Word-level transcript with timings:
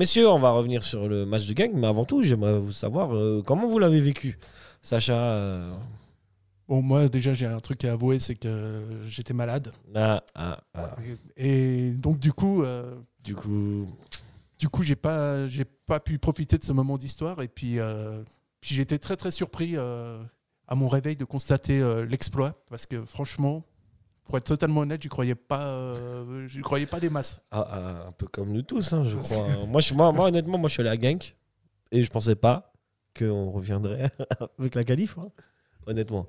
Messieurs, 0.00 0.30
on 0.30 0.38
va 0.38 0.52
revenir 0.52 0.82
sur 0.82 1.08
le 1.08 1.26
match 1.26 1.46
de 1.46 1.52
gang, 1.52 1.72
mais 1.74 1.86
avant 1.86 2.06
tout, 2.06 2.22
j'aimerais 2.22 2.58
vous 2.58 2.72
savoir 2.72 3.14
euh, 3.14 3.42
comment 3.44 3.66
vous 3.68 3.78
l'avez 3.78 4.00
vécu. 4.00 4.38
Sacha. 4.80 5.12
euh, 5.12 5.74
Bon, 6.68 6.80
moi, 6.80 7.10
déjà, 7.10 7.34
j'ai 7.34 7.44
un 7.44 7.60
truc 7.60 7.84
à 7.84 7.92
avouer, 7.92 8.18
c'est 8.18 8.34
que 8.34 8.80
j'étais 9.06 9.34
malade. 9.34 9.72
ah, 9.94 10.24
ah, 10.34 10.58
ah. 10.72 10.96
Et 11.36 11.90
donc, 11.90 12.18
du 12.18 12.32
coup, 12.32 12.62
euh, 12.62 12.94
Du 13.22 13.34
coup, 13.34 13.86
du 14.58 14.70
coup, 14.70 14.82
j'ai 14.82 14.96
pas, 14.96 15.46
j'ai 15.48 15.66
pas 15.66 16.00
pu 16.00 16.18
profiter 16.18 16.56
de 16.56 16.64
ce 16.64 16.72
moment 16.72 16.96
d'histoire. 16.96 17.42
Et 17.42 17.48
puis, 17.48 17.78
euh, 17.78 18.22
puis 18.62 18.74
j'ai 18.74 18.80
été 18.80 18.98
très, 18.98 19.16
très 19.16 19.30
surpris 19.30 19.72
euh, 19.76 20.18
à 20.66 20.76
mon 20.76 20.88
réveil 20.88 21.14
de 21.14 21.26
constater 21.26 21.78
euh, 21.78 22.06
l'exploit, 22.06 22.54
parce 22.70 22.86
que 22.86 23.04
franchement, 23.04 23.64
pour 24.30 24.38
être 24.38 24.44
totalement 24.44 24.80
honnête, 24.82 25.02
j'y 25.02 25.08
croyais 25.08 25.34
pas, 25.34 25.66
euh, 25.66 26.48
croyais 26.62 26.86
pas 26.86 27.00
des 27.00 27.10
masses. 27.10 27.42
ah, 27.50 27.66
ah, 27.70 28.08
un 28.08 28.12
peu 28.12 28.26
comme 28.28 28.52
nous 28.52 28.62
tous, 28.62 28.92
hein, 28.92 29.04
je 29.04 29.16
crois. 29.18 29.66
moi, 29.66 29.80
je, 29.80 29.92
moi, 29.92 30.12
moi, 30.12 30.26
honnêtement, 30.28 30.56
moi, 30.56 30.68
je 30.68 30.74
suis 30.74 30.86
allé 30.86 30.90
à 30.90 31.00
Genk 31.10 31.36
et 31.90 32.04
je 32.04 32.10
pensais 32.10 32.36
pas 32.36 32.72
qu'on 33.18 33.50
reviendrait 33.50 34.08
avec 34.58 34.74
la 34.76 34.84
qualif, 34.84 35.18
hein, 35.18 35.28
honnêtement. 35.86 36.26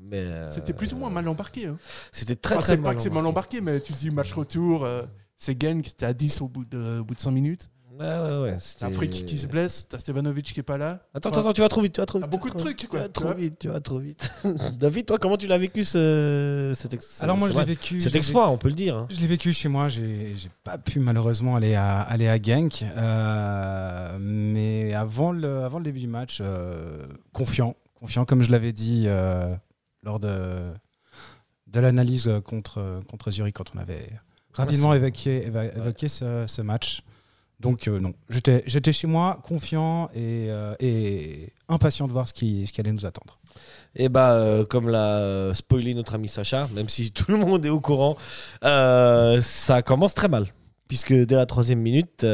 Mais 0.00 0.18
euh, 0.18 0.46
C'était 0.46 0.72
plus 0.72 0.92
ou 0.94 0.98
moins 0.98 1.10
mal 1.10 1.26
embarqué. 1.28 1.66
hein. 1.66 1.76
C'était 2.12 2.36
très 2.36 2.54
Enfin, 2.56 2.62
très 2.62 2.72
c'est 2.72 2.76
pas 2.78 2.88
mal 2.88 2.96
que 2.96 3.02
c'est 3.02 3.10
mal 3.10 3.26
embarqué, 3.26 3.60
mais 3.60 3.80
tu 3.80 3.92
te 3.92 3.98
dis 3.98 4.10
match 4.10 4.32
retour, 4.32 4.84
euh, 4.84 5.02
c'est 5.36 5.60
Genk, 5.60 5.96
t'es 5.96 6.06
à 6.06 6.12
10 6.14 6.40
au 6.40 6.48
bout 6.48 6.64
de, 6.64 7.00
au 7.00 7.04
bout 7.04 7.14
de 7.14 7.20
5 7.20 7.30
minutes. 7.32 7.68
Ouais, 7.98 8.04
ouais, 8.06 8.42
ouais. 8.42 8.54
C'était- 8.58 8.86
un 8.86 8.90
freak 8.90 9.10
qui 9.24 9.38
se 9.38 9.46
blesse, 9.46 9.86
t'as 9.88 9.98
Stevanovic 10.00 10.52
qui 10.52 10.58
est 10.58 10.64
pas 10.64 10.76
là. 10.78 11.00
Attends, 11.14 11.28
attends, 11.30 11.40
attends, 11.42 11.52
tu 11.52 11.60
vas 11.60 11.68
trop 11.68 11.80
vite, 11.80 11.92
tu 11.94 12.00
vas 12.00 12.06
trop 12.06 12.18
T'as 12.18 12.26
beaucoup 12.26 12.48
de 12.48 12.52
vas 12.54 12.58
trop- 12.58 12.64
trucs, 12.66 12.78
Tu 12.78 12.88
quoi, 12.88 12.98
vas 13.00 13.06
tu 13.06 13.12
trop 13.12 13.24
vois. 13.26 13.34
vite, 13.34 13.58
tu 13.60 13.68
vas 13.68 13.80
trop 13.80 13.98
vite. 14.00 14.28
David, 14.78 15.06
toi, 15.06 15.18
comment 15.18 15.36
tu 15.36 15.46
l'as 15.46 15.58
vécu 15.58 15.84
ce, 15.84 16.72
cet, 16.74 16.92
ex- 16.94 17.22
Alors 17.22 17.36
moi, 17.36 17.48
ce- 17.48 17.54
je 17.54 17.58
l'ai 17.58 17.64
vécu. 17.64 18.00
je 18.00 18.04
cet 18.04 18.12
l'ai 18.14 18.18
exploit, 18.18 18.50
on 18.50 18.58
peut 18.58 18.68
le 18.68 18.74
dire. 18.74 18.96
hein. 18.96 19.06
Je 19.10 19.20
l'ai 19.20 19.26
vécu 19.28 19.52
chez 19.52 19.68
moi, 19.68 19.88
j'ai 19.88 20.34
j'ai 20.36 20.50
pas 20.64 20.76
pu 20.76 20.98
malheureusement 20.98 21.54
aller 21.54 21.74
à, 21.76 22.00
aller 22.00 22.26
à 22.28 22.40
Genk, 22.42 22.82
euh, 22.96 24.16
mais 24.20 24.92
avant 24.94 25.32
le, 25.32 25.60
avant 25.62 25.78
le 25.78 25.84
début 25.84 26.00
du 26.00 26.08
match, 26.08 26.38
euh, 26.40 27.06
confiant, 27.32 27.76
confiant 27.94 28.24
comme 28.24 28.42
je 28.42 28.50
l'avais 28.50 28.72
dit 28.72 29.04
euh, 29.06 29.54
lors 30.02 30.18
de, 30.18 30.62
de 31.68 31.80
l'analyse 31.80 32.30
contre, 32.44 33.02
contre 33.08 33.30
Zurich 33.30 33.54
quand 33.54 33.70
on 33.74 33.78
avait 33.78 34.08
rapidement 34.54 34.94
évoqué, 34.94 35.48
éva- 35.48 35.76
évoqué 35.76 36.08
ce, 36.08 36.44
ce 36.46 36.62
match. 36.62 37.02
Donc 37.64 37.88
euh, 37.88 37.98
non, 37.98 38.12
j'étais 38.28 38.92
chez 38.92 39.06
moi, 39.06 39.40
confiant 39.42 40.10
et, 40.14 40.48
euh, 40.50 40.74
et 40.80 41.54
impatient 41.66 42.06
de 42.06 42.12
voir 42.12 42.28
ce 42.28 42.34
qui, 42.34 42.66
ce 42.66 42.72
qui 42.74 42.80
allait 42.82 42.92
nous 42.92 43.06
attendre. 43.06 43.38
Et 43.96 44.10
bah, 44.10 44.32
euh, 44.32 44.66
comme 44.66 44.90
l'a 44.90 45.54
spoilé 45.54 45.94
notre 45.94 46.14
ami 46.14 46.28
Sacha, 46.28 46.68
même 46.74 46.90
si 46.90 47.10
tout 47.14 47.24
le 47.30 47.38
monde 47.38 47.64
est 47.64 47.70
au 47.70 47.80
courant, 47.80 48.18
ça 48.60 49.82
commence 49.82 50.14
très 50.14 50.28
mal. 50.28 50.48
Puisque 50.88 51.14
dès 51.14 51.36
la 51.36 51.46
troisième 51.46 51.80
minute, 51.80 52.26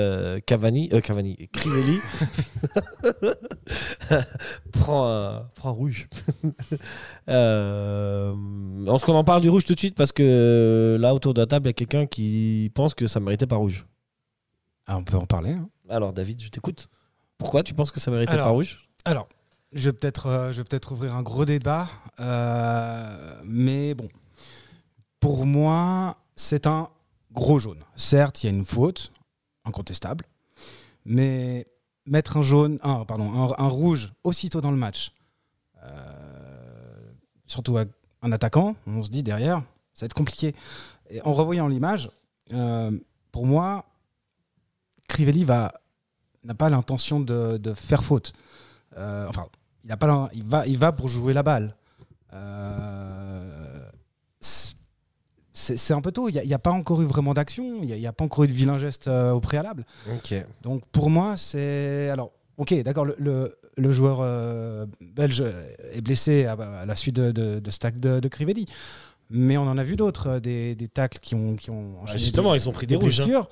Cavani, 0.46 0.88
Cavani, 1.04 1.48
Crivelli 1.52 2.00
prend, 4.72 5.44
prend 5.54 5.72
rouge. 5.72 6.08
est-ce 7.28 9.04
qu'on 9.04 9.14
en 9.14 9.22
parle 9.22 9.42
du 9.42 9.48
rouge 9.48 9.64
tout 9.64 9.74
de 9.74 9.78
suite 9.78 9.94
Parce 9.94 10.10
que 10.10 10.98
là, 11.00 11.14
autour 11.14 11.34
de 11.34 11.40
la 11.40 11.46
table, 11.46 11.66
il 11.66 11.68
y 11.68 11.70
a 11.70 11.74
quelqu'un 11.74 12.06
qui 12.06 12.72
pense 12.74 12.94
que 12.94 13.06
ça 13.06 13.20
méritait 13.20 13.46
pas 13.46 13.54
rouge. 13.54 13.86
Ah, 14.92 14.96
on 14.96 15.04
peut 15.04 15.16
en 15.16 15.24
parler. 15.26 15.52
hein. 15.52 15.68
Alors, 15.88 16.12
David, 16.12 16.42
je 16.42 16.48
t'écoute. 16.48 16.88
Pourquoi 17.38 17.62
tu 17.62 17.74
penses 17.74 17.92
que 17.92 18.00
ça 18.00 18.10
méritait 18.10 18.32
Alors, 18.32 18.46
pas 18.46 18.50
rouge? 18.52 18.88
Alors, 19.04 19.28
je 19.72 19.88
vais 19.88 19.92
peut-être 19.92 20.26
euh, 20.26 20.50
je 20.52 20.58
vais 20.60 20.64
peut-être 20.64 20.90
ouvrir 20.90 21.14
un 21.14 21.22
gros 21.22 21.44
débat, 21.44 21.86
euh, 22.18 23.40
mais 23.44 23.94
bon, 23.94 24.08
pour 25.20 25.46
moi, 25.46 26.16
c'est 26.34 26.66
un 26.66 26.88
gros 27.32 27.60
jaune. 27.60 27.78
Certes, 27.94 28.42
il 28.42 28.46
y 28.48 28.52
a 28.52 28.52
une 28.52 28.64
faute 28.64 29.12
incontestable, 29.64 30.24
mais 31.04 31.68
mettre 32.04 32.36
un 32.36 32.42
jaune, 32.42 32.80
un, 32.82 33.04
pardon, 33.04 33.30
un, 33.32 33.64
un 33.64 33.68
rouge 33.68 34.12
aussitôt 34.24 34.60
dans 34.60 34.72
le 34.72 34.76
match, 34.76 35.12
euh, 35.84 37.12
surtout 37.46 37.78
à 37.78 37.84
un 38.22 38.32
attaquant, 38.32 38.74
on 38.88 39.04
se 39.04 39.08
dit 39.10 39.22
derrière, 39.22 39.62
ça 39.94 40.00
va 40.00 40.06
être 40.06 40.14
compliqué. 40.14 40.52
Et 41.10 41.22
en 41.22 41.32
revoyant 41.32 41.68
l'image, 41.68 42.10
euh, 42.52 42.90
pour 43.30 43.46
moi, 43.46 43.84
Crivelli 45.20 45.44
va 45.44 45.72
n'a 46.44 46.54
pas 46.54 46.70
l'intention 46.70 47.20
de, 47.20 47.58
de 47.58 47.74
faire 47.74 48.02
faute. 48.02 48.32
Euh, 48.96 49.26
enfin, 49.28 49.44
il, 49.84 49.92
a 49.92 49.98
pas, 49.98 50.30
il, 50.32 50.42
va, 50.44 50.66
il 50.66 50.78
va 50.78 50.92
pour 50.92 51.08
jouer 51.08 51.34
la 51.34 51.42
balle. 51.42 51.76
Euh, 52.32 53.84
c'est 55.52 55.92
un 55.92 56.00
peu 56.00 56.10
tôt. 56.10 56.30
Il 56.30 56.40
n'y 56.42 56.54
a, 56.54 56.58
pas 56.58 56.70
encore 56.70 57.02
eu 57.02 57.04
vraiment 57.04 57.34
d'action. 57.34 57.82
Il 57.82 57.94
n'y 57.94 58.06
a, 58.06 58.12
pas 58.14 58.24
encore 58.24 58.44
eu 58.44 58.48
de 58.48 58.52
vilain 58.54 58.78
geste 58.78 59.08
euh, 59.08 59.32
au 59.32 59.40
préalable. 59.40 59.84
Donc 60.62 60.86
pour 60.90 61.10
moi, 61.10 61.36
c'est. 61.36 62.08
Alors, 62.08 62.32
ok, 62.56 62.82
d'accord, 62.82 63.04
le, 63.04 63.14
le- 63.18 63.56
le 63.76 63.92
joueur 63.92 64.86
belge 65.00 65.44
est 65.92 66.00
blessé 66.02 66.44
à, 66.44 66.52
à 66.52 66.86
la 66.86 66.96
suite 66.96 67.16
de, 67.16 67.30
de, 67.30 67.60
de 67.60 67.70
ce 67.70 67.78
de, 67.98 68.20
de 68.20 68.28
Crivelli. 68.28 68.66
Mais 69.30 69.56
on 69.56 69.62
en 69.62 69.78
a 69.78 69.84
vu 69.84 69.96
d'autres, 69.96 70.38
des, 70.38 70.74
des 70.74 70.88
tacles 70.88 71.18
qui 71.20 71.34
ont, 71.34 71.54
qui 71.54 71.70
ont 71.70 72.02
enchaîné 72.02 72.18
justement, 72.18 72.52
des- 72.52 72.58
ils 72.62 72.68
ont 72.68 72.72
pris 72.72 72.86
des 72.86 72.96
rouges, 72.96 73.20
hein. 73.20 73.46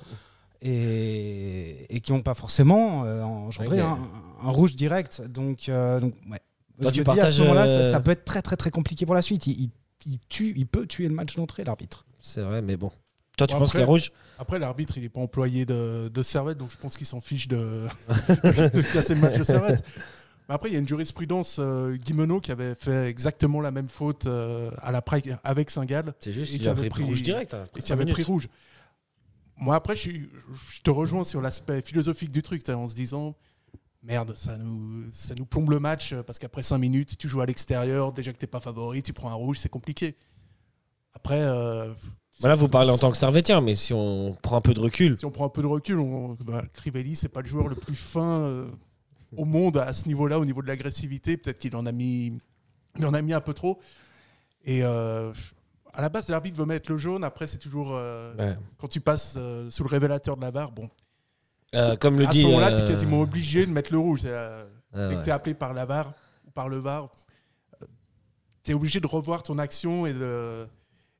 Et, 0.61 1.95
et 1.95 1.99
qui 2.01 2.11
n'ont 2.11 2.21
pas 2.21 2.33
forcément 2.33 3.03
euh, 3.05 3.23
engendré 3.23 3.79
un, 3.79 3.97
un 4.43 4.49
rouge 4.49 4.75
direct. 4.75 5.21
Donc, 5.27 5.69
euh, 5.69 5.99
donc 5.99 6.13
ouais. 6.29 6.39
Toi, 6.81 6.91
Je 6.91 6.95
tu 6.95 6.99
me 7.01 7.05
dis, 7.05 7.11
à 7.11 7.15
partages, 7.15 7.33
ce 7.35 7.41
moment-là, 7.41 7.67
ça, 7.67 7.73
euh, 7.79 7.91
ça 7.91 7.99
peut 7.99 8.11
être 8.11 8.23
très 8.25 8.41
très 8.41 8.55
très 8.55 8.71
compliqué 8.71 9.05
pour 9.05 9.15
la 9.15 9.21
suite. 9.21 9.47
Il, 9.47 9.61
il- 9.63 9.69
il 10.05 10.17
tue, 10.29 10.53
il 10.55 10.65
peut 10.65 10.87
tuer 10.87 11.09
le 11.09 11.13
match 11.13 11.35
d'entrée, 11.35 11.65
l'arbitre. 11.65 12.05
C'est 12.21 12.39
vrai, 12.41 12.61
mais 12.61 12.77
bon. 12.77 12.89
Toi, 13.37 13.47
tu 13.47 13.53
Bon, 13.53 13.59
penses 13.59 13.71
qu'il 13.71 13.81
a 13.81 13.85
rouge? 13.85 14.13
Après, 14.37 14.57
l'arbitre, 14.57 14.97
il 14.97 15.03
n'est 15.03 15.09
pas 15.09 15.19
employé 15.19 15.65
de, 15.65 16.07
de 16.07 16.23
Servette, 16.23 16.57
donc 16.57 16.71
je 16.71 16.77
pense 16.77 16.95
qu'il 16.95 17.05
s'en 17.05 17.19
fiche 17.19 17.49
de, 17.49 17.83
de 18.43 18.93
casser 18.93 19.15
le 19.15 19.19
match 19.19 19.37
de 19.37 19.43
Servette. 19.43 19.83
Mais 20.47 20.55
après, 20.55 20.69
il 20.69 20.73
y 20.73 20.75
a 20.77 20.79
une 20.79 20.87
jurisprudence, 20.87 21.57
euh, 21.59 21.97
Guimeno, 21.97 22.39
qui 22.39 22.53
avait 22.53 22.75
fait 22.75 23.07
exactement 23.09 23.59
la 23.59 23.71
même 23.71 23.89
faute 23.89 24.25
euh, 24.25 24.71
à 24.81 24.93
la 24.93 25.01
Prague 25.01 25.37
avec 25.43 25.69
Saint-Gall 25.69 26.13
C'est 26.21 26.31
juste, 26.31 26.53
Et 26.53 26.55
il 26.55 26.61
qui 26.61 26.69
avait 26.69 26.87
pris, 26.87 27.03
rouge 27.03 27.21
direct. 27.23 27.53
hein, 27.53 27.65
et 27.75 27.81
qui 27.81 27.91
avait 27.91 28.05
pris 28.05 28.23
rouge. 28.23 28.47
Moi, 29.59 29.75
après, 29.75 29.95
je, 29.95 30.01
suis- 30.01 30.29
je 30.73 30.81
te 30.81 30.89
rejoins 30.89 31.23
sur 31.23 31.41
l'aspect 31.41 31.81
philosophique 31.81 32.31
du 32.31 32.41
truc, 32.41 32.67
en 32.69 32.87
se 32.89 32.95
disant 32.95 33.35
merde, 34.01 34.33
ça 34.35 34.57
nous, 34.57 35.03
ça 35.11 35.35
nous 35.35 35.45
plombe 35.45 35.69
le 35.71 35.79
match 35.79 36.13
euh, 36.13 36.23
parce 36.23 36.39
qu'après 36.39 36.63
5 36.63 36.77
minutes, 36.77 37.17
tu 37.17 37.27
joues 37.27 37.41
à 37.41 37.45
l'extérieur, 37.45 38.13
déjà 38.13 38.31
que 38.31 38.37
t'es 38.37 38.47
pas 38.47 38.61
favori, 38.61 39.03
tu 39.03 39.11
prends 39.11 39.29
un 39.29 39.33
rouge, 39.33 39.59
c'est 39.59 39.67
compliqué. 39.69 40.15
Après. 41.13 41.41
euh, 41.41 41.93
Voilà, 42.39 42.55
vous 42.55 42.69
parlez 42.69 42.91
en 42.91 42.97
tant 42.97 43.11
que 43.11 43.17
servétien, 43.17 43.59
mais 43.59 43.75
si 43.75 43.93
on 43.93 44.33
prend 44.41 44.55
un 44.55 44.61
peu 44.61 44.73
de 44.73 44.79
recul, 44.79 45.17
Si 45.17 45.25
on 45.25 45.31
prend 45.31 45.45
un 45.45 45.49
peu 45.49 45.61
de 45.61 45.67
recul, 45.67 45.99
on, 45.99 46.35
bah, 46.45 46.63
Crivelli, 46.73 47.15
c'est 47.17 47.27
pas 47.29 47.41
le 47.41 47.47
joueur 47.47 47.67
le 47.67 47.75
plus 47.75 47.95
fin 47.95 48.39
euh, 48.43 48.69
au 49.35 49.43
monde 49.43 49.75
à 49.77 49.91
ce 49.91 50.07
niveau-là, 50.07 50.39
au 50.39 50.45
niveau 50.45 50.61
de 50.61 50.67
l'agressivité. 50.67 51.35
Peut-être 51.35 51.59
qu'il 51.59 51.75
en 51.75 51.85
a 51.85 51.91
mis, 51.91 52.39
il 52.97 53.05
en 53.05 53.13
a 53.13 53.21
mis 53.21 53.33
un 53.33 53.41
peu 53.41 53.53
trop. 53.53 53.79
Et 54.63 54.83
euh, 54.83 55.33
à 55.93 56.01
la 56.01 56.09
base, 56.09 56.29
l'arbitre 56.29 56.57
veut 56.57 56.65
mettre 56.65 56.91
le 56.91 56.97
jaune. 56.97 57.23
Après, 57.23 57.47
c'est 57.47 57.57
toujours 57.57 57.89
euh, 57.93 58.33
ouais. 58.37 58.55
quand 58.77 58.87
tu 58.87 58.99
passes 59.01 59.35
euh, 59.37 59.69
sous 59.69 59.83
le 59.83 59.89
révélateur 59.89 60.35
de 60.37 60.41
la 60.41 60.51
barre. 60.51 60.71
Bon, 60.71 60.89
Euh, 61.75 61.95
comme 61.97 62.17
le 62.19 62.25
à 62.27 62.29
dit. 62.29 62.41
ce 62.41 62.47
moment-là, 62.47 62.71
euh, 62.71 62.75
tu 62.77 62.81
es 62.81 62.85
quasiment 62.85 63.21
obligé 63.21 63.65
de 63.65 63.71
mettre 63.71 63.91
le 63.91 63.99
rouge. 63.99 64.21
Ah 64.25 65.07
Dès 65.09 65.15
que 65.17 65.23
tu 65.23 65.29
es 65.29 65.31
appelé 65.31 65.53
par 65.53 65.73
la 65.73 65.85
VAR 65.85 66.13
ou 66.47 66.51
par 66.51 66.67
le 66.69 66.77
VAR, 66.77 67.09
tu 68.63 68.71
es 68.71 68.73
obligé 68.73 68.99
de 68.99 69.07
revoir 69.07 69.43
ton 69.43 69.57
action 69.59 70.05
et 70.05 70.13
de, 70.13 70.65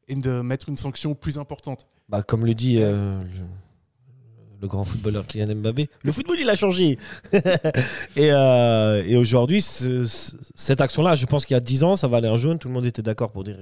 et 0.07 0.15
de 0.15 0.41
mettre 0.41 0.69
une 0.69 0.77
sanction 0.77 1.13
plus 1.13 1.37
importante. 1.37 1.87
Bah, 2.09 2.23
comme 2.23 2.45
le 2.45 2.55
dit 2.55 2.79
le, 2.79 3.19
le 4.61 4.67
grand 4.67 4.83
footballeur 4.83 5.25
Kylian 5.27 5.55
Mbappé, 5.55 5.87
le 6.03 6.11
football 6.11 6.37
il 6.39 6.49
a 6.49 6.55
changé. 6.55 6.97
et 8.15 8.31
euh, 8.31 9.03
et 9.05 9.15
aujourd'hui, 9.17 9.61
ce- 9.61 10.05
ce- 10.05 10.35
cette 10.55 10.81
action-là, 10.81 11.15
je 11.15 11.25
pense 11.27 11.45
qu'il 11.45 11.53
y 11.53 11.57
a 11.57 11.61
10 11.61 11.83
ans, 11.83 11.95
ça 11.95 12.07
valait 12.07 12.27
un 12.27 12.37
jaune. 12.37 12.57
Tout 12.59 12.67
le 12.67 12.73
monde 12.73 12.85
était 12.85 13.01
d'accord 13.03 13.31
pour 13.31 13.43
dire 13.43 13.57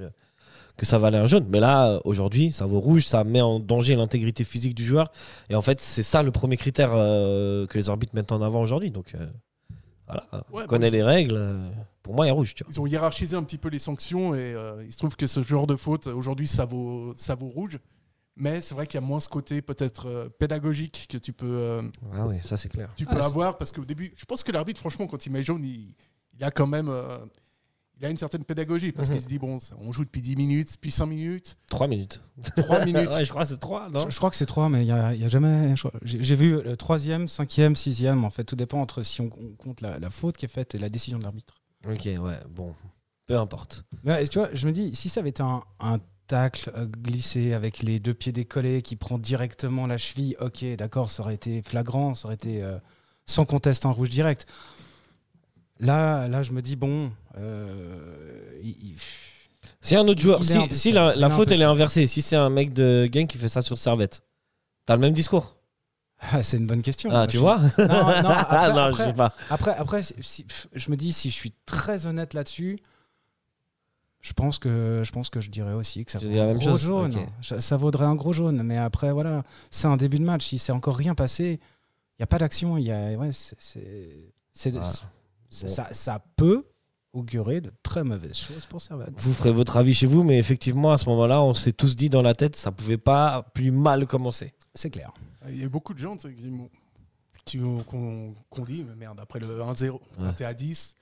que 0.78 0.86
ça 0.86 0.96
valait 0.96 1.18
un 1.18 1.26
jaune. 1.26 1.46
Mais 1.50 1.60
là, 1.60 2.00
aujourd'hui, 2.04 2.52
ça 2.52 2.64
vaut 2.64 2.80
rouge, 2.80 3.04
ça 3.04 3.24
met 3.24 3.42
en 3.42 3.60
danger 3.60 3.96
l'intégrité 3.96 4.44
physique 4.44 4.74
du 4.74 4.84
joueur. 4.84 5.10
Et 5.50 5.54
en 5.54 5.60
fait, 5.62 5.80
c'est 5.80 6.02
ça 6.02 6.22
le 6.22 6.30
premier 6.30 6.56
critère 6.56 6.92
euh, 6.94 7.66
que 7.66 7.76
les 7.76 7.90
arbitres 7.90 8.14
mettent 8.14 8.32
en 8.32 8.40
avant 8.40 8.62
aujourd'hui. 8.62 8.90
Donc 8.90 9.14
euh, 9.14 9.26
voilà, 10.06 10.26
Ouais, 10.50 10.62
on 10.64 10.66
connaît 10.66 10.90
bon, 10.90 10.96
les 10.96 11.02
règles. 11.02 11.34
euh, 11.36 11.68
Pour 12.02 12.14
moi, 12.14 12.24
il 12.24 12.28
y 12.28 12.30
a 12.30 12.34
rouge. 12.34 12.54
Tu 12.54 12.64
vois. 12.64 12.72
Ils 12.72 12.80
ont 12.80 12.86
hiérarchisé 12.86 13.36
un 13.36 13.42
petit 13.42 13.58
peu 13.58 13.68
les 13.68 13.78
sanctions 13.78 14.34
et 14.34 14.54
euh, 14.54 14.82
il 14.86 14.92
se 14.92 14.98
trouve 14.98 15.16
que 15.16 15.26
ce 15.26 15.42
genre 15.42 15.66
de 15.66 15.76
faute, 15.76 16.06
aujourd'hui, 16.06 16.46
ça 16.46 16.64
vaut, 16.64 17.12
ça 17.16 17.34
vaut 17.34 17.48
rouge. 17.48 17.78
Mais 18.40 18.60
c'est 18.60 18.74
vrai 18.74 18.86
qu'il 18.86 19.00
y 19.00 19.02
a 19.02 19.06
moins 19.06 19.18
ce 19.18 19.28
côté 19.28 19.60
peut-être 19.62 20.06
euh, 20.06 20.28
pédagogique 20.38 21.08
que 21.10 21.18
tu 21.18 21.32
peux, 21.32 21.46
euh, 21.50 21.82
Ah 22.14 22.24
oui, 22.26 22.36
ça 22.40 22.56
c'est 22.56 22.68
clair. 22.68 22.88
tu 22.96 23.04
Ah, 23.10 23.14
peux 23.16 23.20
avoir. 23.20 23.58
Parce 23.58 23.72
qu'au 23.72 23.84
début, 23.84 24.12
je 24.16 24.24
pense 24.26 24.44
que 24.44 24.52
l'arbitre, 24.52 24.78
franchement, 24.78 25.08
quand 25.08 25.26
il 25.26 25.32
met 25.32 25.42
jaune, 25.42 25.64
il, 25.64 25.88
il 26.38 26.44
a 26.44 26.52
quand 26.52 26.68
même 26.68 26.88
euh, 26.88 27.18
il 28.00 28.06
a 28.06 28.10
une 28.10 28.16
certaine 28.18 28.44
pédagogie. 28.44 28.92
Parce 28.92 29.08
Mhm. 29.08 29.14
qu'il 29.14 29.22
se 29.22 29.28
dit, 29.28 29.38
bon, 29.38 29.58
on 29.80 29.92
joue 29.92 30.04
depuis 30.04 30.22
10 30.22 30.36
minutes, 30.36 30.76
puis 30.80 30.90
5 30.90 31.06
minutes, 31.06 31.56
3 31.68 31.88
minutes. 31.88 32.22
3 32.56 32.84
minutes. 32.84 33.10
ouais, 33.12 33.24
je 33.24 33.30
crois 33.30 33.42
que 33.42 33.48
c'est 33.48 33.58
3, 33.58 33.90
non 33.90 34.00
Je, 34.00 34.10
je 34.10 34.16
crois 34.16 34.30
que 34.30 34.36
c'est 34.36 34.46
trois, 34.46 34.68
mais 34.68 34.82
il 34.82 34.86
n'y 34.86 34.92
a, 34.92 35.14
il 35.14 35.20
y 35.20 35.24
a 35.24 35.28
jamais. 35.28 35.74
J'ai 36.02 36.36
vu 36.36 36.62
le 36.62 36.76
troisième, 36.76 37.26
cinquième, 37.28 37.74
sixième. 37.76 38.24
En 38.24 38.30
fait, 38.30 38.44
tout 38.44 38.56
dépend 38.56 38.80
entre 38.80 39.02
si 39.02 39.20
on, 39.20 39.30
on 39.38 39.50
compte 39.56 39.80
la, 39.80 39.98
la 39.98 40.10
faute 40.10 40.36
qui 40.36 40.44
est 40.44 40.48
faite 40.48 40.74
et 40.74 40.78
la 40.78 40.88
décision 40.88 41.18
de 41.18 41.24
l'arbitre. 41.24 41.54
Ok, 41.88 42.04
ouais, 42.04 42.18
bon. 42.50 42.74
Peu 43.26 43.36
importe. 43.38 43.84
Mais 44.04 44.26
tu 44.26 44.38
vois, 44.38 44.48
je 44.54 44.66
me 44.66 44.72
dis, 44.72 44.94
si 44.94 45.08
ça 45.08 45.20
avait 45.20 45.30
été 45.30 45.42
un, 45.42 45.62
un 45.80 45.98
tacle 46.28 46.70
euh, 46.76 46.86
glissé 46.86 47.52
avec 47.54 47.82
les 47.82 48.00
deux 48.00 48.14
pieds 48.14 48.32
décollés 48.32 48.80
qui 48.82 48.96
prend 48.96 49.18
directement 49.18 49.86
la 49.86 49.98
cheville, 49.98 50.36
ok, 50.40 50.64
d'accord, 50.76 51.10
ça 51.10 51.22
aurait 51.22 51.34
été 51.34 51.62
flagrant, 51.62 52.14
ça 52.14 52.26
aurait 52.26 52.34
été 52.36 52.62
euh, 52.62 52.78
sans 53.26 53.44
conteste 53.44 53.84
un 53.86 53.90
rouge 53.90 54.10
direct. 54.10 54.46
Là, 55.80 56.26
là, 56.28 56.42
je 56.42 56.52
me 56.52 56.60
dis, 56.62 56.76
bon. 56.76 57.10
Euh, 57.38 58.58
il- 58.62 58.70
il- 58.90 58.96
Si 59.80 59.96
un 59.96 60.06
autre 60.08 60.20
joueur, 60.20 60.40
Il 60.40 60.74
si, 60.74 60.92
la, 60.92 61.14
Il 61.16 61.30
faute 61.30 61.50
elle 61.52 61.60
est 61.60 61.64
inversée, 61.64 62.06
si 62.06 62.20
c'est 62.22 62.36
un 62.36 62.50
mec 62.50 62.72
de 62.72 63.08
gang 63.10 63.26
qui 63.26 63.38
fait 63.38 63.48
ça 63.48 63.62
sur 63.62 63.78
Servette, 63.78 64.22
t'as 64.86 64.94
le 64.96 65.00
même 65.00 65.14
discours? 65.14 65.56
Ah, 66.20 66.42
c'est 66.42 66.56
une 66.56 66.66
bonne 66.66 66.82
question. 66.82 67.10
Ah, 67.12 67.26
tu 67.28 67.36
je- 67.36 67.40
vois? 67.40 67.58
Non, 67.58 67.62
non, 67.78 67.86
après, 68.30 68.56
Ah, 68.56 68.70
non, 68.70 68.82
après- 68.82 69.04
je 69.04 69.08
sais 69.10 69.14
pas. 69.14 69.32
Après, 69.50 70.02
si- 70.02 70.44
je 70.74 70.90
me 70.90 70.96
dis, 70.96 71.12
si 71.12 71.30
je 71.30 71.34
suis 71.34 71.52
très 71.64 72.06
honnête 72.06 72.34
là-dessus, 72.34 72.76
je 74.20 74.32
pense 74.32 74.58
que 74.58 75.02
je 75.06 75.12
pense 75.12 75.30
que 75.30 75.40
je 75.40 75.48
dirais 75.48 75.74
aussi 75.74 76.04
que 76.04 76.10
ça 76.10 76.18
la 76.20 76.44
un 76.44 76.52
gros 76.54 76.60
chose, 76.60 76.80
jaune. 76.80 77.26
Ça, 77.40 77.76
vaudrait 77.76 78.04
un 78.06 78.16
gros 78.16 78.32
jaune. 78.32 78.62
Mais 78.64 78.76
après, 78.76 79.12
voilà, 79.12 79.44
c'est 79.70 79.86
un 79.86 79.96
début 79.96 80.18
de 80.18 80.24
match. 80.24 80.44
Si 80.46 80.58
c'est 80.58 80.72
encore 80.72 80.96
rien 80.96 81.14
passé, 81.14 81.60
il 81.62 82.20
n'y 82.20 82.24
a 82.24 82.26
pas 82.26 82.38
d'action. 82.38 82.76
Il 82.78 82.84
y 82.84 82.90
a, 82.92 83.12
ouais, 83.16 83.30
c'est, 83.32 83.56
Ah, 84.76 84.80
bon. 84.80 84.82
ça, 85.50 85.88
ça 85.92 86.20
peut 86.36 86.64
augurer 87.18 87.60
de 87.60 87.70
très 87.82 88.04
mauvaises 88.04 88.36
choses 88.38 88.66
pour 88.66 88.80
Servette. 88.80 89.10
Vous 89.16 89.32
ferez 89.32 89.50
votre 89.52 89.76
avis 89.76 89.94
chez 89.94 90.06
vous, 90.06 90.22
mais 90.24 90.38
effectivement, 90.38 90.92
à 90.92 90.98
ce 90.98 91.08
moment-là, 91.10 91.42
on 91.42 91.54
s'est 91.54 91.72
tous 91.72 91.96
dit 91.96 92.08
dans 92.08 92.22
la 92.22 92.34
tête, 92.34 92.56
ça 92.56 92.70
pouvait 92.72 92.98
pas 92.98 93.42
plus 93.54 93.70
mal 93.70 94.06
commencer. 94.06 94.54
C'est 94.74 94.90
clair. 94.90 95.12
Il 95.48 95.60
y 95.60 95.64
a 95.64 95.68
beaucoup 95.68 95.94
de 95.94 95.98
gens 95.98 96.16
qui 97.44 97.58
qu'on 97.58 98.32
qu'on 98.50 98.64
dit, 98.64 98.84
mais 98.88 98.94
merde, 98.96 99.18
après 99.20 99.38
le 99.40 99.46
1-0, 99.60 99.98
quand 100.18 100.32
t'es 100.34 100.44
à 100.44 100.52
10, 100.54 100.94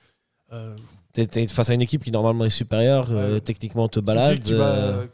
euh, 0.52 0.76
T'es 1.12 1.46
face 1.48 1.70
à 1.70 1.74
une 1.74 1.82
équipe 1.82 2.04
qui 2.04 2.12
normalement 2.12 2.44
est 2.44 2.50
supérieure, 2.50 3.08
euh, 3.10 3.34
Ouais. 3.34 3.40
techniquement 3.40 3.88
te 3.88 3.98
balade. 4.00 4.38
que 4.38 4.44
tu 4.48 4.54
vas, 4.54 4.64
euh, 4.76 5.06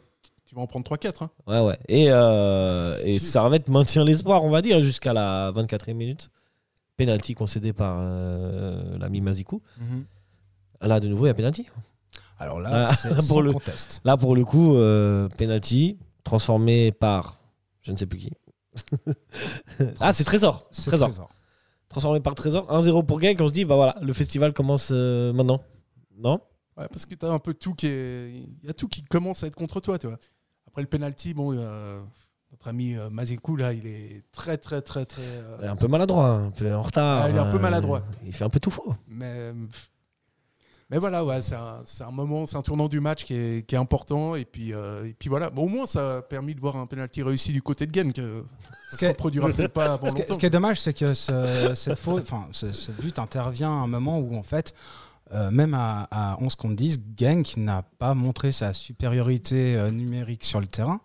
tu 0.45 0.53
vas 0.53 0.61
en 0.61 0.67
prendre 0.67 0.85
3-4. 0.85 1.23
Hein. 1.23 1.29
Ouais, 1.47 1.59
ouais. 1.61 1.79
Et, 1.87 2.07
euh, 2.09 2.95
et 3.03 3.17
Servette 3.17 3.67
maintient 3.67 4.03
l'espoir, 4.03 4.43
on 4.43 4.49
va 4.51 4.61
dire, 4.61 4.79
jusqu'à 4.81 5.13
la 5.13 5.51
24e 5.51 5.95
minute. 5.95 6.29
Penalty 6.97 7.33
concédé 7.33 7.73
par 7.73 7.97
euh, 8.01 8.97
l'ami 8.99 9.21
Mazikou. 9.21 9.63
Là, 10.83 10.99
de 10.99 11.07
nouveau, 11.07 11.25
il 11.25 11.29
y 11.29 11.31
a 11.31 11.33
penalty. 11.33 11.67
Alors 12.39 12.59
là, 12.59 12.87
Ah, 12.89 12.93
c'est 12.95 13.09
pour 13.27 13.41
le- 13.41 13.53
conteste. 13.53 14.01
Là, 14.03 14.17
pour 14.17 14.35
le 14.35 14.43
coup, 14.45 14.75
euh, 14.75 15.27
penalty 15.37 15.97
transformé 16.23 16.91
par 16.91 17.39
je 17.81 17.91
ne 17.91 17.97
sais 17.97 18.05
plus 18.05 18.19
qui. 18.19 18.31
ah, 19.99 20.13
c'est 20.13 20.23
Trésor. 20.23 20.69
Trésor. 20.71 21.09
Trésor. 21.09 21.29
Transformé 21.89 22.19
par 22.19 22.33
Trésor. 22.35 22.65
1-0 22.71 23.05
pour 23.05 23.21
Genk. 23.21 23.39
On 23.41 23.47
se 23.47 23.53
dit, 23.53 23.65
bah 23.65 23.75
voilà, 23.75 23.95
le 24.01 24.13
festival 24.13 24.53
commence 24.53 24.89
euh, 24.91 25.31
maintenant. 25.33 25.61
Non? 26.17 26.39
Ouais, 26.77 26.87
parce 26.89 27.05
que 27.05 27.13
tu 27.15 27.25
as 27.25 27.29
un 27.31 27.39
peu 27.39 27.53
tout 27.53 27.73
qui 27.75 27.87
est. 27.87 28.31
Il 28.31 28.67
y 28.67 28.69
a 28.69 28.73
tout 28.73 28.87
qui 28.87 29.03
commence 29.03 29.43
à 29.43 29.47
être 29.47 29.55
contre 29.55 29.79
toi, 29.79 29.99
tu 29.99 30.07
vois. 30.07 30.17
Après 30.67 30.81
le 30.81 30.87
penalty, 30.87 31.33
bon, 31.35 31.53
euh, 31.55 32.01
notre 32.51 32.67
ami 32.67 32.95
euh, 32.95 33.09
Mazikou, 33.11 33.55
là, 33.57 33.73
il 33.73 33.85
est 33.85 34.23
très, 34.31 34.57
très, 34.57 34.81
très, 34.81 35.05
très. 35.05 35.21
euh, 35.21 35.57
Il 35.61 35.65
est 35.65 35.69
Un 35.69 35.75
peu 35.75 35.87
maladroit, 35.87 36.29
un 36.29 36.49
peu 36.51 36.73
en 36.73 36.81
retard. 36.81 37.23
Ah, 37.25 37.29
il 37.29 37.35
est 37.35 37.39
un 37.39 37.51
peu 37.51 37.59
maladroit. 37.59 38.01
Il 38.25 38.33
fait 38.33 38.43
un 38.43 38.49
peu 38.49 38.59
tout 38.59 38.71
faux. 38.71 38.95
Mais, 39.07 39.53
mais 40.93 40.99
voilà, 40.99 41.25
ouais, 41.25 41.41
c'est 41.41 41.55
un, 42.03 42.11
moment, 42.11 42.45
c'est 42.45 42.55
un 42.55 42.61
tournant 42.61 42.87
du 42.87 42.99
match 42.99 43.23
qui 43.23 43.33
est, 43.33 43.65
qui 43.67 43.73
est 43.73 43.79
important. 43.79 44.35
Et 44.35 44.45
puis, 44.45 44.75
euh, 44.75 45.07
et 45.07 45.15
puis 45.17 45.27
voilà, 45.27 45.49
Bon, 45.49 45.63
au 45.63 45.67
moins 45.67 45.87
ça 45.87 46.17
a 46.17 46.21
permis 46.21 46.53
de 46.53 46.59
voir 46.59 46.75
un 46.75 46.85
penalty 46.85 47.23
réussi 47.23 47.51
du 47.51 47.63
côté 47.63 47.87
de 47.87 48.11
que 48.11 48.43
Ça 48.91 48.91
Ce 48.91 48.97
qui 48.97 49.07
reproduira 49.07 49.49
pas 49.69 49.93
avant 49.93 50.07
Ce 50.07 50.15
longtemps. 50.15 50.33
ce 50.35 50.37
qui 50.37 50.45
est 50.45 50.51
dommage, 50.51 50.79
c'est 50.79 50.95
que 50.95 51.15
ce, 51.15 51.71
cette 51.73 51.97
faute, 51.97 52.31
ce 52.51 52.91
but 52.91 53.17
intervient 53.17 53.71
à 53.71 53.83
un 53.83 53.87
moment 53.87 54.19
où, 54.19 54.35
en 54.35 54.43
fait, 54.43 54.75
euh, 55.33 55.49
même 55.49 55.73
à, 55.73 56.07
à 56.11 56.37
11 56.39 56.53
contre 56.53 56.75
10, 56.75 56.99
Genk 57.17 57.57
n'a 57.57 57.81
pas 57.97 58.13
montré 58.13 58.51
sa 58.51 58.71
supériorité 58.73 59.75
euh, 59.75 59.89
numérique 59.89 60.43
sur 60.43 60.59
le 60.61 60.67
terrain. 60.67 61.01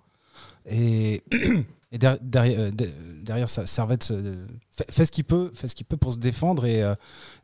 Et, 0.71 1.23
et 1.93 1.99
der- 1.99 2.19
derrière, 2.21 2.61
euh, 2.61 2.71
de- 2.71 2.91
derrière 3.23 3.49
ça, 3.51 3.67
Servette 3.67 4.05
se- 4.05 4.37
fait, 4.71 4.91
fait 4.91 5.07
ce 5.07 5.13
qu'il 5.13 5.25
peut, 5.25 5.51
fait 5.55 5.69
ce 5.69 5.75
qu'il 5.75 5.87
peut 5.87 5.97
pour 5.97 6.13
se 6.13 6.19
défendre 6.19 6.67
et, 6.67 6.83
euh, 6.83 6.95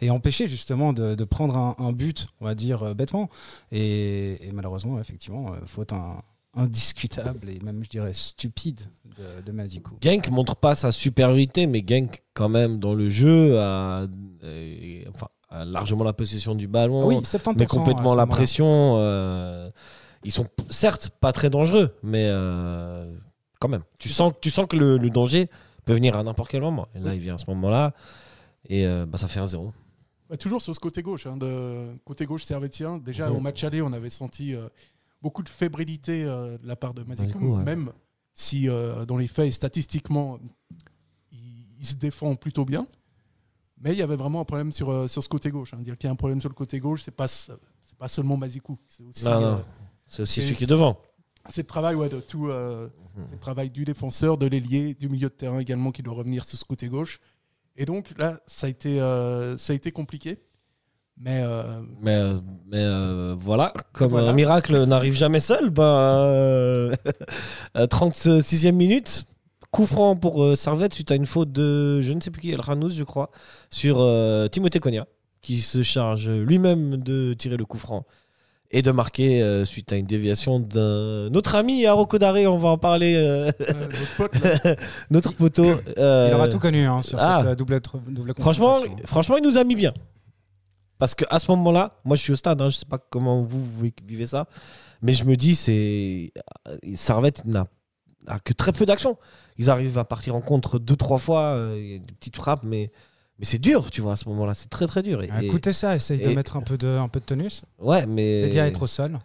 et 0.00 0.10
empêcher 0.10 0.48
justement 0.48 0.92
de, 0.92 1.14
de 1.14 1.24
prendre 1.24 1.56
un, 1.56 1.74
un 1.78 1.92
but, 1.92 2.26
on 2.40 2.44
va 2.44 2.54
dire 2.54 2.82
euh, 2.82 2.94
bêtement. 2.94 3.28
Et, 3.72 4.46
et 4.46 4.52
malheureusement, 4.52 4.98
effectivement, 5.00 5.52
euh, 5.52 5.56
faute 5.66 5.92
un- 5.92 6.22
indiscutable 6.56 7.48
et 7.50 7.58
même, 7.64 7.82
je 7.84 7.88
dirais, 7.90 8.12
stupide 8.14 8.80
de, 9.18 9.42
de 9.44 9.52
Mazikou. 9.52 9.96
Genk 10.02 10.30
montre 10.30 10.56
pas 10.56 10.74
sa 10.74 10.92
supériorité, 10.92 11.66
mais 11.66 11.84
Genk, 11.86 12.22
quand 12.32 12.48
même, 12.48 12.78
dans 12.78 12.94
le 12.94 13.08
jeu, 13.08 13.58
a, 13.58 14.06
euh, 14.44 15.02
enfin, 15.14 15.28
a 15.50 15.64
largement 15.64 16.04
la 16.04 16.12
possession 16.12 16.54
du 16.54 16.68
ballon, 16.68 17.06
Oui, 17.06 17.16
70% 17.22 17.54
mais 17.58 17.66
complètement 17.66 18.14
la 18.14 18.26
pression. 18.26 18.96
euh, 18.98 19.70
ils 20.24 20.32
sont 20.32 20.46
certes 20.70 21.10
pas 21.20 21.32
très 21.32 21.50
dangereux, 21.50 21.94
mais 22.02 22.26
euh, 22.28 23.12
quand 23.64 23.70
même. 23.70 23.84
Tu 23.98 24.08
sens, 24.08 24.32
tu 24.40 24.50
sens 24.50 24.66
que 24.68 24.76
le, 24.76 24.98
le 24.98 25.10
danger 25.10 25.48
peut 25.84 25.94
venir 25.94 26.16
à 26.16 26.22
n'importe 26.22 26.50
quel 26.50 26.60
moment. 26.60 26.86
Et 26.94 26.98
là, 27.00 27.14
il 27.14 27.20
vient 27.20 27.34
à 27.34 27.38
ce 27.38 27.46
moment-là, 27.50 27.92
et 28.68 28.86
euh, 28.86 29.06
bah, 29.06 29.18
ça 29.18 29.28
fait 29.28 29.40
un 29.40 29.46
0 29.46 29.72
Ouais, 30.30 30.36
toujours 30.36 30.62
sur 30.62 30.74
ce 30.74 30.80
côté 30.80 31.02
gauche, 31.02 31.26
hein, 31.26 31.36
de 31.36 31.96
côté 32.04 32.24
gauche 32.26 32.44
servétien. 32.44 32.98
Déjà 32.98 33.30
au 33.30 33.40
match 33.40 33.62
aller, 33.64 33.82
on 33.82 33.92
avait 33.92 34.10
senti 34.10 34.54
euh, 34.54 34.68
beaucoup 35.20 35.42
de 35.42 35.48
fébrilité 35.48 36.24
euh, 36.24 36.56
de 36.58 36.66
la 36.66 36.76
part 36.76 36.94
de 36.94 37.02
Mazikou, 37.02 37.56
ouais. 37.56 37.62
même 37.62 37.90
si 38.32 38.66
dans 39.06 39.16
les 39.16 39.26
faits, 39.28 39.52
statistiquement, 39.52 40.38
il, 41.32 41.66
il 41.78 41.86
se 41.86 41.94
défend 41.94 42.34
plutôt 42.36 42.64
bien. 42.64 42.86
Mais 43.80 43.92
il 43.92 43.98
y 43.98 44.02
avait 44.02 44.16
vraiment 44.16 44.40
un 44.40 44.44
problème 44.44 44.72
sur, 44.72 45.08
sur 45.10 45.22
ce 45.22 45.28
côté 45.28 45.50
gauche. 45.50 45.74
hein. 45.74 45.78
Dire 45.82 45.98
qu'il 45.98 46.08
y 46.08 46.10
a 46.10 46.12
un 46.12 46.16
problème 46.16 46.40
sur 46.40 46.48
le 46.48 46.54
côté 46.54 46.80
gauche, 46.80 47.02
c'est 47.04 47.10
pas 47.14 47.28
c'est 47.28 47.52
pas 47.98 48.08
seulement 48.08 48.36
Mazikou, 48.38 48.78
c'est 48.88 49.02
aussi 49.04 49.24
aussi 50.22 50.40
celui 50.42 50.54
qui 50.56 50.64
est 50.64 50.68
devant. 50.68 50.98
C'est 51.50 51.62
le 51.62 51.66
travail 51.66 51.94
ouais, 51.94 52.08
de 52.08 52.20
tout. 52.20 52.48
euh, 52.48 52.88
Mhm. 53.16 53.24
c'est 53.26 53.34
le 53.34 53.40
travail 53.40 53.70
du 53.70 53.84
défenseur, 53.84 54.38
de 54.38 54.46
l'ailier, 54.46 54.94
du 54.94 55.08
milieu 55.08 55.28
de 55.28 55.34
terrain 55.34 55.60
également 55.60 55.92
qui 55.92 56.02
doit 56.02 56.14
revenir 56.14 56.44
sur 56.44 56.58
ce 56.58 56.64
côté 56.64 56.88
gauche. 56.88 57.20
Et 57.76 57.84
donc 57.84 58.12
là, 58.18 58.40
ça 58.46 58.66
a 58.66 58.70
été, 58.70 59.00
euh, 59.00 59.56
ça 59.56 59.72
a 59.72 59.76
été 59.76 59.92
compliqué. 59.92 60.38
Mais 61.16 61.42
euh, 61.44 61.80
Mais, 62.00 62.20
mais 62.66 62.78
euh, 62.82 63.36
voilà, 63.38 63.72
comme 63.92 64.10
Voilà. 64.10 64.30
un 64.30 64.32
miracle 64.32 64.84
n'arrive 64.84 65.14
jamais 65.14 65.38
seul, 65.38 65.70
bah, 65.70 66.24
euh, 66.24 66.92
36e 67.76 68.72
minute, 68.72 69.24
coup 69.70 69.86
franc 69.86 70.16
pour 70.16 70.56
Servette 70.56 70.92
suite 70.94 71.10
à 71.12 71.14
une 71.14 71.26
faute 71.26 71.52
de 71.52 72.00
je 72.00 72.12
ne 72.12 72.20
sais 72.20 72.30
plus 72.32 72.40
qui, 72.42 72.50
El 72.50 72.60
Ranous, 72.60 72.90
je 72.90 73.04
crois, 73.04 73.30
sur 73.70 73.96
Timothée 74.50 74.80
Cogna, 74.80 75.06
qui 75.40 75.60
se 75.60 75.82
charge 75.82 76.28
lui-même 76.30 76.96
de 76.96 77.32
tirer 77.34 77.56
le 77.56 77.64
coup 77.64 77.78
franc 77.78 78.04
et 78.74 78.82
de 78.82 78.90
marquer 78.90 79.40
euh, 79.40 79.64
suite 79.64 79.92
à 79.92 79.96
une 79.96 80.04
déviation 80.04 80.58
d'un 80.58 81.32
autre 81.32 81.54
ami 81.54 81.86
à 81.86 81.96
on 81.96 82.58
va 82.58 82.68
en 82.68 82.76
parler, 82.76 83.14
euh, 83.14 83.50
euh, 83.60 83.88
notre 83.88 84.16
pote, 84.16 84.78
notre 85.10 85.32
poteau. 85.34 85.80
euh, 85.96 86.26
Il 86.28 86.34
aura 86.34 86.48
tout 86.48 86.58
connu 86.58 86.84
hein, 86.84 87.00
sur 87.00 87.16
ah. 87.20 87.38
cette 87.38 87.48
euh, 87.50 87.54
double, 87.54 87.80
double 88.08 88.34
Franchement, 88.38 88.76
franchement, 89.04 89.36
il 89.36 89.44
nous 89.44 89.58
a 89.58 89.64
mis 89.64 89.76
bien. 89.76 89.94
Parce 90.98 91.14
qu'à 91.14 91.38
ce 91.38 91.50
moment-là, 91.52 92.00
moi 92.04 92.16
je 92.16 92.22
suis 92.22 92.32
au 92.32 92.36
stade, 92.36 92.60
hein, 92.60 92.68
je 92.68 92.76
sais 92.76 92.86
pas 92.86 92.98
comment 92.98 93.42
vous, 93.42 93.64
vous 93.64 93.90
vivez 94.04 94.26
ça, 94.26 94.46
mais 95.02 95.12
je 95.12 95.24
me 95.24 95.36
dis, 95.36 95.54
c'est 95.54 96.32
Servette 96.96 97.44
n'a 97.44 97.66
a 98.26 98.40
que 98.40 98.52
très 98.52 98.72
peu 98.72 98.86
d'action. 98.86 99.18
Ils 99.56 99.70
arrivent 99.70 99.98
à 99.98 100.04
partir 100.04 100.34
en 100.34 100.40
contre 100.40 100.80
deux, 100.80 100.96
trois 100.96 101.18
fois, 101.18 101.54
euh, 101.54 101.78
il 101.78 101.92
y 101.92 101.94
a 101.94 101.98
des 101.98 102.14
petites 102.14 102.36
frappes, 102.36 102.64
mais, 102.64 102.90
mais 103.38 103.44
c'est 103.44 103.58
dur, 103.58 103.90
tu 103.90 104.00
vois, 104.00 104.12
à 104.12 104.16
ce 104.16 104.28
moment-là, 104.28 104.54
c'est 104.54 104.68
très 104.70 104.86
très 104.86 105.02
dur. 105.02 105.22
Et, 105.22 105.28
Ah, 105.32 105.42
Écoutez 105.42 105.72
ça, 105.72 105.96
essaye 105.96 106.20
de 106.20 106.30
et- 106.30 106.34
mettre 106.34 106.56
un 106.56 106.62
peu 106.62 106.76
de, 106.78 106.86
un 106.88 107.08
peu 107.08 107.20
de 107.20 107.24
tonus. 107.24 107.64
ouais, 107.78 108.06
mais 108.06 108.42
Média 108.42 108.66
être 108.66 108.82
au 108.82 108.86
sol. 108.86 109.18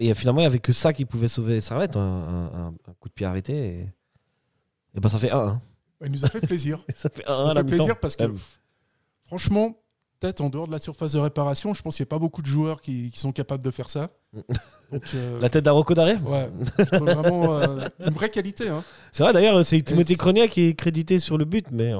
et 0.00 0.14
finalement, 0.14 0.40
il 0.40 0.44
n'y 0.44 0.46
avait 0.46 0.58
que 0.58 0.72
ça 0.72 0.92
qui 0.92 1.04
pouvait 1.04 1.28
sauver 1.28 1.60
Servette, 1.60 1.96
un, 1.96 2.00
un- 2.00 2.46
un- 2.68 2.74
un 2.88 2.94
coup 3.00 3.08
de 3.08 3.14
pied 3.14 3.26
arrêté. 3.26 3.52
Et, 3.54 3.80
et 4.94 5.00
ben, 5.00 5.08
ça 5.08 5.18
fait 5.18 5.30
1-1. 5.30 5.60
il 6.04 6.10
nous 6.10 6.24
a 6.24 6.28
fait 6.28 6.40
plaisir. 6.40 6.84
Ça 6.94 7.08
fait 7.10 7.22
1-1 7.24 7.26
Ça 7.26 7.50
à 7.50 7.54
la 7.54 7.60
fait 7.60 7.62
mi-temps. 7.64 7.76
plaisir 7.76 8.00
parce 8.00 8.16
que, 8.16 8.24
Euh, 8.24 8.34
franchement, 9.26 9.76
peut-être 10.20 10.40
en 10.40 10.50
dehors 10.50 10.66
de 10.66 10.72
la 10.72 10.78
surface 10.78 11.12
de 11.12 11.18
réparation, 11.18 11.74
je 11.74 11.82
pense 11.82 11.96
qu'il 11.96 12.04
n'y 12.04 12.08
a 12.08 12.10
pas 12.10 12.18
beaucoup 12.18 12.42
de 12.42 12.46
joueurs 12.46 12.80
qui, 12.80 13.10
qui 13.10 13.18
sont 13.18 13.32
capables 13.32 13.62
de 13.64 13.70
faire 13.70 13.88
ça. 13.90 14.10
Donc, 14.92 15.02
euh, 15.14 15.40
La 15.40 15.48
tête 15.48 15.64
d'Arocco 15.64 15.94
derrière? 15.94 16.20
Ouais, 16.28 16.50
vraiment 16.98 17.54
euh, 17.54 17.86
une 18.06 18.12
vraie 18.12 18.30
qualité. 18.30 18.68
Hein. 18.68 18.84
C'est 19.10 19.22
vrai 19.22 19.32
d'ailleurs, 19.32 19.64
c'est 19.64 19.80
Timothée 19.82 20.16
Cronia 20.16 20.48
qui 20.48 20.62
est 20.68 20.74
crédité 20.74 21.18
sur 21.18 21.38
le 21.38 21.44
but, 21.44 21.66
mais 21.70 21.92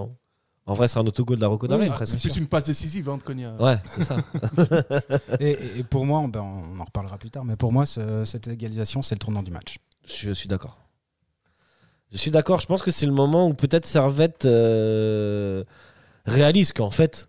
en 0.67 0.75
vrai, 0.75 0.87
c'est 0.89 0.99
un 0.99 1.07
autogol 1.07 1.37
de 1.37 1.41
la 1.43 1.49
Rocco 1.49 1.67
Ah, 1.71 1.77
presque. 1.91 2.19
c'est 2.19 2.29
plus 2.29 2.37
une 2.39 2.47
passe 2.47 2.65
décisive 2.65 3.09
hein, 3.09 3.19
de 3.19 3.23
Konya. 3.23 3.55
Ouais, 3.61 3.79
c'est 3.87 4.03
ça. 4.05 4.17
Et, 5.41 5.83
pour 5.91 6.07
moi, 6.07 6.25
ben, 6.29 6.41
on 6.41 6.79
en 6.81 6.85
reparlera 6.85 7.19
plus 7.19 7.31
tard, 7.31 7.45
mais 7.45 7.57
pour 7.57 7.73
moi, 7.73 7.85
ce- 7.87 8.25
cette 8.25 8.47
égalisation, 8.49 9.03
c'est 9.03 9.15
le 9.15 9.19
tournant 9.21 9.43
du 9.43 9.51
match. 9.51 9.77
Je, 10.07 10.29
je 10.29 10.33
suis 10.33 10.49
d'accord. 10.49 10.79
Je 12.13 12.19
suis 12.19 12.31
d'accord. 12.31 12.61
Je 12.61 12.67
pense 12.67 12.83
que 12.83 12.91
c'est 12.91 13.07
le 13.07 13.13
moment 13.13 13.49
où 13.49 13.55
peut-être 13.55 13.87
Servette 13.87 14.45
euh, 14.45 15.65
réalise 16.27 16.73
qu'en 16.73 16.91
fait, 16.91 17.29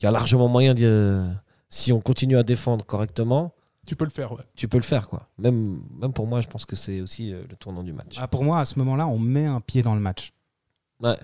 il 0.00 0.04
y 0.04 0.06
a 0.06 0.10
largement 0.10 0.48
moyen 0.48 0.74
de. 0.74 1.22
Si 1.68 1.92
on 1.92 2.00
continue 2.00 2.36
à 2.38 2.44
défendre 2.44 2.84
correctement, 2.86 3.52
Tu 3.86 3.96
peux 3.96 4.04
le 4.04 4.10
faire, 4.10 4.30
ouais. 4.32 4.44
tu 4.54 4.68
peux 4.68 4.76
le 4.78 4.84
faire. 4.84 5.08
quoi. 5.08 5.28
Même, 5.38 5.82
même 5.98 6.12
pour 6.12 6.26
moi, 6.28 6.40
je 6.40 6.46
pense 6.46 6.64
que 6.64 6.76
c'est 6.76 7.00
aussi 7.00 7.32
euh, 7.32 7.42
le 7.50 7.56
tournant 7.56 7.82
du 7.82 7.92
match. 7.92 8.14
Ah, 8.18 8.28
pour 8.28 8.44
moi, 8.44 8.60
à 8.60 8.64
ce 8.64 8.78
moment-là, 8.78 9.06
on 9.08 9.18
met 9.18 9.44
un 9.46 9.60
pied 9.60 9.82
dans 9.82 9.94
le 9.96 10.00
match. 10.00 10.32
Ouais. 11.02 11.18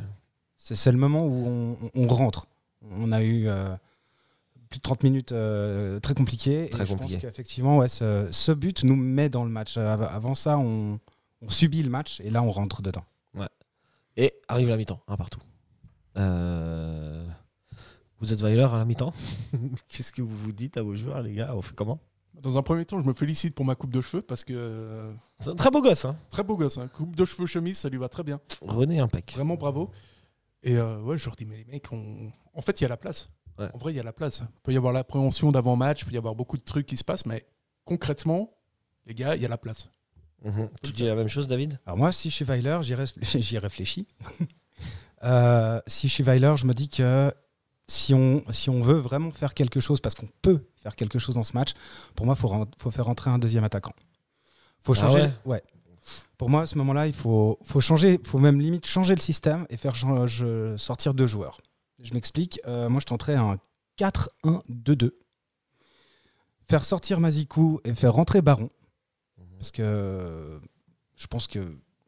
C'est 0.62 0.93
le 0.93 0.99
moment 0.99 1.25
où 1.26 1.47
on, 1.47 1.90
on 1.95 2.07
rentre. 2.09 2.47
On 2.90 3.12
a 3.12 3.23
eu 3.23 3.49
euh, 3.49 3.75
plus 4.69 4.79
de 4.79 4.83
30 4.83 5.02
minutes 5.05 5.33
euh, 5.33 5.99
très 6.00 6.14
compliquées. 6.14 6.69
Très 6.71 6.83
et 6.83 6.87
je 6.87 6.95
pense 6.95 7.17
qu'effectivement, 7.17 7.79
ouais, 7.79 7.88
ce, 7.88 8.29
ce 8.31 8.52
but 8.52 8.85
nous 8.85 8.95
met 8.97 9.29
dans 9.29 9.45
le 9.45 9.50
match. 9.50 9.76
Av- 9.79 10.02
Avant 10.02 10.35
ça, 10.35 10.59
on, 10.59 11.00
on 11.43 11.49
subit 11.49 11.83
le 11.83 11.90
match 11.90 12.21
et 12.21 12.31
là, 12.31 12.43
on 12.43 12.52
rentre 12.52 12.83
dedans. 12.83 13.05
Et 14.17 14.35
arrive 14.49 14.69
la 14.69 14.76
mi-temps, 14.76 15.00
un 15.09 15.17
partout. 15.17 15.40
Euh, 16.19 17.25
Vous 18.19 18.33
êtes 18.33 18.40
Weiler 18.43 18.64
à 18.71 18.76
la 18.79 18.85
mi-temps 18.85 19.14
Qu'est-ce 19.88 20.12
que 20.12 20.21
vous 20.21 20.37
vous 20.37 20.52
dites 20.52 20.76
à 20.76 20.83
vos 20.83 20.95
joueurs, 20.97 21.23
les 21.23 21.33
gars? 21.33 21.52
On 21.55 21.62
fait 21.62 21.75
comment? 21.75 22.00
Dans 22.43 22.59
un 22.59 22.62
premier 22.62 22.85
temps, 22.85 23.00
je 23.00 23.07
me 23.07 23.14
félicite 23.14 23.55
pour 23.55 23.64
ma 23.64 23.75
coupe 23.76 23.93
de 23.93 24.00
cheveux 24.00 24.23
parce 24.23 24.45
que 24.45 25.12
C'est 25.38 25.50
un 25.50 25.55
très 25.55 25.71
beau 25.71 25.81
gosse, 25.81 26.05
hein 26.05 26.17
très 26.31 26.43
beau 26.43 26.57
gosse. 26.57 26.79
hein. 26.79 26.88
Coupe 26.95 27.14
de 27.17 27.25
cheveux 27.25 27.47
chemise, 27.47 27.79
ça 27.79 27.88
lui 27.88 27.99
va 27.99 28.09
très 28.09 28.23
bien. 28.25 28.40
René 28.61 28.99
impec. 29.00 29.33
Vraiment 29.35 29.55
bravo. 29.55 29.90
Et 30.62 30.76
euh, 30.76 31.00
ouais, 31.00 31.17
je 31.19 31.25
leur 31.26 31.37
dis, 31.37 31.45
mais 31.47 31.57
les 31.59 31.64
mecs, 31.64 31.90
on- 31.93 32.31
en 32.55 32.61
fait, 32.61 32.81
il 32.81 32.85
y 32.85 32.87
a 32.87 32.88
la 32.88 32.97
place. 32.97 33.29
Ouais. 33.59 33.69
En 33.75 33.79
vrai, 33.79 33.93
il 33.93 33.97
y 33.97 34.00
a 34.00 34.02
la 34.02 34.12
place. 34.12 34.43
Il 34.43 34.61
peut 34.62 34.73
y 34.73 34.76
avoir 34.76 34.93
l'appréhension 34.93 35.50
d'avant-match, 35.52 36.02
il 36.02 36.07
peut 36.07 36.12
y 36.14 36.19
avoir 36.19 36.35
beaucoup 36.35 36.57
de 36.57 36.62
trucs 36.62 36.87
qui 36.87 36.97
se 36.97 37.05
passent, 37.05 37.26
mais 37.26 37.47
concrètement, 37.85 38.52
les 39.07 39.14
gars, 39.14 39.37
il 39.37 39.43
y 39.43 39.47
a 39.47 39.49
la 39.49 39.59
place. 39.59 39.88
Mhm. 40.43 40.69
Tu 40.83 40.93
dis 40.93 41.05
la 41.05 41.14
même 41.14 41.29
chose, 41.29 41.47
David? 41.47 41.79
Alors 41.85 41.99
moi, 41.99 42.12
si 42.12 42.31
je 42.31 42.35
suis 42.37 42.45
Weiler, 42.47 42.79
j'y 42.83 42.95
réfl- 42.95 43.19
j'y 43.40 43.59
réfléchis. 43.59 44.07
Euh, 45.23 45.81
si 45.87 46.09
je 46.09 46.14
suis 46.14 46.23
Weiler, 46.25 46.55
je 46.57 46.64
me 46.64 46.73
dis 46.73 46.88
que 46.88 47.31
si 47.87 48.14
on, 48.14 48.43
si 48.50 48.71
on 48.71 48.81
veut 48.81 48.97
vraiment 48.97 49.31
faire 49.31 49.52
quelque 49.52 49.79
chose, 49.81 50.00
parce 50.00 50.14
qu'on 50.14 50.29
peut 50.40 50.64
faire 50.76 50.97
quelque 50.97 51.19
chose 51.19 51.35
dans 51.35 51.43
ce 51.43 51.52
match, 51.52 51.73
pour 52.14 52.25
moi, 52.25 52.35
il 52.38 52.40
faut, 52.40 52.67
faut 52.79 52.90
faire 52.90 53.05
rentrer 53.05 53.29
un 53.31 53.38
deuxième 53.38 53.64
attaquant. 53.64 53.93
faut 54.81 54.93
Ah 54.93 55.00
changer. 55.00 55.21
ouais? 55.23 55.33
Ouais. 55.45 55.62
Pour 56.38 56.49
moi, 56.49 56.62
à 56.62 56.67
ce 56.67 56.79
moment-là, 56.79 57.07
il 57.07 57.12
faut, 57.12 57.59
faut 57.62 57.81
changer, 57.81 58.19
faut 58.25 58.38
même 58.38 58.61
limite 58.61 58.87
changer 58.87 59.14
le 59.14 59.21
système 59.21 59.67
et 59.69 59.76
faire 59.76 59.95
je- 59.95 60.75
sortir 60.76 61.12
deux 61.14 61.26
joueurs. 61.26 61.61
Je 62.02 62.14
m'explique. 62.14 62.61
Euh, 62.67 62.88
moi, 62.88 63.00
je 63.00 63.07
tenterais 63.07 63.35
un 63.37 63.59
4-1-2-2. 63.99 65.11
Faire 66.69 66.85
sortir 66.85 67.21
Mazikou 67.21 67.81
et 67.85 67.95
faire 67.95 68.12
rentrer 68.14 68.40
Baron. 68.43 68.71
Parce 69.59 69.71
que 69.71 70.61
je 71.17 71.26
pense 71.26 71.47
que 71.47 71.59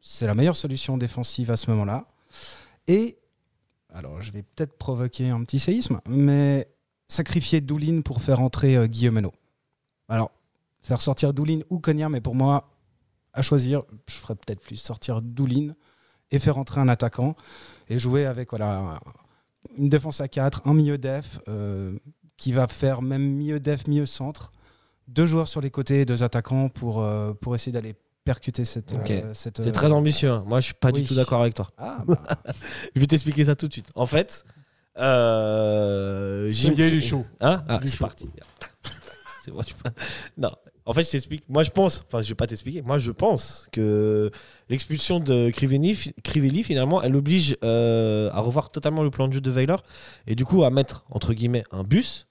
c'est 0.01 0.25
la 0.25 0.33
meilleure 0.33 0.55
solution 0.55 0.97
défensive 0.97 1.51
à 1.51 1.57
ce 1.57 1.69
moment-là. 1.69 2.07
Et, 2.87 3.19
alors 3.93 4.19
je 4.21 4.31
vais 4.31 4.41
peut-être 4.41 4.73
provoquer 4.77 5.29
un 5.29 5.43
petit 5.43 5.59
séisme, 5.59 6.01
mais 6.09 6.67
sacrifier 7.07 7.61
Doulin 7.61 8.01
pour 8.01 8.21
faire 8.21 8.39
entrer 8.41 8.75
euh, 8.75 8.87
Guillaume 8.87 9.29
Alors, 10.09 10.31
faire 10.81 11.01
sortir 11.01 11.33
Doulin 11.33 11.59
ou 11.69 11.79
Cognac, 11.79 12.09
mais 12.09 12.21
pour 12.21 12.33
moi, 12.33 12.72
à 13.33 13.41
choisir, 13.41 13.83
je 14.07 14.15
ferais 14.15 14.35
peut-être 14.35 14.61
plus 14.61 14.75
sortir 14.77 15.21
Doulin 15.21 15.73
et 16.31 16.39
faire 16.39 16.57
entrer 16.57 16.81
un 16.81 16.87
attaquant 16.87 17.35
et 17.89 17.97
jouer 17.99 18.25
avec 18.25 18.49
voilà, 18.51 18.99
une 19.77 19.89
défense 19.89 20.21
à 20.21 20.27
4, 20.27 20.61
un 20.65 20.73
milieu 20.73 20.97
def 20.97 21.39
euh, 21.47 21.97
qui 22.37 22.51
va 22.51 22.67
faire 22.67 23.01
même 23.01 23.23
milieu 23.23 23.59
def, 23.59 23.87
milieu 23.87 24.05
centre, 24.05 24.51
deux 25.07 25.25
joueurs 25.25 25.47
sur 25.47 25.61
les 25.61 25.69
côtés, 25.71 26.05
deux 26.05 26.23
attaquants 26.23 26.69
pour, 26.69 27.01
euh, 27.01 27.33
pour 27.33 27.55
essayer 27.55 27.71
d'aller 27.71 27.95
percuter 28.23 28.63
cette. 28.65 28.93
Euh, 28.93 29.33
cette 29.33 29.57
C'est 29.61 29.67
euh, 29.69 29.71
très 29.71 29.91
ambitieux. 29.91 30.31
hein. 30.31 30.43
Moi, 30.47 30.59
je 30.61 30.65
suis 30.67 30.73
pas 30.75 30.91
oui. 30.93 31.01
du 31.01 31.07
tout 31.07 31.15
d'accord 31.15 31.41
avec 31.41 31.53
toi. 31.55 31.69
Ah, 31.77 32.03
bah, 32.07 32.17
Je 32.95 32.99
vais 33.01 33.07
t'expliquer 33.07 33.45
ça 33.45 33.55
tout 33.55 33.67
de 33.67 33.73
suite. 33.73 33.91
En 33.95 34.05
fait, 34.05 34.45
euh, 34.97 36.47
Jim- 36.49 36.73
y 36.77 37.01
chaud. 37.01 37.25
Hein? 37.41 37.63
Ah, 37.67 37.79
c'est 37.85 37.97
parti. 37.99 38.29
C'est 39.43 39.51
pas- 39.51 39.91
Non. 40.37 40.51
En 40.85 40.93
fait, 40.93 41.03
je 41.03 41.11
t'explique. 41.11 41.43
Moi, 41.47 41.63
je 41.63 41.71
pense. 41.71 42.03
Enfin, 42.07 42.21
je 42.21 42.29
vais 42.29 42.35
pas 42.35 42.47
t'expliquer. 42.47 42.81
Moi, 42.81 42.97
je 42.97 43.11
pense 43.11 43.67
que 43.71 44.31
l'expulsion 44.69 45.19
de 45.19 45.49
Crivelli, 45.49 45.95
fi- 45.95 46.13
Crivelli, 46.23 46.63
finalement, 46.63 47.01
elle 47.01 47.15
oblige 47.15 47.55
euh, 47.63 48.29
à 48.33 48.41
revoir 48.41 48.69
totalement 48.69 49.03
le 49.03 49.09
plan 49.09 49.27
de 49.27 49.33
jeu 49.33 49.41
de 49.41 49.49
Weiler 49.49 49.77
et 50.27 50.35
du 50.35 50.43
coup 50.43 50.63
à 50.63 50.69
mettre 50.69 51.05
entre 51.09 51.33
guillemets 51.33 51.63
un 51.71 51.83
bus. 51.83 52.27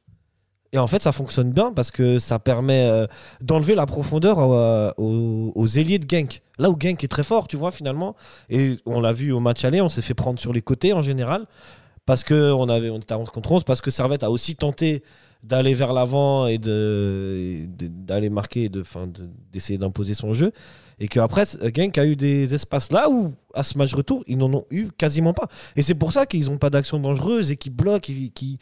Et 0.75 0.79
en 0.79 0.87
fait, 0.87 1.03
ça 1.03 1.13
fonctionne 1.13 1.51
bien 1.53 1.73
parce 1.73 1.91
que 1.91 2.19
ça 2.19 2.39
permet 2.39 2.85
euh, 2.87 3.07
d'enlever 3.43 3.75
la 3.75 3.85
profondeur 3.85 4.39
euh, 4.41 4.91
aux, 4.97 5.67
ailiers 5.69 5.99
de 5.99 6.09
Genk. 6.09 6.41
Là 6.59 6.71
où 6.71 6.77
Genk 6.81 7.03
est 7.05 7.09
très 7.09 7.25
fort, 7.25 7.47
tu 7.47 7.57
vois, 7.57 7.71
finalement. 7.71 8.17
Et 8.49 8.77
on 8.87 9.01
l'a 9.01 9.13
vu 9.13 9.33
au 9.33 9.41
match 9.41 9.65
aller, 9.65 9.81
on 9.83 9.91
s'est 9.91 10.01
fait 10.03 10.15
prendre 10.15 10.39
sur 10.41 10.53
les 10.53 10.63
côtés 10.63 10.93
en 10.95 11.03
général. 11.03 11.47
Parce 12.07 12.25
qu'on 12.25 12.35
on 12.69 12.97
était 12.99 13.13
à 13.13 13.19
11 13.19 13.29
contre 13.31 13.53
11, 13.53 13.65
parce 13.65 13.81
que 13.81 13.91
Servette 13.91 14.25
a 14.25 14.31
aussi 14.31 14.57
tenté 14.57 15.03
d'aller 15.43 15.75
vers 15.75 15.93
l'avant 15.93 16.47
et 16.47 16.59
de- 16.59 17.67
d'aller 17.77 18.31
marquer, 18.31 18.69
de, 18.69 18.85
d'essayer 19.53 19.79
d'imposer 19.79 20.15
son 20.15 20.33
jeu. 20.33 20.53
Et 20.99 21.09
qu'après, 21.09 21.45
Genk 21.75 21.99
a 21.99 22.07
eu 22.07 22.15
des 22.15 22.55
espaces 22.55 22.93
là 22.93 23.11
où, 23.11 23.33
à 23.55 23.63
ce 23.63 23.77
match 23.77 23.93
retour, 23.93 24.23
ils 24.29 24.39
n'en 24.39 24.53
ont 24.53 24.67
eu 24.71 24.89
quasiment 24.97 25.33
pas. 25.35 25.49
Et 25.75 25.83
c'est 25.83 25.97
pour 25.97 26.13
ça 26.13 26.27
qu'ils 26.27 26.47
n'ont 26.47 26.59
pas 26.59 26.71
d'action 26.71 27.01
dangereuse 27.01 27.51
et 27.51 27.57
qu'ils 27.57 27.75
bloquent, 27.75 28.13
qui, 28.35 28.59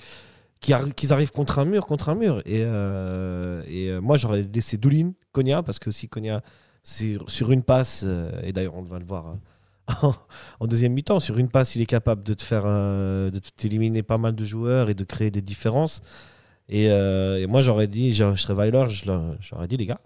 qu'ils 0.60 1.12
arrivent 1.12 1.32
contre 1.32 1.58
un 1.58 1.64
mur, 1.66 1.86
contre 1.86 2.08
un 2.08 2.14
mur. 2.14 2.40
Et, 2.46 2.62
euh, 2.64 3.62
et 3.68 3.90
euh, 3.90 4.00
moi, 4.00 4.16
j'aurais 4.16 4.46
laissé 4.54 4.78
Doulin, 4.78 5.12
Konya, 5.32 5.62
parce 5.62 5.78
que 5.78 5.90
aussi 5.90 6.08
Konya, 6.08 6.42
sur 6.82 7.52
une 7.52 7.62
passe, 7.62 8.04
euh, 8.06 8.30
et 8.42 8.52
d'ailleurs, 8.52 8.76
on 8.76 8.82
va 8.82 8.98
le 8.98 9.04
voir 9.04 9.36
euh, 10.04 10.10
en, 10.60 10.66
deuxième 10.66 10.92
mi-temps, 10.92 11.20
sur 11.20 11.38
une 11.38 11.48
passe, 11.48 11.74
il 11.76 11.82
est 11.82 11.86
capable 11.86 12.22
de 12.22 12.34
te 12.34 12.42
faire, 12.42 12.62
euh, 12.64 13.30
de 13.30 13.38
t'éliminer 13.38 14.02
pas 14.02 14.18
mal 14.18 14.34
de 14.34 14.44
joueurs 14.44 14.90
et 14.90 14.94
de 14.94 15.04
créer 15.04 15.30
des 15.30 15.42
différences. 15.42 16.00
Et, 16.72 16.90
euh, 16.90 17.40
et 17.40 17.46
moi, 17.46 17.60
j'aurais 17.60 17.88
dit, 17.88 18.14
je, 18.14 18.34
je 18.34 18.40
serais 18.40 18.54
Weiler, 18.54 18.86
j'aurais 19.40 19.66
dit, 19.68 19.76
les 19.76 19.86
gars, 19.86 20.00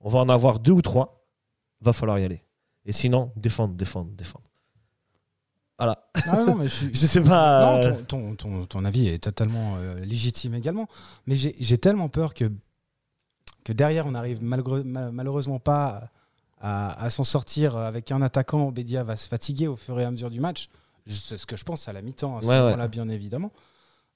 on 0.00 0.08
va 0.10 0.18
en 0.18 0.28
avoir 0.28 0.58
deux 0.58 0.72
ou 0.72 0.82
trois, 0.82 1.24
va 1.80 1.92
falloir 1.92 2.18
y 2.18 2.24
aller. 2.24 2.42
Et 2.84 2.92
sinon, 2.92 3.30
défendre, 3.36 3.74
défendre, 3.74 4.10
défendre. 4.12 4.44
Voilà. 5.78 6.08
ah 6.26 6.44
non, 6.44 6.56
mais 6.56 6.64
je 6.64 6.70
suis- 6.74 6.90
Je 6.94 7.06
sais 7.06 7.20
pas. 7.22 7.60
Non, 7.60 7.82
euh, 7.84 7.92
ton, 8.08 8.34
ton, 8.34 8.34
ton- 8.34 8.66
ton 8.66 8.84
avis 8.84 9.08
est 9.08 9.18
totalement 9.22 9.76
euh, 9.78 10.00
légitime 10.00 10.54
également. 10.54 10.88
Mais 11.26 11.36
j'ai 11.36 11.78
tellement 11.78 12.08
peur 12.08 12.34
que, 12.34 12.50
que 13.64 13.72
derrière, 13.72 14.06
on 14.06 14.10
n'arrive 14.12 14.42
malgreu- 14.42 14.82
mal- 14.82 15.12
malheureusement 15.12 15.60
pas 15.60 16.10
à, 16.60 17.00
à 17.00 17.10
s'en 17.10 17.22
sortir 17.22 17.76
avec 17.76 18.10
un 18.10 18.22
attaquant. 18.22 18.72
Bédia 18.72 19.04
va 19.04 19.14
se 19.16 19.28
fatiguer 19.28 19.68
au 19.68 19.76
fur 19.76 20.00
et 20.00 20.04
à 20.04 20.10
mesure 20.10 20.30
du 20.30 20.40
match. 20.40 20.68
C'est 21.06 21.38
ce 21.38 21.46
que 21.46 21.56
je 21.56 21.64
pense 21.64 21.86
à 21.88 21.92
la 21.92 22.02
mi-temps, 22.02 22.38
à 22.38 22.42
ce 22.42 22.46
Ouais, 22.46 22.54
ouais. 22.54 22.60
moment-là, 22.64 22.88
bien 22.88 23.08
évidemment. 23.08 23.52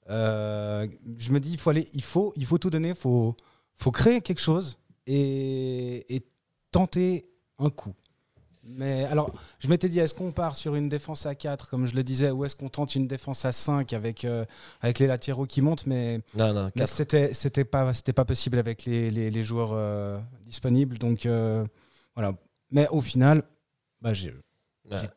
Euh, 0.09 0.87
je 1.17 1.31
me 1.31 1.39
dis, 1.39 1.51
il 1.51 1.59
faut, 1.59 1.69
aller, 1.69 1.87
il 1.93 2.03
faut, 2.03 2.33
il 2.35 2.45
faut 2.45 2.57
tout 2.57 2.69
donner, 2.69 2.89
il 2.89 2.95
faut, 2.95 3.35
faut 3.75 3.91
créer 3.91 4.21
quelque 4.21 4.41
chose 4.41 4.77
et, 5.07 6.15
et 6.15 6.25
tenter 6.71 7.25
un 7.59 7.69
coup. 7.69 7.93
Mais 8.65 9.03
alors, 9.05 9.33
je 9.59 9.67
m'étais 9.67 9.89
dit, 9.89 9.99
est-ce 9.99 10.13
qu'on 10.13 10.31
part 10.31 10.55
sur 10.55 10.75
une 10.75 10.87
défense 10.87 11.25
à 11.25 11.35
4, 11.35 11.69
comme 11.69 11.85
je 11.85 11.95
le 11.95 12.03
disais, 12.03 12.31
ou 12.31 12.45
est-ce 12.45 12.55
qu'on 12.55 12.69
tente 12.69 12.95
une 12.95 13.07
défense 13.07 13.43
à 13.43 13.51
5 13.51 13.91
avec, 13.91 14.23
euh, 14.23 14.45
avec 14.79 14.99
les 14.99 15.07
latéraux 15.07 15.45
qui 15.45 15.61
montent 15.61 15.85
Mais, 15.85 16.21
Non, 16.33 16.53
non, 16.53 16.71
mais 16.75 16.85
c'était 16.85 17.33
c'était 17.33 17.65
pas, 17.65 17.93
c'était 17.93 18.13
pas 18.13 18.23
possible 18.23 18.57
avec 18.57 18.85
les, 18.85 19.11
les, 19.11 19.29
les 19.31 19.43
joueurs 19.43 19.71
euh, 19.73 20.17
disponibles. 20.45 20.97
Donc, 20.97 21.27
voilà. 22.15 22.33
Mais 22.71 22.87
au 22.89 23.01
final, 23.01 23.43
bah, 24.01 24.13
j'ai. 24.13 24.33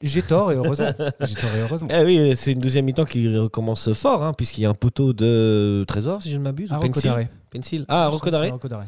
J'ai- 0.03 0.23
tort 0.23 0.53
et 0.53 0.57
heureusement. 0.57 0.91
j'ai 1.21 1.35
tort 1.35 1.51
et 1.57 1.61
heureusement. 1.61 1.89
Eh 1.93 2.05
oui, 2.05 2.37
c'est 2.37 2.53
une 2.53 2.61
deuxième 2.61 2.85
mi-temps 2.85 3.05
qui 3.05 3.37
recommence 3.37 3.93
fort, 3.93 4.23
hein, 4.23 4.33
puisqu'il 4.33 4.63
y 4.63 4.67
a 4.67 4.71
un 4.71 4.75
poteau 4.75 5.13
de 5.13 5.85
Trésor, 5.89 6.23
si 6.23 6.31
je 6.33 6.39
ne 6.39 6.43
m'abuse. 6.43 6.71
Ah. 6.73 6.81
Daré. 7.03 7.29
Pencil. 7.51 7.85
Ah, 7.89 8.07
Je 8.11 8.15
Rocco 8.15 8.17
sens 8.17 8.21
que 8.21 8.27
c'est 8.27 8.31
Daré. 8.33 8.51
Rocco 8.51 8.69
Daré. 8.69 8.87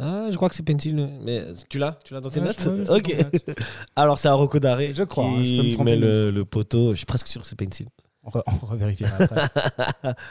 Ah, 0.00 0.26
je 0.30 0.36
crois 0.36 0.48
que 0.48 0.54
c'est 0.54 0.62
Pencil. 0.62 1.08
Mais 1.24 1.44
tu 1.68 1.78
l'as 1.78 1.98
Tu 2.04 2.14
l'as 2.14 2.20
dans 2.20 2.30
tes 2.30 2.40
notes 2.40 2.60
je- 2.60 2.68
ouais, 2.68 2.84
je- 2.86 2.92
Ok. 2.92 3.56
Alors, 3.96 4.18
c'est 4.18 4.28
un 4.28 4.34
Rocco 4.34 4.58
Daré 4.60 4.92
Je 4.94 5.02
crois, 5.02 5.24
hein, 5.24 5.42
je 5.42 5.56
peux 5.56 5.66
me 5.68 5.72
tromper, 5.74 5.90
mais 5.92 5.96
le, 5.96 6.30
le 6.30 6.44
poteau. 6.44 6.92
Je 6.92 6.98
suis 6.98 7.06
presque 7.06 7.26
sûr 7.26 7.40
que 7.40 7.46
c'est 7.46 7.56
Pencil. 7.56 7.88
On, 8.22 8.30
re- 8.30 8.42
on 8.46 8.66
revérifiera 8.66 9.16
après. 9.18 10.14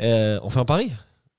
Euh, 0.00 0.40
on 0.42 0.48
fait 0.48 0.60
un 0.60 0.64
pari? 0.64 0.92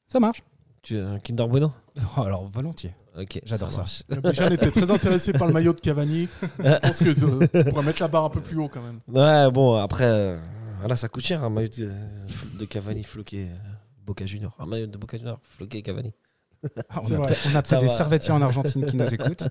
Ça 0.07 0.19
marche. 0.19 0.43
tu, 0.83 0.95
un 0.99 1.17
Kinder 1.17 1.47
Bueno? 1.47 1.71
Oh, 2.17 2.21
alors, 2.21 2.45
volontiers. 2.47 2.93
Ok. 3.17 3.41
J'adore 3.43 3.71
ça. 3.71 3.83
Bijan 4.23 4.47
était 4.51 4.71
très 4.71 4.89
intéressé 4.89 5.33
par 5.33 5.47
le 5.47 5.53
maillot 5.53 5.73
de 5.73 5.79
Cavani. 5.79 6.29
Je 6.59 6.77
pense 6.79 6.99
que 6.99 7.09
euh, 7.09 7.47
on 7.53 7.63
pourrait 7.71 7.83
mettre 7.85 8.01
la 8.01 8.07
barre 8.07 8.25
un 8.25 8.29
peu 8.29 8.41
plus 8.41 8.57
haut 8.57 8.69
quand 8.69 8.81
même. 8.81 8.99
Ouais, 9.07 9.51
bon, 9.51 9.75
après, 9.75 10.05
euh, 10.05 10.37
voilà, 10.79 10.95
ça 10.95 11.09
coûte 11.09 11.23
cher 11.25 11.43
un 11.43 11.49
maillot 11.49 11.67
de, 11.77 11.91
de 12.59 12.65
Cavani 12.65 13.03
floqué 13.03 13.43
euh, 13.49 13.55
Boca 14.05 14.25
Junior. 14.25 14.55
Un 14.59 14.65
maillot 14.65 14.87
de 14.87 14.97
Boca 14.97 15.17
Junior 15.17 15.39
floqué 15.43 15.81
Cavani. 15.81 16.13
Ah, 16.89 17.01
on 17.03 17.11
a 17.15 17.17
on 17.19 17.23
a 17.23 17.27
Ça 17.27 17.61
peut-être 17.63 17.79
des 17.79 17.89
servettiers 17.89 18.31
en 18.33 18.41
Argentine 18.41 18.85
qui 18.85 18.95
nous 18.95 19.13
écoutent. 19.13 19.47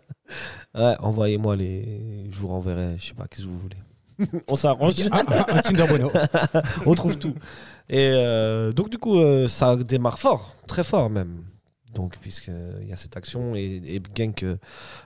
Ouais, 0.74 0.94
envoyez-moi 1.00 1.56
les. 1.56 2.28
Je 2.30 2.38
vous 2.38 2.48
renverrai, 2.48 2.94
je 2.98 3.08
sais 3.08 3.14
pas, 3.14 3.26
qu'est-ce 3.28 3.42
que 3.46 3.50
vous 3.50 3.58
voulez. 3.58 3.76
on 4.48 4.54
s'arrange. 4.54 4.94
un, 5.10 5.18
un- 5.18 5.56
un 5.56 5.60
Kinder 5.60 5.86
Bueno. 5.88 6.10
on 6.86 6.94
trouve 6.94 7.18
tout. 7.18 7.34
Et 7.88 8.10
euh, 8.14 8.70
donc, 8.72 8.90
du 8.90 8.98
coup, 8.98 9.18
euh, 9.18 9.48
ça 9.48 9.74
démarre 9.76 10.18
fort, 10.20 10.54
très 10.68 10.84
fort 10.84 11.10
même. 11.10 11.42
Donc, 11.94 12.18
puisqu'il 12.18 12.86
y 12.86 12.92
a 12.92 12.96
cette 12.96 13.16
action 13.16 13.56
et, 13.56 13.82
et 13.84 14.02
Genk 14.16 14.44
euh, 14.44 14.56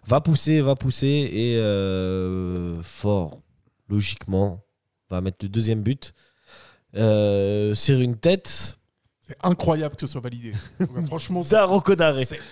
va 0.06 0.20
pousser, 0.20 0.60
va 0.60 0.74
pousser 0.74 1.30
et 1.32 1.56
euh, 1.56 2.82
fort, 2.82 3.40
logiquement, 3.88 4.62
va 5.08 5.20
mettre 5.20 5.38
le 5.42 5.48
deuxième 5.48 5.82
but 5.82 6.14
euh, 6.94 7.74
sur 7.74 8.00
une 8.00 8.16
tête 8.16 8.78
C'est 9.26 9.36
incroyable 9.42 9.96
que 9.96 10.02
ce 10.02 10.06
soit 10.06 10.20
validé. 10.20 10.52
Franchement, 11.06 11.42
c'est 11.42 11.56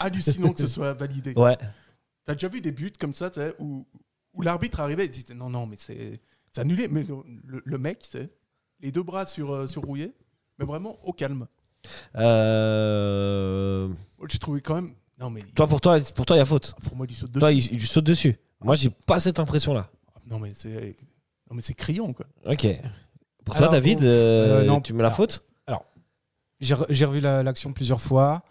hallucinant 0.01 0.53
que 0.53 0.61
ce 0.61 0.67
soit 0.67 0.95
validé. 0.95 1.35
Ouais, 1.37 1.57
T'as 2.25 2.35
déjà 2.35 2.49
vu 2.49 2.61
des 2.61 2.73
buts 2.73 2.93
comme 2.99 3.15
ça, 3.15 3.31
où, 3.59 3.87
où 4.35 4.43
l'arbitre 4.43 4.81
arrivait 4.81 5.07
et 5.07 5.09
disait 5.09 5.35
non, 5.35 5.51
non, 5.51 5.67
mais 5.67 5.77
c'est 5.77 6.21
annulé. 6.57 6.89
Mais 6.89 7.05
le, 7.45 7.79
mec, 7.79 8.09
les 8.81 8.93
deux 8.93 9.03
bras 9.03 9.27
sur, 9.27 9.53
euh, 9.53 9.67
sur 9.67 9.83
rouillé, 9.83 10.13
mais 10.59 10.65
vraiment 10.65 10.99
au 11.05 11.13
calme. 11.13 11.47
Euh, 12.17 13.89
Moi, 14.19 14.27
J'ai 14.31 14.39
trouvé 14.39 14.61
quand 14.61 14.75
même. 14.77 14.91
Non, 15.21 15.31
mais 15.31 15.43
Toi, 15.55 15.67
pour 15.67 15.81
toi, 15.81 15.99
pour 16.15 16.27
toi, 16.27 16.37
il 16.37 16.41
y 16.41 16.43
a 16.43 16.47
faute. 16.47 16.75
pour 16.85 16.97
moi, 16.97 17.07
il 17.09 17.15
saute 17.15 17.31
dessus. 17.31 17.41
Toi, 17.41 17.53
il, 17.53 17.73
il 17.73 17.87
saute 17.87 18.05
dessus. 18.05 18.37
Moi, 18.63 18.75
j'ai 18.75 18.91
pas 18.91 19.21
cette 19.21 19.39
impression-là. 19.39 19.89
Non, 20.31 20.39
mais 20.39 20.53
c'est. 20.55 20.97
Non, 21.51 21.57
mais 21.57 21.63
c'est 21.63 21.75
criant, 21.75 22.13
quoi. 22.13 22.27
Ok. 22.47 22.67
Pour 23.45 23.57
Alors, 23.57 23.69
toi, 23.71 23.79
David, 23.79 23.99
bon, 23.99 24.05
euh, 24.07 24.61
euh, 24.63 24.65
non. 24.65 24.81
tu 24.81 24.93
mets 24.93 25.03
la 25.03 25.09
Alors, 25.09 25.17
faute 25.17 25.45
J'ai 26.61 26.75
re- 26.75 26.87
j'ai 26.89 27.05
revu 27.05 27.21
la- 27.21 27.43
l'action 27.43 27.73
plusieurs 27.73 28.01
fois. 28.01 28.43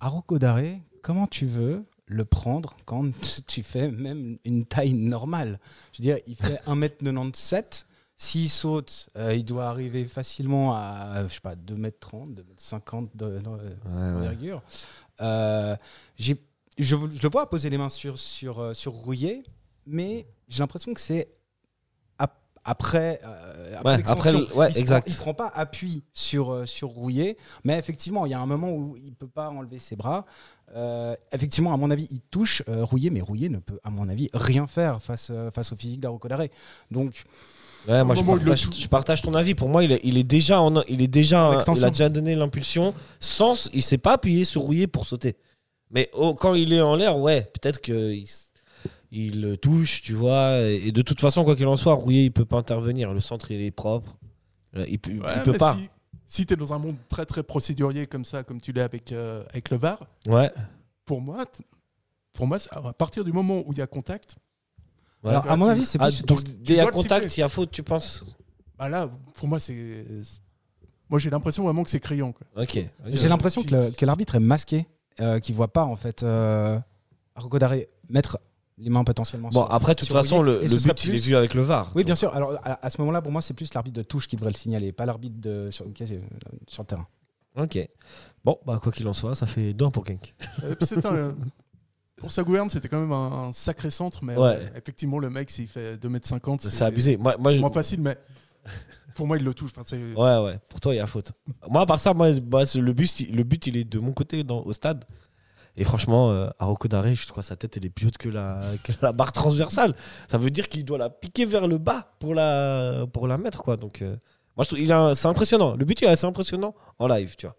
Aroko 0.00 0.38
Daré, 0.38 0.82
comment 1.02 1.26
tu 1.28 1.46
veux 1.46 1.84
le 2.06 2.24
prendre 2.24 2.76
quand 2.84 3.04
tu 3.46 3.62
fais 3.62 3.88
même 3.88 4.36
une 4.44 4.66
taille 4.66 4.94
normale? 4.94 5.60
Je 5.92 5.98
veux 6.02 6.02
dire, 6.02 6.18
il 6.26 6.34
fait 6.36 6.60
1m97. 6.66 7.84
S'il 8.16 8.48
saute, 8.48 9.08
euh, 9.16 9.34
il 9.34 9.44
doit 9.44 9.66
arriver 9.66 10.04
facilement 10.04 10.74
à, 10.74 11.24
je 11.28 11.34
sais 11.34 11.40
pas, 11.40 11.56
2m30, 11.56 12.34
2m50 12.34 13.08
de, 13.14 13.38
de- 13.38 13.48
Ouais, 13.48 13.56
ouais. 13.58 14.12
d'envergure. 14.12 14.62
Euh, 15.20 15.76
je, 16.16 16.34
je 16.78 16.94
le 16.96 17.28
vois 17.28 17.50
poser 17.50 17.70
les 17.70 17.78
mains 17.78 17.88
sur, 17.88 18.18
sur, 18.18 18.60
euh, 18.60 18.72
sur 18.74 18.92
Rouillet, 18.92 19.42
mais 19.86 20.26
j'ai 20.48 20.60
l'impression 20.60 20.94
que 20.94 21.00
c'est 21.00 21.28
ap- 22.18 22.38
après, 22.64 23.20
euh, 23.24 23.74
après 23.78 23.90
Ouais, 23.90 23.96
l'extension. 23.96 24.18
après 24.20 24.32
le- 24.32 24.54
ouais, 24.56 24.70
il 24.70 24.78
exact. 24.78 25.06
Prend, 25.06 25.12
il 25.12 25.18
prend 25.18 25.34
pas 25.34 25.48
appui 25.48 26.04
sur, 26.12 26.52
euh, 26.52 26.66
sur 26.66 26.90
Rouillet, 26.90 27.36
mais 27.64 27.76
effectivement, 27.78 28.26
il 28.26 28.30
y 28.30 28.34
a 28.34 28.40
un 28.40 28.46
moment 28.46 28.70
où 28.70 28.96
il 28.96 29.12
peut 29.14 29.26
pas 29.28 29.50
enlever 29.50 29.80
ses 29.80 29.96
bras. 29.96 30.24
Euh, 30.76 31.16
effectivement, 31.32 31.74
à 31.74 31.76
mon 31.76 31.90
avis, 31.90 32.06
il 32.12 32.20
touche 32.20 32.62
Rouillet, 32.68 33.10
mais 33.10 33.20
Rouillet 33.20 33.48
ne 33.48 33.58
peut, 33.58 33.80
à 33.82 33.90
mon 33.90 34.08
avis, 34.08 34.30
rien 34.34 34.68
faire 34.68 35.02
face, 35.02 35.32
face 35.52 35.72
au 35.72 35.76
physique 35.76 36.00
Daré. 36.00 36.50
Donc, 36.92 37.24
Ouais, 37.88 38.02
moi, 38.02 38.14
je 38.14 38.22
partage, 38.22 38.68
je 38.78 38.88
partage 38.88 39.22
ton 39.22 39.34
avis. 39.34 39.54
Pour 39.54 39.68
moi, 39.68 39.84
il 39.84 39.92
est, 39.92 40.00
il 40.04 40.16
est 40.16 40.24
déjà, 40.24 40.60
en, 40.60 40.82
il 40.84 41.02
est 41.02 41.08
déjà, 41.08 41.58
il 41.76 41.84
a 41.84 41.90
déjà 41.90 42.08
donné 42.08 42.34
l'impulsion 42.34 42.94
sans, 43.20 43.68
il 43.74 43.82
s'est 43.82 43.98
pas 43.98 44.14
appuyé 44.14 44.44
sur 44.44 44.62
rouillé 44.62 44.86
pour 44.86 45.06
sauter. 45.06 45.36
Mais 45.90 46.08
oh, 46.14 46.34
quand 46.34 46.54
il 46.54 46.72
est 46.72 46.80
en 46.80 46.96
l'air, 46.96 47.18
ouais, 47.18 47.42
peut-être 47.42 47.80
que 47.80 48.12
il, 48.12 48.26
il 49.12 49.42
le 49.42 49.56
touche, 49.56 50.00
tu 50.02 50.14
vois. 50.14 50.58
Et, 50.60 50.92
de 50.92 51.02
toute 51.02 51.20
façon, 51.20 51.44
quoi 51.44 51.56
qu'il 51.56 51.66
en 51.66 51.76
soit, 51.76 51.94
rouillé, 51.94 52.24
il 52.24 52.32
peut 52.32 52.46
pas 52.46 52.56
intervenir. 52.56 53.12
Le 53.12 53.20
centre, 53.20 53.50
il 53.50 53.60
est 53.60 53.70
propre. 53.70 54.16
Euh, 54.76 54.86
Il, 54.88 54.98
peut- 54.98 55.12
il 55.12 55.20
Ouais, 55.20 55.42
peut 55.44 55.52
mais 55.52 55.58
pas. 55.58 55.76
Si, 55.78 55.88
si 56.26 56.46
tu 56.46 56.54
es 56.54 56.56
dans 56.56 56.72
un 56.72 56.78
monde 56.78 56.96
très, 57.08 57.26
très 57.26 57.42
procédurier 57.42 58.06
comme 58.06 58.24
ça, 58.24 58.42
comme 58.42 58.60
tu 58.60 58.72
l'es 58.72 58.80
avec, 58.80 59.12
euh, 59.12 59.44
avec 59.50 59.70
le 59.70 59.76
VAR, 59.76 60.00
Ouais. 60.26 60.50
pour 61.04 61.20
moi, 61.20 61.44
pour 62.32 62.46
moi, 62.46 62.58
à 62.70 62.92
partir 62.94 63.22
du 63.24 63.32
moment 63.32 63.62
où 63.66 63.72
il 63.72 63.78
y 63.78 63.82
a 63.82 63.86
contact. 63.86 64.36
Alors, 65.30 65.50
à 65.50 65.56
mon 65.56 65.68
avis, 65.68 65.84
c'est 65.84 65.98
Ah, 66.00 66.08
plus. 66.08 66.22
donc, 66.24 66.40
dès 66.60 66.80
à 66.80 66.86
contact, 66.90 67.36
il 67.36 67.40
y 67.40 67.42
a 67.42 67.48
faute, 67.48 67.70
tu 67.70 67.82
penses 67.82 68.24
bah 68.78 68.88
là, 68.88 69.08
pour 69.34 69.46
moi, 69.48 69.60
c'est. 69.60 70.04
Moi, 71.08 71.18
j'ai 71.20 71.30
l'impression 71.30 71.62
vraiment 71.62 71.84
que 71.84 71.90
c'est 71.90 72.00
criant. 72.00 72.32
Quoi. 72.32 72.46
Ok. 72.62 72.78
J'ai 73.06 73.28
l'impression 73.28 73.62
que 73.62 74.04
l'arbitre 74.04 74.34
est 74.34 74.40
masqué, 74.40 74.86
euh, 75.20 75.38
qu'il 75.38 75.54
voit 75.54 75.72
pas 75.72 75.84
en 75.84 75.96
fait 75.96 76.22
euh, 76.22 76.78
Daré 77.60 77.88
mettre 78.08 78.38
les 78.78 78.90
mains 78.90 79.04
potentiellement 79.04 79.48
Bon, 79.50 79.62
sur- 79.64 79.72
après, 79.72 79.94
de 79.94 80.00
toute 80.00 80.08
façon, 80.08 80.42
le, 80.42 80.54
le 80.60 80.66
but, 80.66 80.72
il 80.84 80.90
est 80.90 80.94
plus- 81.12 81.26
vu 81.28 81.36
avec 81.36 81.54
le 81.54 81.62
VAR. 81.62 81.92
Oui, 81.94 82.02
bien 82.02 82.16
sûr. 82.16 82.34
Alors 82.34 82.54
à, 82.64 82.84
à 82.84 82.90
ce 82.90 83.00
moment-là, 83.02 83.22
pour 83.22 83.30
moi, 83.30 83.40
c'est 83.42 83.54
plus 83.54 83.72
l'arbitre 83.74 83.96
de 83.96 84.02
touche 84.02 84.26
qui 84.26 84.34
devrait 84.34 84.50
le 84.50 84.56
signaler, 84.56 84.90
pas 84.90 85.06
l'arbitre 85.06 85.36
de 85.40 85.68
sur, 85.70 85.84
euh, 85.86 85.88
le 85.98 86.84
terrain. 86.84 87.06
Ok. 87.56 87.78
Bon, 88.44 88.58
bah, 88.66 88.80
quoi 88.82 88.90
qu'il 88.90 89.06
en 89.06 89.12
soit, 89.12 89.36
ça 89.36 89.46
fait 89.46 89.72
2 89.72 89.90
pour 89.90 90.04
Genk. 90.04 90.34
Euh, 90.64 90.74
c'est 90.80 91.06
un- 91.06 91.34
pour 92.24 92.32
sa 92.32 92.42
gouverne, 92.42 92.68
c'était 92.70 92.88
quand 92.88 93.00
même 93.00 93.12
un, 93.12 93.48
un 93.48 93.52
sacré 93.52 93.90
centre, 93.90 94.20
mais 94.24 94.36
Ouais. 94.36 94.56
euh, 94.60 94.68
effectivement, 94.76 95.18
le 95.18 95.30
mec, 95.30 95.50
s'il 95.50 95.68
fait 95.68 95.96
2m50, 95.96 96.60
C'est 96.68 96.84
abusé. 96.84 97.16
Moi, 97.16 97.36
moi, 97.38 97.52
C'est 97.52 97.56
je- 97.56 97.60
moins 97.60 97.70
facile, 97.72 98.00
mais 98.00 98.16
pour 99.14 99.26
moi, 99.26 99.36
il 99.36 99.44
le 99.44 99.54
touche. 99.54 99.70
Enfin, 99.76 99.96
Ouais, 99.96 100.44
ouais. 100.44 100.58
Pour 100.68 100.80
toi, 100.80 100.94
il 100.94 100.96
y 100.96 101.00
a 101.00 101.06
faute. 101.06 101.32
Moi, 101.70 101.82
à 101.82 101.86
part 101.86 101.98
ça, 102.00 102.12
moi, 102.14 102.32
bah, 102.42 102.62
le, 102.74 102.92
but, 102.92 103.20
il- 103.20 103.36
le 103.36 103.42
but, 103.44 103.66
il 103.66 103.76
est 103.76 103.84
de 103.84 103.98
mon 103.98 104.12
côté 104.12 104.42
dans, 104.44 104.62
au 104.62 104.72
stade. 104.72 105.04
Et 105.76 105.82
franchement, 105.84 106.30
euh, 106.30 106.48
Aroko 106.60 106.86
Daré, 106.86 107.14
je 107.16 107.26
crois 107.28 107.42
que 107.42 107.48
sa 107.48 107.56
tête, 107.56 107.76
elle 107.76 107.84
est 107.84 107.90
plus 107.90 108.06
haute 108.06 108.16
que 108.16 108.28
la, 108.28 108.60
que 108.84 108.92
la 109.02 109.10
barre 109.12 109.32
transversale. 109.32 109.94
Ça 110.28 110.38
veut 110.38 110.50
dire 110.50 110.68
qu'il 110.68 110.84
doit 110.84 110.98
la 110.98 111.10
piquer 111.10 111.46
vers 111.46 111.66
le 111.66 111.78
bas 111.78 112.14
pour 112.20 112.34
la, 112.34 113.06
pour 113.12 113.26
la 113.26 113.38
mettre, 113.38 113.62
quoi. 113.62 113.76
Donc, 113.76 114.00
euh, 114.00 114.16
moi, 114.56 114.64
je 114.64 114.74
trouve 114.76 115.14
c'est 115.14 115.26
impressionnant. 115.28 115.74
Le 115.76 115.84
but, 115.84 116.00
il 116.00 116.04
est 116.04 116.10
assez 116.10 116.26
impressionnant 116.26 116.74
en 116.98 117.08
live, 117.08 117.34
tu 117.36 117.46
vois. 117.46 117.56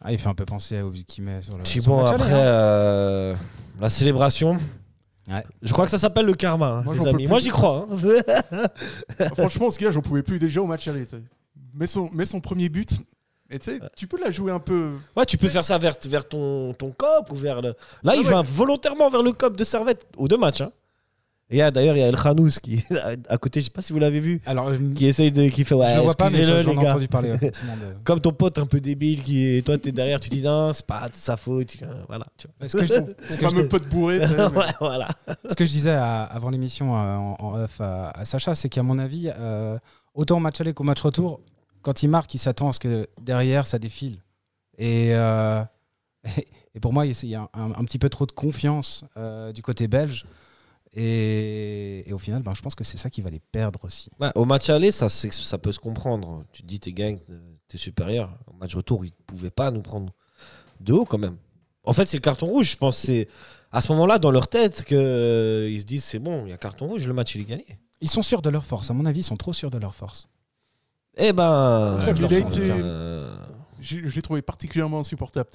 Ah, 0.00 0.12
il 0.12 0.18
fait 0.18 0.28
un 0.28 0.34
peu 0.34 0.44
penser 0.44 0.80
au 0.82 0.90
but 0.90 1.06
qu'il 1.06 1.24
met 1.24 1.40
sur 1.42 1.56
le. 1.56 1.64
Sur 1.64 1.82
le 1.82 1.86
bon, 1.86 2.02
match 2.02 2.14
après, 2.14 2.32
aller, 2.32 2.34
hein. 2.34 2.46
euh, 2.46 3.34
la 3.80 3.88
célébration. 3.88 4.58
Ouais. 5.28 5.42
Je 5.62 5.72
crois 5.72 5.86
que 5.86 5.90
ça 5.90 5.96
s'appelle 5.98 6.26
le 6.26 6.34
karma, 6.34 6.66
hein, 6.68 6.82
Moi, 6.84 6.94
les 6.94 6.98
j'en 6.98 7.04
peux 7.04 7.10
amis. 7.10 7.24
plus. 7.24 7.28
Moi, 7.30 7.38
j'y 7.38 7.48
crois. 7.48 7.86
hein. 7.90 8.64
Franchement, 9.34 9.70
ce 9.70 9.78
gars, 9.78 9.90
j'en 9.90 10.02
pouvais 10.02 10.22
plus 10.22 10.38
déjà 10.38 10.60
au 10.60 10.66
match 10.66 10.86
aller. 10.88 11.04
tu 11.06 11.16
sais. 11.16 11.22
Mais 11.72 11.86
son, 11.86 12.10
mais 12.12 12.26
son 12.26 12.40
premier 12.40 12.68
but, 12.68 12.90
et 13.50 13.58
tu 13.58 13.70
sais, 13.70 13.80
tu 13.96 14.06
peux 14.06 14.20
la 14.20 14.30
jouer 14.30 14.52
un 14.52 14.58
peu. 14.60 14.92
Ouais, 15.16 15.24
tu 15.24 15.38
peux 15.38 15.48
faire 15.48 15.64
ça 15.64 15.78
vers, 15.78 15.96
vers 16.04 16.28
ton, 16.28 16.72
ton 16.74 16.90
cop 16.92 17.30
ou 17.32 17.34
vers 17.34 17.62
le. 17.62 17.68
Là, 18.02 18.12
Ah 18.12 18.16
il 18.16 18.24
ouais. 18.26 18.30
va 18.30 18.42
volontairement 18.42 19.08
vers 19.10 19.22
le 19.22 19.32
cop 19.32 19.56
de 19.56 19.64
Servette 19.64 20.06
aux 20.16 20.28
deux 20.28 20.36
matchs. 20.36 20.60
hein. 20.60 20.70
Et 21.54 21.58
il 21.58 21.60
y 21.60 21.62
a- 21.62 21.70
d'ailleurs, 21.70 21.96
il 21.96 22.00
y 22.00 22.02
a 22.02 22.08
El 22.08 22.16
Khanous 22.16 22.58
qui 22.60 22.82
à- 23.28 23.38
côté, 23.38 23.60
je 23.60 23.66
sais 23.66 23.70
pas 23.70 23.80
si 23.80 23.92
vous 23.92 24.00
l'avez 24.00 24.18
vu, 24.18 24.40
Alors, 24.44 24.74
je 24.74 24.78
qui 24.92 25.06
essaye 25.06 25.30
de. 25.30 25.48
qui 25.48 25.62
fait 25.64 25.76
ouais, 25.76 25.94
le 25.94 26.00
vois 26.00 26.14
pas, 26.16 26.28
mais 26.28 26.42
j'en 26.42 26.56
les 26.56 26.62
ai 26.68 26.74
gars. 26.74 26.90
entendu 26.90 27.06
parler. 27.06 27.36
De... 27.38 27.50
Comme 28.02 28.20
ton 28.20 28.32
pote 28.32 28.58
un 28.58 28.66
peu 28.66 28.80
débile 28.80 29.22
qui 29.22 29.46
est. 29.46 29.64
Toi, 29.64 29.78
t'es 29.78 29.92
derrière, 29.92 30.18
tu 30.18 30.28
dis 30.30 30.42
non, 30.42 30.72
c'est 30.72 30.84
pas 30.86 31.08
de 31.08 31.14
sa 31.14 31.36
faute. 31.36 31.76
Voilà. 32.08 32.26
Tu 32.36 32.48
Ce 32.66 32.76
que 32.76 32.84
je, 32.86 32.92
ce 33.30 33.36
que 33.36 33.44
je- 33.44 33.54
fameux 33.54 33.68
pote 33.68 33.88
bourré. 33.88 34.18
vois. 34.26 34.48
ouais, 34.50 34.72
voilà. 34.80 35.08
ce 35.48 35.54
que 35.54 35.64
je 35.64 35.70
disais 35.70 35.92
à- 35.92 36.24
avant 36.24 36.50
l'émission 36.50 36.96
euh, 36.96 37.16
en, 37.16 37.36
en 37.38 37.54
off 37.62 37.80
à, 37.80 38.10
à 38.10 38.24
Sacha, 38.24 38.54
c'est 38.56 38.68
qu'à 38.68 38.82
mon 38.82 38.98
avis, 38.98 39.30
euh, 39.38 39.78
autant 40.14 40.38
au 40.38 40.40
match 40.40 40.60
aller 40.60 40.74
qu'au 40.74 40.82
match 40.84 41.02
retour, 41.02 41.40
quand 41.82 42.02
il 42.02 42.08
marque, 42.08 42.34
il 42.34 42.38
s'attend 42.38 42.70
à 42.70 42.72
ce 42.72 42.80
que 42.80 43.06
derrière 43.20 43.66
ça 43.66 43.78
défile. 43.78 44.16
Et, 44.78 45.10
euh, 45.14 45.62
et 46.74 46.80
pour 46.80 46.92
moi, 46.92 47.06
il 47.06 47.28
y 47.28 47.34
a 47.36 47.48
un, 47.54 47.70
un 47.72 47.84
petit 47.84 47.98
peu 47.98 48.08
trop 48.08 48.26
de 48.26 48.32
confiance 48.32 49.04
euh, 49.16 49.52
du 49.52 49.62
côté 49.62 49.86
belge. 49.86 50.24
Et, 50.96 52.08
et 52.08 52.12
au 52.12 52.18
final, 52.18 52.42
ben, 52.42 52.52
je 52.54 52.62
pense 52.62 52.74
que 52.74 52.84
c'est 52.84 52.98
ça 52.98 53.10
qui 53.10 53.20
va 53.20 53.30
les 53.30 53.40
perdre 53.40 53.80
aussi. 53.82 54.10
Ouais, 54.20 54.30
au 54.36 54.44
match 54.44 54.70
aller, 54.70 54.92
ça, 54.92 55.08
ça 55.08 55.58
peut 55.58 55.72
se 55.72 55.80
comprendre. 55.80 56.44
Tu 56.52 56.62
te 56.62 56.66
dis, 56.66 56.78
t'es 56.78 56.92
gang, 56.92 57.18
t'es 57.68 57.78
supérieur. 57.78 58.38
Au 58.46 58.56
match 58.56 58.74
retour, 58.76 59.04
ils 59.04 59.08
ne 59.10 59.24
pouvaient 59.26 59.50
pas 59.50 59.70
nous 59.70 59.82
prendre 59.82 60.12
de 60.80 60.92
haut 60.92 61.04
quand 61.04 61.18
même. 61.18 61.36
En 61.82 61.92
fait, 61.92 62.06
c'est 62.06 62.16
le 62.16 62.22
carton 62.22 62.46
rouge. 62.46 62.70
Je 62.70 62.76
pense 62.76 63.00
que 63.00 63.06
c'est 63.06 63.28
à 63.72 63.80
ce 63.80 63.90
moment-là, 63.92 64.20
dans 64.20 64.30
leur 64.30 64.46
tête, 64.48 64.84
qu'ils 64.84 64.96
se 65.80 65.84
disent, 65.84 66.04
c'est 66.04 66.20
bon, 66.20 66.46
il 66.46 66.50
y 66.50 66.52
a 66.52 66.56
carton 66.56 66.86
rouge, 66.86 67.06
le 67.06 67.12
match, 67.12 67.34
il 67.34 67.40
est 67.40 67.44
gagné. 67.44 67.66
Ils 68.00 68.08
sont 68.08 68.22
sûrs 68.22 68.40
de 68.40 68.50
leur 68.50 68.64
force. 68.64 68.88
À 68.90 68.94
mon 68.94 69.04
avis, 69.04 69.20
ils 69.20 69.24
sont 69.24 69.36
trop 69.36 69.52
sûrs 69.52 69.70
de 69.70 69.78
leur 69.78 69.94
force. 69.94 70.28
Eh 71.16 71.32
ben. 71.32 71.98
Euh, 71.98 72.00
euh, 72.60 73.36
Je 73.80 73.98
l'ai 73.98 74.22
trouvé 74.22 74.42
particulièrement 74.42 75.00
insupportable. 75.00 75.48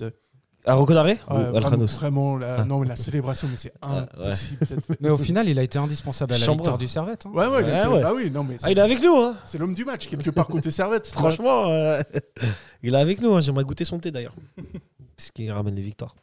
À 0.66 0.74
Rocco 0.74 0.94
Daré 0.94 1.20
Ouais, 1.30 1.50
Ou 1.50 1.86
vraiment, 1.88 2.38
la, 2.38 2.58
Ah. 2.62 2.66
non, 2.66 2.80
mais 2.80 2.88
la 2.88 2.96
célébration, 2.98 3.48
mais 3.50 3.56
c'est 3.58 3.72
ouais. 3.84 3.98
impossible. 4.24 4.60
Mais 5.00 5.10
au 5.10 5.18
final, 5.18 5.48
il 5.48 5.58
a 5.58 5.64
été 5.64 5.80
indispensable 5.80 6.34
à 6.34 6.38
la 6.38 6.46
Chambreur. 6.46 6.58
victoire 6.58 6.78
du 6.78 6.88
Servette. 6.88 7.26
hein. 7.26 7.32
Ouais, 7.34 7.48
ouais, 7.48 7.62
il 7.62 7.66
Ouais, 7.66 7.78
était- 7.80 7.88
ouais. 7.88 8.02
bah 8.02 8.12
oui, 8.14 8.30
non, 8.30 8.44
mais 8.44 8.56
Ah, 8.60 8.66
c'est- 8.66 8.72
il 8.74 8.78
est 8.78 8.82
avec 8.82 9.02
nous, 9.02 9.16
hein 9.16 9.38
c'est 9.46 9.58
l'homme 9.58 9.74
du 9.74 9.86
match, 9.86 10.08
quelque 10.08 10.30
part 10.32 10.48
côté 10.48 10.70
servette. 10.70 11.08
Franchement, 11.08 11.68
euh, 11.70 12.02
il 12.84 12.94
est 12.94 12.98
avec 12.98 13.22
nous. 13.22 13.34
hein. 13.36 13.40
J'aimerais 13.40 13.64
goûter 13.64 13.86
son 13.86 14.00
thé 14.00 14.12
d'ailleurs. 14.12 14.36
Puisqu'il 15.16 15.50
ramène 15.52 15.76
les 15.76 15.82
victoires. 15.82 16.16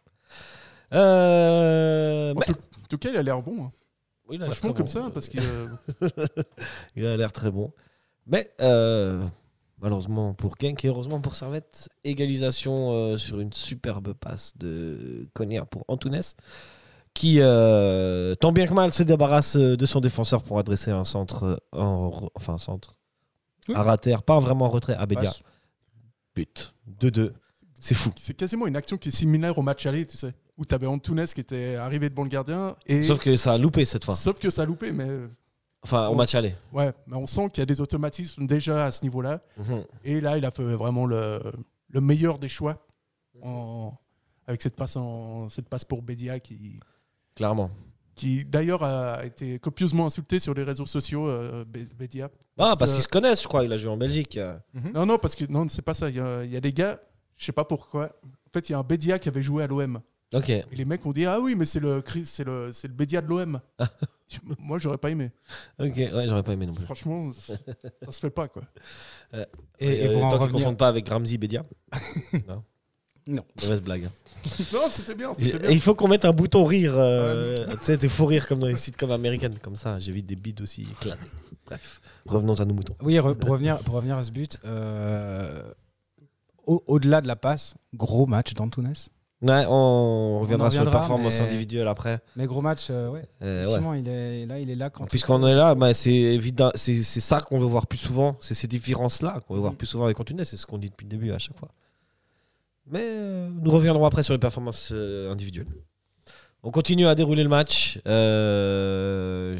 Euh, 0.92 2.32
En 2.32 2.38
mais- 2.38 2.44
tout, 2.46 2.52
en 2.52 2.86
tout 2.88 2.98
cas, 2.98 3.08
il 3.10 3.16
a 3.16 3.22
l'air 3.22 3.40
bon. 3.42 3.64
hein. 3.66 3.72
Oui, 4.28 4.36
il 4.36 4.42
a 4.42 4.46
l'air 4.46 4.54
Franchement, 4.54 4.72
très 4.74 4.84
comme 4.84 5.02
bon. 5.02 5.06
ça, 5.06 5.10
parce 5.12 5.28
que 5.28 5.38
euh, 5.38 6.08
Il 6.96 7.06
a 7.06 7.16
l'air 7.16 7.32
très 7.32 7.50
bon. 7.50 7.72
Mais 8.26 8.50
euh, 8.60 9.24
malheureusement 9.80 10.34
pour 10.34 10.54
Genk 10.60 10.84
et 10.84 10.88
heureusement 10.88 11.20
pour 11.20 11.34
Servette, 11.34 11.88
égalisation 12.04 12.92
euh, 12.92 13.16
sur 13.16 13.40
une 13.40 13.52
superbe 13.52 14.14
passe 14.14 14.56
de 14.56 15.28
Cognac 15.34 15.68
pour 15.68 15.84
Antunes, 15.88 16.20
qui 17.14 17.38
euh, 17.40 18.34
tant 18.34 18.52
bien 18.52 18.66
que 18.66 18.74
mal 18.74 18.92
se 18.92 19.02
débarrasse 19.02 19.56
euh, 19.56 19.76
de 19.76 19.86
son 19.86 20.00
défenseur 20.00 20.42
pour 20.42 20.58
adresser 20.58 20.90
un 20.90 21.04
centre, 21.04 21.62
en, 21.72 22.28
enfin 22.34 22.54
un 22.54 22.58
centre 22.58 22.98
Oui. 23.68 23.74
à 23.74 23.82
rater, 23.82 24.14
pas 24.24 24.38
vraiment 24.38 24.66
en 24.66 24.70
retrait, 24.70 24.94
à 24.94 25.06
Bédia. 25.06 25.24
Passe. 25.24 25.42
But 26.34 26.74
2-2. 27.00 27.32
C'est 27.78 27.94
fou. 27.94 28.10
c'est 28.16 28.34
quasiment 28.34 28.66
une 28.66 28.76
action 28.76 28.96
qui 28.96 29.10
est 29.10 29.12
similaire 29.12 29.58
au 29.58 29.62
match 29.62 29.84
aller, 29.84 30.06
tu 30.06 30.16
sais, 30.16 30.34
où 30.56 30.64
tu 30.64 30.74
avais 30.74 30.86
Antunes 30.86 31.26
qui 31.26 31.40
était 31.40 31.76
arrivé 31.76 32.08
devant 32.08 32.22
le 32.22 32.30
gardien. 32.30 32.74
Et... 32.86 33.02
Sauf 33.02 33.20
que 33.20 33.36
ça 33.36 33.52
a 33.52 33.58
loupé 33.58 33.84
cette 33.84 34.04
fois. 34.04 34.14
Sauf 34.14 34.38
que 34.38 34.48
ça 34.48 34.62
a 34.62 34.66
loupé, 34.66 34.92
mais 34.92 35.08
Enfin, 35.86 36.08
au 36.08 36.10
Ouais. 36.10 36.16
match 36.16 36.34
aller. 36.34 36.54
ouais, 36.72 36.92
mais 37.06 37.16
on 37.16 37.26
sent 37.28 37.48
qu'il 37.50 37.60
y 37.60 37.62
a 37.62 37.66
des 37.66 37.80
automatismes 37.80 38.46
déjà 38.46 38.86
à 38.86 38.90
ce 38.90 39.02
niveau-là. 39.04 39.38
Mhm. 39.56 39.84
Et 40.04 40.20
là, 40.20 40.36
il 40.36 40.44
a 40.44 40.50
fait 40.50 40.64
vraiment 40.64 41.06
le, 41.06 41.40
le 41.90 42.00
meilleur 42.00 42.38
des 42.38 42.48
choix 42.48 42.84
en- 43.42 43.92
avec 44.46 44.62
cette 44.62 44.74
passe, 44.76 44.96
en, 44.96 45.48
cette 45.48 45.68
passe 45.68 45.84
pour 45.84 46.02
Bédia 46.02 46.40
qui, 46.40 46.80
Clairement. 47.34 47.70
qui 48.14 48.44
d'ailleurs 48.44 48.82
a 48.82 49.24
été 49.24 49.58
copieusement 49.58 50.06
insulté 50.06 50.38
sur 50.40 50.54
les 50.54 50.62
réseaux 50.64 50.86
sociaux, 50.86 51.28
euh, 51.28 51.64
Bé- 51.64 51.88
Bédia. 51.98 52.30
Ah, 52.58 52.74
parce 52.78 52.92
qu'ils 52.92 53.02
se 53.02 53.08
connaissent, 53.08 53.42
je 53.42 53.48
crois. 53.48 53.64
Il 53.64 53.72
a 53.72 53.76
joué 53.76 53.90
en 53.90 53.96
Belgique. 53.96 54.36
euh. 54.38 54.56
Non, 54.94 55.04
non, 55.06 55.18
parce 55.18 55.34
que 55.34 55.44
non, 55.50 55.66
c'est 55.68 55.82
pas 55.82 55.94
ça. 55.94 56.08
Il 56.08 56.16
y, 56.16 56.20
a, 56.20 56.42
il 56.44 56.50
y 56.50 56.56
a 56.56 56.60
des 56.60 56.72
gars, 56.72 56.98
je 57.36 57.44
sais 57.44 57.52
pas 57.52 57.64
pourquoi. 57.64 58.06
En 58.24 58.50
fait, 58.52 58.68
il 58.68 58.72
y 58.72 58.74
a 58.74 58.78
un 58.78 58.82
Bédia 58.82 59.18
qui 59.18 59.28
avait 59.28 59.42
joué 59.42 59.62
à 59.62 59.66
l'OM 59.66 60.00
Ok. 60.34 60.48
Et 60.50 60.64
les 60.72 60.84
mecs 60.84 61.04
ont 61.06 61.12
dit 61.12 61.24
Ah 61.24 61.38
oui, 61.40 61.54
mais 61.54 61.64
c'est 61.64 61.80
le, 61.80 62.02
Chris- 62.02 62.26
c'est 62.26 62.44
le, 62.44 62.72
c'est 62.72 62.88
le 62.88 62.94
Bédia 62.94 63.20
de 63.22 63.28
l'OM. 63.28 63.60
Moi, 64.58 64.78
j'aurais 64.80 64.98
pas 64.98 65.10
aimé. 65.10 65.30
Ok, 65.78 65.94
ouais, 65.96 66.24
j'aurais 66.28 66.42
pas 66.42 66.52
aimé 66.52 66.66
non 66.66 66.74
plus. 66.74 66.84
Franchement, 66.84 67.30
ça 67.32 67.54
se 68.10 68.18
fait 68.20 68.30
pas, 68.30 68.48
quoi. 68.48 68.62
Et, 69.32 69.38
et 70.04 70.08
Euh, 70.08 70.12
pour 70.14 70.24
en 70.24 70.30
tant 70.30 70.36
qu'ils 70.46 70.54
revenir, 70.56 70.76
pas 70.76 70.88
avec 70.88 71.08
Ramsey 71.08 71.38
Bedia. 71.38 71.64
non. 72.48 72.64
Non. 73.28 73.44
Mauvaise 73.62 73.80
blague. 73.82 74.08
Non, 74.72 74.82
c'était 74.90 75.14
bien, 75.16 75.32
Et 75.32 75.44
c'était 75.44 75.58
bien. 75.58 75.70
il 75.70 75.80
faut 75.80 75.94
qu'on 75.96 76.06
mette 76.08 76.24
un 76.24 76.32
bouton 76.32 76.64
rire. 76.64 76.94
euh, 76.96 77.66
tu 77.78 77.84
sais, 77.84 77.96
des 77.96 78.08
faux 78.08 78.26
rires 78.26 78.46
comme 78.46 78.60
dans 78.60 78.68
les 78.68 78.76
sitcoms 78.76 79.10
américaines. 79.10 79.58
Comme 79.60 79.74
ça, 79.76 79.98
j'évite 79.98 80.26
des 80.26 80.36
bides 80.36 80.60
aussi 80.60 80.82
éclatés. 80.90 81.26
Bref, 81.66 82.00
revenons 82.26 82.54
à 82.54 82.64
nos 82.64 82.74
moutons. 82.74 82.94
Oui, 83.02 83.14
re- 83.16 83.34
pour 83.36 83.50
revenir, 83.50 83.78
pour 83.78 83.94
revenir 83.96 84.16
à 84.16 84.22
ce 84.24 84.30
but, 84.30 84.58
euh, 84.64 85.62
au- 86.66 86.82
au-delà 86.86 87.20
de 87.20 87.26
la 87.26 87.34
passe, 87.34 87.74
gros 87.94 88.26
match 88.26 88.54
d'Antunes. 88.54 88.92
Ouais, 89.42 89.66
on 89.68 90.40
reviendra 90.40 90.68
en 90.68 90.70
sur 90.70 90.90
performances 90.90 91.40
mais- 91.40 91.46
individuelles 91.46 91.88
après. 91.88 92.20
Mais 92.36 92.46
gros 92.46 92.62
match, 92.62 92.86
euh, 92.90 93.10
ouais. 93.10 93.28
Euh, 93.42 93.66
ouais. 93.80 94.00
Il 94.00 94.08
est 94.08 94.46
là, 94.46 94.58
il 94.58 94.70
est 94.70 94.74
là. 94.74 94.88
Puisqu'on 95.10 95.46
est 95.46 95.54
là, 95.54 95.74
bah, 95.74 95.92
c'est 95.92 96.10
évident, 96.10 96.70
c'est 96.74 97.02
ça 97.02 97.40
qu'on 97.42 97.58
veut 97.58 97.66
voir 97.66 97.86
plus 97.86 97.98
souvent. 97.98 98.36
C'est 98.40 98.54
ces 98.54 98.66
différences-là 98.66 99.40
qu'on 99.46 99.54
veut 99.54 99.60
voir 99.60 99.72
Mhm. 99.72 99.78
plus 99.78 99.86
souvent 99.86 100.04
avec 100.06 100.18
Antunes. 100.18 100.42
C'est 100.44 100.56
ce 100.56 100.64
qu'on 100.64 100.78
dit 100.78 100.88
depuis 100.88 101.04
le 101.04 101.10
début 101.10 101.32
à 101.32 101.38
chaque 101.38 101.58
fois. 101.58 101.68
Mais 102.86 103.02
euh, 103.02 103.50
nous 103.60 103.70
reviendrons 103.70 104.06
après 104.06 104.22
sur 104.22 104.32
les 104.32 104.38
performances 104.38 104.90
euh, 104.92 105.30
individuelles. 105.30 105.66
On 106.62 106.70
continue 106.70 107.06
à 107.06 107.14
dérouler 107.14 107.42
le 107.42 107.48
match. 107.50 107.98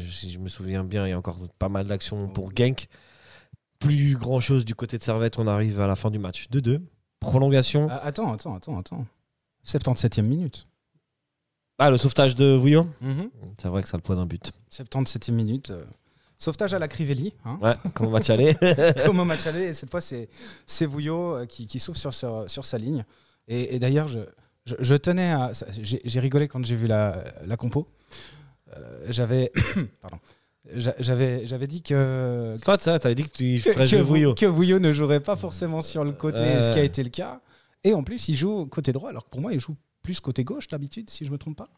Si 0.09 0.31
je 0.31 0.39
me 0.39 0.47
souviens 0.47 0.83
bien, 0.83 1.05
il 1.05 1.11
y 1.11 1.13
a 1.13 1.17
encore 1.17 1.37
pas 1.59 1.69
mal 1.69 1.85
d'actions 1.87 2.27
pour 2.29 2.49
Genk. 2.55 2.87
Plus 3.79 4.15
grand 4.15 4.39
chose 4.39 4.65
du 4.65 4.73
côté 4.73 4.97
de 4.97 5.03
Servette. 5.03 5.37
On 5.37 5.45
arrive 5.45 5.79
à 5.81 5.87
la 5.87 5.95
fin 5.95 6.09
du 6.09 6.17
match. 6.17 6.47
2-2. 6.51 6.81
Prolongation. 7.19 7.87
Ah, 7.91 8.01
attends, 8.05 8.33
attends, 8.33 8.55
attends, 8.55 8.79
attends. 8.79 9.05
77e 9.67 10.21
minute. 10.21 10.67
Ah, 11.79 11.91
le 11.91 11.97
sauvetage 11.97 12.33
de 12.35 12.53
Vouillon. 12.55 12.89
Mhm. 13.01 13.29
C'est 13.61 13.67
vrai 13.67 13.81
que 13.83 13.87
ça 13.87 13.95
a 13.95 13.99
le 13.99 14.01
poids 14.03 14.15
d'un 14.15 14.25
but. 14.25 14.51
77e 14.71 15.31
minute. 15.33 15.69
euh, 15.71 15.83
Sauvetage 16.39 16.73
à 16.75 16.79
la 16.79 16.87
Crivelli, 16.87 17.33
hein, 17.45 17.57
Ouais, 17.63 17.73
comment 17.95 18.11
match 18.11 18.29
aller 18.29 18.55
comme 19.05 19.19
au 19.19 19.25
match 19.25 19.47
aller. 19.47 19.61
Et 19.69 19.73
cette 19.73 19.89
fois, 19.89 20.01
c'est 20.01 20.29
c'est 20.67 20.85
Vouillot 20.85 21.35
euh, 21.37 21.45
qui, 21.47 21.65
qui 21.65 21.79
sauve 21.79 21.95
sur, 21.95 22.13
sa- 22.13 22.47
sur 22.47 22.63
sa 22.63 22.77
ligne. 22.77 23.03
Et, 23.47 23.75
et 23.75 23.79
d'ailleurs, 23.79 24.07
je, 24.07 24.19
je, 24.65 24.75
je 24.79 24.95
tenais 24.95 25.31
à. 25.31 25.53
ça- 25.55 25.65
J'ai 25.81 25.99
j'ai 26.05 26.19
rigolé 26.19 26.47
quand 26.47 26.63
j'ai 26.63 26.75
vu 26.75 26.85
la, 26.85 27.23
la 27.45 27.57
compo. 27.57 27.87
Euh, 28.75 29.05
J'avais. 29.09 29.51
pardon. 30.01 30.17
J'a- 30.75 30.93
J'avais 30.99 31.47
j'avais 31.47 31.65
dit 31.67 31.81
que. 31.81 32.53
C'est 32.57 32.65
quoi 32.65 32.77
ça 32.77 32.99
T'avais 32.99 33.15
dit 33.15 33.23
que 33.23 33.29
tu 33.35 33.55
que, 33.63 33.71
ferais 33.73 33.85
que 33.85 33.89
jouer 33.89 34.01
Vou- 34.01 34.07
Vouillot. 34.09 34.35
que 34.35 34.45
Vouillot 34.45 34.79
ne 34.79 34.91
jouerait 34.91 35.21
pas 35.21 35.37
forcément 35.37 35.81
sur 35.81 36.03
le 36.03 36.11
côté, 36.11 36.37
Euh. 36.39 36.61
ce 36.61 36.69
qui 36.71 36.77
a 36.79 36.83
été 36.83 37.03
le 37.03 37.09
cas. 37.09 37.41
Et 37.83 37.93
en 37.93 38.03
plus, 38.03 38.27
il 38.29 38.35
joue 38.35 38.65
côté 38.65 38.91
droit, 38.91 39.09
alors 39.09 39.25
que 39.25 39.29
pour 39.29 39.41
moi, 39.41 39.53
il 39.53 39.59
joue 39.59 39.75
plus 40.01 40.19
côté 40.19 40.43
gauche 40.43 40.67
d'habitude, 40.67 41.09
si 41.09 41.25
je 41.25 41.31
me 41.31 41.37
trompe 41.37 41.57
pas. 41.57 41.69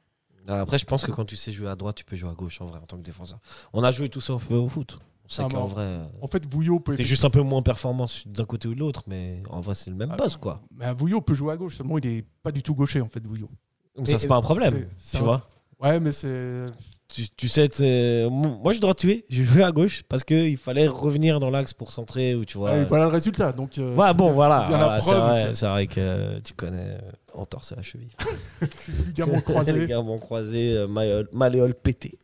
Après, 0.48 0.80
je 0.80 0.86
pense 0.86 1.06
que 1.06 1.12
quand 1.12 1.26
tu 1.26 1.36
sais 1.36 1.52
jouer 1.52 1.68
à 1.70 1.76
droite, 1.76 1.96
tu 1.98 2.06
peux 2.06 2.16
jouer 2.16 2.30
à 2.30 2.34
gauche 2.34 2.60
en 2.62 2.66
vrai 2.66 2.80
en 2.80 2.86
tant 2.86 2.98
que 2.98 3.04
défenseur. 3.04 3.40
On 3.74 3.84
a 3.84 3.92
joué 3.92 4.10
tout 4.10 4.22
ça 4.22 4.34
au 4.34 4.38
au 4.52 4.68
foot. 4.70 4.98
On 5.26 5.30
sait 5.30 5.44
Ah, 5.46 5.50
qu'en 5.50 5.66
vrai, 5.66 5.84
euh, 5.84 6.06
En 6.22 6.28
fait, 6.28 6.52
Vouillot 6.52 6.80
peut. 6.80 6.96
t'es 6.96 7.06
juste 7.06 7.24
un 7.24 7.30
peu 7.30 7.42
moins 7.42 7.62
performant 7.62 8.08
d'un 8.26 8.46
côté 8.46 8.68
ou 8.68 8.74
de 8.74 8.80
l'autre, 8.80 9.04
mais 9.06 9.44
en 9.52 9.62
vrai, 9.62 9.76
c'est 9.76 9.92
le 9.92 9.96
même 9.96 10.10
Ah, 10.12 10.18
poste 10.18 10.38
quoi. 10.38 10.62
Mais 10.76 10.86
un 10.86 10.94
Vouillot 10.94 11.22
peut 11.22 11.36
jouer 11.36 11.54
à 11.54 11.58
gauche, 11.58 11.76
seulement 11.76 12.00
il 12.00 12.08
est 12.08 12.26
pas 12.42 12.52
du 12.52 12.64
tout 12.64 12.74
gaucher, 12.74 13.00
en 13.02 13.10
fait, 13.10 13.24
Vouillot. 13.28 13.50
Donc 13.96 14.08
ça, 14.08 14.18
c'est 14.18 14.28
pas 14.28 14.38
un 14.38 14.42
problème, 14.42 14.74
C'est- 14.74 14.90
c'est 14.98 15.18
tu 15.20 15.24
vois. 15.24 15.48
Ouais, 15.80 16.00
mais 16.00 16.12
c'est. 16.12 16.66
Tu, 17.12 17.28
tu 17.36 17.48
sais, 17.48 17.68
moi 18.30 18.60
je 18.66 18.74
suis 18.74 18.80
droitier, 18.82 19.26
j'ai 19.30 19.44
joué 19.44 19.64
à 19.64 19.72
gauche 19.72 20.04
parce 20.08 20.24
qu'il 20.24 20.58
fallait 20.58 20.88
revenir 20.88 21.40
dans 21.40 21.50
l'axe 21.50 21.74
pour 21.74 21.92
centrer 21.92 22.36
ou 22.36 22.46
tu 22.46 22.60
vois. 22.60 22.72
Ouais, 22.74 22.86
voilà 22.86 23.06
le 23.06 23.10
résultat. 23.12 23.52
Donc, 23.52 23.80
euh, 23.80 23.96
Ouais, 23.96 24.10
c'est 24.10 24.14
bon, 24.18 24.26
bien- 24.26 24.34
voilà. 24.34 24.68
c'est 25.02 25.06
voilà, 25.06 25.20
vrai, 25.32 25.48
que 25.50 25.54
c'est 25.54 25.68
vrai 25.68 25.88
que 25.88 25.94
euh, 26.00 26.40
tu 26.44 26.54
connais 26.54 26.98
euh, 26.98 27.00
entorse 27.34 27.72
à 27.72 27.78
la 27.78 27.82
cheville. 27.82 28.12
ligament 29.08 29.42
croisé. 29.42 29.74
Ligament 29.80 30.20
croisé, 30.20 30.78
euh, 30.78 30.88
malléole, 30.88 31.28
malléole 31.32 31.74
pété. 31.74 32.20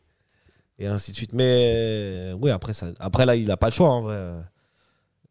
Et 0.78 0.86
ainsi 0.86 1.12
de 1.14 1.16
suite. 1.18 1.34
Mais 1.34 1.72
euh, 1.76 2.34
oui, 2.40 2.52
après, 2.52 2.74
ça, 2.74 2.88
après 3.00 3.26
là, 3.26 3.36
il 3.36 3.50
a 3.50 3.58
pas 3.58 3.68
le 3.70 3.74
choix 3.74 3.90
en 3.90 4.02
vrai. 4.04 4.16
euh, 4.16 4.40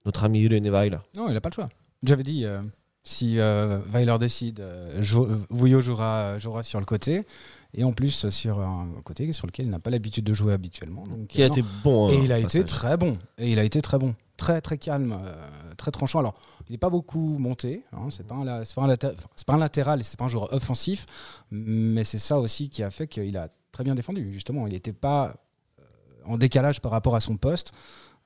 Notre 0.05 0.25
ami 0.25 0.40
Yule 0.40 0.57
Nevail. 0.61 0.99
Non, 1.17 1.29
il 1.29 1.35
n'a 1.35 1.40
pas 1.40 1.51
le 1.51 1.55
choix. 1.55 1.69
J'avais 2.03 2.25
dit, 2.25 2.45
euh, 2.45 2.61
si 3.05 3.38
euh, 3.38 3.79
Weiler 3.87 4.17
décide, 4.19 4.61
euh, 4.61 5.03
euh, 5.14 5.37
Vouillot 5.51 5.83
jouera, 5.83 6.38
jouera 6.38 6.62
sur 6.62 6.81
le 6.81 6.87
côté. 6.87 7.27
Et 7.75 7.85
en 7.85 7.93
plus, 7.93 8.29
sur 8.31 8.61
un 8.61 8.88
côté 9.05 9.31
sur 9.33 9.47
lequel 9.47 9.67
il 9.67 9.71
n'a 9.71 9.79
pas 9.79 9.90
l'habitude 9.90 10.25
de 10.25 10.33
jouer 10.33 10.55
habituellement. 10.55 11.05
Donc, 11.07 11.27
Qui 11.29 11.43
a 11.43 11.47
euh, 11.47 11.49
non. 11.49 11.55
été 11.55 11.64
bon. 11.83 12.09
Et 12.09 12.17
hein, 12.17 12.21
il 12.25 12.33
a 12.33 12.38
été 12.38 12.64
très 12.64 12.97
bon. 12.97 13.19
Et 13.37 13.51
il 13.53 13.59
a 13.59 13.64
été 13.64 13.83
très 13.83 13.99
bon. 13.99 14.14
Très, 14.37 14.61
très 14.61 14.79
calme. 14.79 15.12
euh, 15.23 15.35
très 15.77 15.90
tranchant. 15.90 16.21
Alors, 16.21 16.35
il 16.69 16.73
n'est 16.73 16.79
pas 16.79 16.88
beaucoup 16.88 17.37
monté. 17.38 17.85
Hein, 17.93 18.09
c'est 18.11 18.27
pas, 18.27 18.37
pas, 18.37 19.53
un 19.55 19.59
latéral 19.59 20.01
et 20.01 20.03
c'est 20.03 20.19
pas 20.19 20.25
un 20.25 20.29
joueur 20.29 20.53
offensif. 20.53 21.05
Mais 21.51 22.05
c'est 22.05 22.19
ça 22.19 22.38
aussi 22.38 22.71
qui 22.71 22.83
a 22.83 22.90
fait 22.90 23.07
qu'il 23.07 23.37
a 23.37 23.49
très 23.71 23.85
bien 23.85 23.95
défendu. 23.95 24.33
Justement, 24.33 24.67
il 24.67 24.73
n'était 24.73 24.93
pas 24.95 25.35
euh, 25.79 25.83
en 26.25 26.38
décalage 26.38 26.81
par 26.81 26.93
rapport 26.93 27.17
à 27.17 27.21
son 27.21 27.37
poste. 27.37 27.73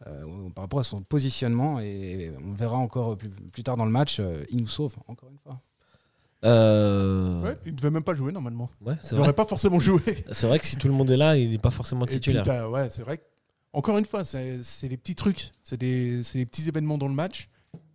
Euh, 0.07 0.49
par 0.55 0.63
rapport 0.65 0.81
à 0.81 0.85
son 0.85 1.03
positionnement 1.03 1.81
et 1.81 2.31
on 2.45 2.51
le 2.51 2.57
verra 2.57 2.77
encore 2.77 3.17
plus, 3.17 3.29
plus 3.31 3.63
tard 3.65 3.77
dans 3.77 3.85
le 3.85 3.91
match, 3.91 4.21
euh, 4.21 4.45
il 4.51 4.59
nous 4.61 4.67
sauve 4.69 4.97
encore 5.09 5.29
une 5.31 5.39
fois. 5.39 5.61
Euh, 6.45 7.43
Ouais, 7.43 7.55
il 7.67 7.75
devait 7.75 7.91
même 7.91 8.05
pas 8.05 8.15
jouer 8.15 8.31
normalement. 8.33 8.71
ouais, 8.83 8.95
c'est 9.01 9.15
Il 9.15 9.19
n'aurait 9.19 9.33
pas 9.33 9.45
forcément 9.45 9.81
joué. 9.81 10.01
C'est 10.33 10.47
vrai 10.47 10.59
que 10.59 10.67
si 10.67 10.77
tout 10.77 10.87
le 10.87 10.95
monde 10.95 11.11
est 11.11 11.17
là, 11.17 11.37
il 11.37 11.51
n'est 11.51 11.59
pas 11.59 11.71
forcément 11.71 12.05
Et 12.05 12.11
puis, 12.11 12.21
titulaire. 12.21 12.71
ouais, 12.71 12.89
c'est 12.91 13.03
vrai. 13.03 13.19
que- 13.19 13.25
Encore 13.73 13.99
une 13.99 14.05
fois, 14.07 14.25
c'est 14.25 14.63
c'est 14.63 14.89
des 14.89 14.97
petits 14.97 15.15
trucs, 15.17 15.51
c'est 15.63 15.77
des, 15.77 16.23
c'est 16.23 16.39
des 16.39 16.47
petits 16.47 16.69
événements 16.69 16.97
dans 16.97 17.09
le 17.09 17.15
match. 17.15 17.49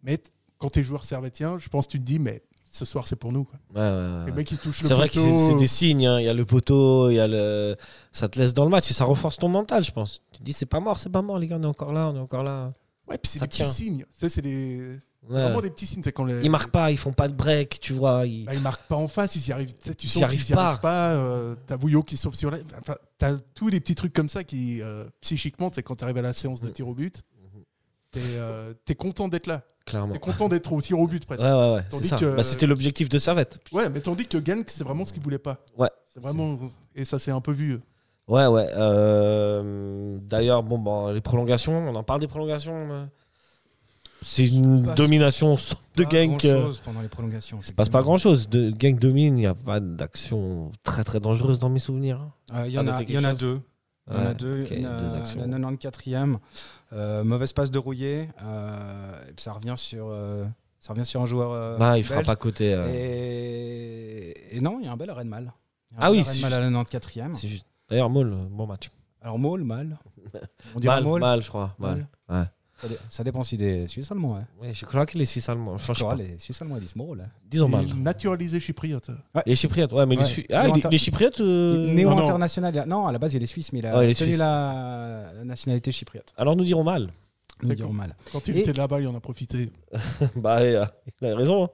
Mais 0.03 0.21
quand 0.57 0.69
tu 0.69 0.79
es 0.79 0.83
joueur 0.83 1.05
servétien, 1.05 1.57
je 1.57 1.69
pense 1.69 1.87
que 1.87 1.91
tu 1.93 1.99
te 1.99 2.03
dis, 2.05 2.19
mais 2.19 2.43
ce 2.73 2.85
soir 2.85 3.07
c'est 3.07 3.15
pour 3.15 3.31
nous. 3.31 3.43
quoi. 3.45 3.59
Ouais, 3.75 3.81
ouais. 3.81 4.25
Les 4.25 4.31
mecs 4.31 4.47
qui 4.47 4.57
touchent 4.57 4.81
le 4.81 4.87
C'est 4.87 4.93
vrai 4.95 5.07
que 5.07 5.13
poteau. 5.13 5.49
c'est 5.51 5.55
des 5.55 5.67
signes. 5.67 6.07
hein. 6.07 6.19
Il 6.19 6.25
y 6.25 6.27
a 6.29 6.33
le 6.33 6.43
poteau, 6.43 7.09
il 7.11 7.15
y 7.15 7.19
a 7.19 7.27
le. 7.27 7.77
Ça 8.11 8.27
te 8.27 8.39
laisse 8.39 8.53
dans 8.53 8.63
le 8.65 8.71
match 8.71 8.89
et 8.89 8.93
ça 8.93 9.05
renforce 9.05 9.37
ton 9.37 9.47
mental, 9.47 9.83
je 9.83 9.91
pense. 9.91 10.21
Tu 10.31 10.39
te 10.39 10.43
dis, 10.43 10.53
c'est 10.53 10.65
pas 10.65 10.79
mort, 10.79 10.97
c'est 10.99 11.09
pas 11.11 11.21
mort, 11.21 11.37
les 11.37 11.47
gars, 11.47 11.57
on 11.59 11.63
est 11.63 11.67
encore 11.67 11.93
là, 11.93 12.09
on 12.09 12.15
est 12.15 12.19
encore 12.19 12.43
là. 12.43 12.73
Ouais, 13.07 13.17
puis 13.17 13.29
c'est 13.29 13.39
des 13.39 13.47
petits 13.47 13.65
signes. 13.65 14.05
C'est 14.11 14.41
des... 14.41 14.99
c'est 15.27 15.33
Ouais. 15.33 15.41
vraiment 15.41 15.61
des 15.61 15.69
petits 15.69 15.85
signes. 15.85 16.01
Quand 16.13 16.25
les... 16.25 16.41
Ils 16.43 16.49
marquent 16.49 16.71
pas, 16.71 16.89
ils 16.91 16.97
font 16.97 17.13
pas 17.13 17.27
de 17.29 17.33
break, 17.33 17.79
tu 17.79 17.93
vois. 17.93 18.25
ils- 18.25 18.43
Bah, 18.45 18.53
ils 18.55 18.59
marquent 18.61 18.87
pas 18.87 18.95
en 18.97 19.07
face, 19.07 19.35
ils 19.37 19.47
y 19.47 19.51
arrivent. 19.53 19.73
tu 19.73 19.81
sais, 19.89 19.95
Tu 19.95 20.07
Ils 20.07 20.09
sens 20.09 20.29
qu'ils 20.31 20.49
y 20.49 20.53
pas. 20.53 20.65
arrivent 20.67 20.81
pas. 20.81 21.11
euh, 21.13 21.55
t'as 21.67 21.75
Vouillot 21.77 22.03
qui 22.03 22.17
sauve 22.17 22.33
sur 22.35 22.49
la. 22.51 22.57
Enfin, 22.81 22.95
t'as 23.17 23.37
tous 23.53 23.67
les 23.69 23.79
petits 23.79 23.95
trucs 23.95 24.11
comme 24.13 24.27
ça 24.29 24.43
qui, 24.43 24.81
euh, 24.81 25.05
psychiquement, 25.21 25.69
quand 25.83 25.95
tu 25.95 26.03
arrives 26.03 26.17
à 26.17 26.21
la 26.21 26.33
séance 26.33 26.59
de 26.59 26.69
tir 26.69 26.87
au 26.89 26.93
but, 26.93 27.21
t'es 28.13 28.21
euh, 28.37 28.73
t'es 28.85 28.95
content 28.95 29.27
d'être 29.27 29.47
là. 29.47 29.61
Clairement. 29.85 30.13
T'es 30.13 30.19
content 30.19 30.47
d'être 30.47 30.71
au 30.71 30.81
tir 30.81 30.97
au 30.97 31.07
but 31.07 31.25
presque. 31.25 31.43
Ouais, 31.43 31.51
ouais, 31.51 31.73
ouais, 31.75 31.81
c'est 31.89 31.97
Tandis 31.97 32.07
ça. 32.07 32.15
que- 32.15 32.35
Bah, 32.37 32.43
C'était 32.43 32.67
l'objectif 32.67 33.09
de 33.09 33.17
Servette. 33.17 33.59
Ouais, 33.73 33.89
mais 33.89 33.99
tandis 33.99 34.25
que 34.27 34.37
Genk, 34.43 34.69
c'est 34.69 34.85
vraiment 34.85 35.03
ce 35.03 35.11
qu'il 35.11 35.21
voulait 35.21 35.37
pas. 35.37 35.57
Ouais. 35.77 35.89
C'est 36.13 36.21
vraiment. 36.21 36.57
Et 36.95 37.03
ça 37.03 37.19
s'est 37.19 37.31
un 37.31 37.41
peu 37.41 37.51
vu. 37.51 37.81
Ouais, 38.29 38.47
ouais. 38.47 38.69
euh, 38.77 40.17
D'ailleurs, 40.21 40.63
bon, 40.63 40.79
bah, 40.79 41.11
les 41.13 41.19
prolongations, 41.19 41.73
on 41.89 41.95
en 41.95 42.03
parle 42.03 42.21
des 42.21 42.27
prolongations. 42.29 42.73
euh. 42.91 43.05
C'est 44.21 44.47
une 44.47 44.83
domination 44.95 45.55
de 45.97 46.03
Pas 46.05 46.09
Genk. 46.09 46.29
grand-chose 46.45 46.79
pendant 46.79 47.01
les 47.01 47.09
prolongations. 47.09 47.57
Il 47.61 47.65
se 47.65 47.73
passe 47.73 47.89
pas 47.89 48.01
grand 48.01 48.17
chose. 48.17 48.47
De 48.47 48.69
Genk 48.79 48.97
domine, 48.99 49.37
il 49.37 49.41
n'y 49.41 49.47
a 49.47 49.53
pas 49.53 49.81
d'action 49.81 50.71
très 50.83 51.03
très 51.03 51.19
dangereuse 51.19 51.59
dans 51.59 51.67
mes 51.67 51.79
souvenirs. 51.79 52.21
hein. 52.21 52.31
Euh, 52.61 52.67
Il 52.67 52.73
y 52.73 52.79
en 52.79 52.87
Ah, 52.87 52.95
a, 52.99 53.03
y 53.03 53.17
en 53.17 53.23
a 53.25 53.33
deux. 53.33 53.59
Il 54.09 54.15
y 54.15 54.19
en 54.19 54.25
a 54.27 54.33
deux. 54.33 54.63
ok, 54.63 54.71
Une, 54.71 54.81
deux 54.97 55.15
euh, 55.15 55.17
actions. 55.19 55.39
la 55.47 55.57
94e, 55.57 56.37
euh, 56.91 57.23
mauvaise 57.23 57.53
passe 57.53 57.71
de 57.71 57.79
Rouillé. 57.79 58.29
euh, 58.43 59.29
et 59.29 59.33
puis 59.33 59.43
ça 59.43 59.53
revient 59.53 59.75
sur, 59.77 60.13
ça 60.79 60.93
revient 60.93 61.05
sur 61.05 61.21
un 61.21 61.25
joueur. 61.25 61.51
euh, 61.51 61.77
Ah, 61.79 61.97
il 61.97 62.03
frappe 62.03 62.27
à 62.29 62.35
côté. 62.35 62.71
Et, 62.93 64.57
et 64.57 64.61
non, 64.61 64.79
il 64.79 64.85
y 64.85 64.87
a 64.87 64.91
un 64.91 64.97
bel 64.97 65.09
arrêt 65.09 65.23
de 65.23 65.29
mal. 65.29 65.53
Ah 65.97 66.11
oui, 66.11 66.19
arrêt 66.19 66.29
de 66.29 66.35
c'est 66.35 66.41
mal 66.41 66.53
à 66.53 66.59
la 66.59 66.69
94e. 66.69 67.35
C'est 67.35 67.47
juste. 67.47 67.65
D'ailleurs, 67.89 68.09
Maul, 68.09 68.35
bon 68.49 68.65
match. 68.67 68.89
Alors, 69.21 69.39
Maul, 69.39 69.63
mal. 69.63 69.97
On 70.75 70.79
dirait 70.79 70.95
Mal, 70.95 71.03
Maul. 71.03 71.21
mal, 71.21 71.41
je 71.41 71.47
crois. 71.47 71.73
Mal. 71.79 72.07
Ouais. 72.29 72.43
Ça, 72.83 72.89
dé- 72.89 72.97
ça 73.09 73.23
dépend 73.23 73.43
si 73.43 73.55
des 73.57 73.87
Suisses 73.87 74.11
allemands. 74.11 74.35
Ouais. 74.35 74.41
Oui, 74.61 74.67
je 74.73 74.85
crois 74.85 75.05
qu'il 75.05 75.21
est 75.21 75.25
Suisse 75.25 75.47
allemand. 75.49 75.73
Enfin, 75.73 75.93
je 75.93 76.03
pas. 76.03 76.15
les 76.15 76.37
Suisses 76.37 76.61
allemands, 76.61 76.75
ils 76.75 76.81
disent 76.81 76.95
Maul. 76.97 77.21
hein. 77.21 77.29
Disons 77.49 77.69
mal. 77.69 77.85
Il 77.87 77.91
est 77.91 77.99
naturalisé 77.99 78.59
chypriote. 78.59 79.09
Les 79.45 79.55
Chypriotes, 79.55 79.93
ouais, 79.93 80.05
mais 80.05 80.15
les, 80.17 80.21
Ouais. 80.23 80.27
Su- 80.27 80.45
ah, 80.51 80.67
Les 80.67 80.73
les, 80.81 80.89
les 80.91 80.97
Chypriotes. 80.97 81.39
euh, 81.39 81.87
Néo 81.93 82.09
non, 82.09 82.17
a- 82.17 83.09
à 83.09 83.11
la 83.11 83.19
base, 83.19 83.33
il 83.33 83.41
est 83.41 83.47
suisse, 83.47 83.71
mais 83.73 83.79
il 83.79 83.85
a 83.87 83.97
Ouais, 83.97 84.13
tenu 84.13 84.35
la, 84.35 85.31
la 85.33 85.43
nationalité 85.45 85.91
chypriote. 85.91 86.33
Alors 86.37 86.55
nous 86.57 86.65
dirons 86.65 86.83
mal. 86.83 87.11
Nous 87.61 87.73
dirons 87.73 87.93
mal. 87.93 88.15
Quand 88.33 88.45
il 88.49 88.57
Et- 88.57 88.61
était 88.61 88.73
là-bas, 88.73 88.99
il 88.99 89.07
en 89.07 89.15
a 89.15 89.21
profité. 89.21 89.71
bah, 90.35 90.57
euh, 90.59 90.83
il 91.21 91.27
a 91.27 91.35
raison. 91.37 91.69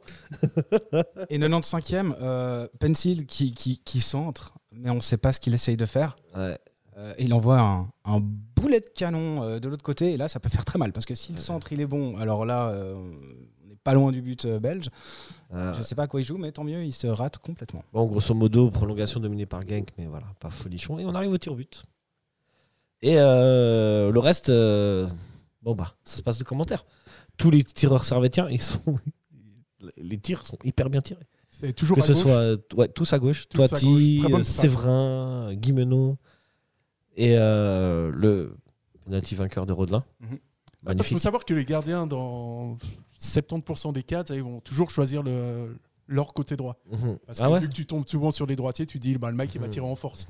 hein. 0.93 1.02
Et 1.30 1.39
95e, 1.39 2.13
euh, 2.22 2.67
Pencil 2.80 3.26
qui, 3.26 3.54
qui, 3.54 3.80
qui 3.80 4.00
centre, 4.00 4.54
mais 4.72 4.89
on 4.91 4.95
ne 4.95 5.02
sait 5.02 5.17
pas 5.17 5.32
ce 5.34 5.39
qu'il 5.39 5.54
essaye 5.56 5.78
de 5.78 5.86
faire. 5.88 6.15
Ouais. 6.38 6.60
Euh, 6.99 7.13
il 7.17 7.33
envoie 7.33 7.59
un, 7.59 7.88
un 8.03 8.19
boulet 8.19 8.81
de 8.81 8.89
canon 8.93 9.41
euh, 9.43 9.59
de 9.59 9.69
l'autre 9.69 9.83
côté, 9.83 10.13
et 10.13 10.17
là, 10.17 10.27
ça 10.27 10.39
peut 10.41 10.49
faire 10.49 10.65
très 10.65 10.77
mal, 10.77 10.91
parce 10.91 11.05
que 11.05 11.15
si 11.15 11.31
le 11.31 11.38
centre, 11.39 11.71
il 11.71 11.79
est 11.79 11.85
bon, 11.85 12.17
alors 12.17 12.45
là, 12.45 12.67
euh, 12.69 12.93
on 12.95 13.67
n'est 13.69 13.75
pas 13.83 13.93
loin 13.93 14.12
du 14.12 14.21
but 14.21 14.43
euh, 14.45 14.59
belge. 14.59 14.89
Euh, 15.53 15.73
Je 15.73 15.79
ne 15.79 15.83
sais 15.83 15.95
pas 15.95 16.03
à 16.03 16.07
quoi 16.07 16.19
il 16.19 16.25
joue, 16.25 16.38
mais 16.38 16.51
tant 16.51 16.65
mieux, 16.65 16.83
il 16.83 16.91
se 16.91 17.07
rate 17.07 17.38
complètement. 17.38 17.83
Bon, 17.93 18.05
grosso 18.05 18.33
modo, 18.33 18.69
prolongation 18.69 19.19
dominée 19.21 19.45
par 19.45 19.62
Genk, 19.65 19.88
mais 19.97 20.07
voilà, 20.07 20.25
pas 20.41 20.49
folichon. 20.49 20.99
Et 20.99 21.05
on 21.05 21.15
arrive 21.15 21.31
au 21.31 21.38
tir 21.38 21.55
but. 21.55 21.83
Et 23.01 23.15
euh, 23.17 24.12
le 24.12 24.19
reste, 24.19 24.49
euh, 24.49 25.07
bon 25.62 25.73
bah, 25.73 25.95
ça 26.03 26.17
se 26.17 26.21
passe 26.21 26.38
de 26.38 26.43
commentaires. 26.43 26.85
Tous 27.38 27.49
les 27.49 27.63
tireurs 27.63 28.03
servétiens, 28.03 28.49
ils 28.49 28.62
sont, 28.62 28.81
les 29.97 30.17
tirs 30.17 30.45
sont 30.45 30.57
hyper 30.65 30.89
bien 30.89 30.99
tirés. 30.99 31.25
C'est 31.49 31.71
toujours 31.71 31.95
Que 31.97 32.03
à 32.03 32.05
ce 32.05 32.12
gauche. 32.12 32.21
soit 32.21 32.75
ouais, 32.77 32.88
tous 32.89 33.13
à 33.13 33.19
gauche. 33.19 33.47
Toiti. 33.47 34.21
Séverin, 34.43 35.53
Guimeno 35.53 36.17
et 37.19 37.36
euh, 37.38 38.12
le 38.13 38.55
penalty 39.05 39.36
vainqueur 39.36 39.65
de 39.65 39.73
Rodelin. 39.73 40.03
Mhm. 40.21 40.38
Il 40.93 41.03
faut 41.03 41.17
savoir 41.19 41.43
que 41.45 41.53
les 41.53 41.65
gardiens, 41.65 42.08
dans 42.08 42.77
70% 43.19 43.91
des 43.93 44.03
cas, 44.03 44.23
ils 44.29 44.41
vont 44.41 44.62
toujours 44.62 44.89
choisir 44.91 45.21
le, 45.23 45.75
leur 46.08 46.34
côté 46.34 46.55
droit. 46.55 46.77
Mhm. 46.91 47.17
Parce 47.25 47.39
que 47.39 47.43
Ah 47.43 47.51
ouais 47.51 47.60
vu 47.60 47.67
que 47.67 47.73
tu 47.73 47.86
tombes 47.86 48.08
souvent 48.08 48.32
sur 48.32 48.45
les 48.45 48.55
droitiers, 48.55 48.86
tu 48.86 48.97
dis 48.99 49.17
bah, 49.17 49.29
le 49.29 49.36
mec 49.36 49.53
il 49.53 49.60
va 49.60 49.67
Mhm. 49.67 49.71
tirer 49.73 49.86
en 49.88 49.95
force. 49.95 50.27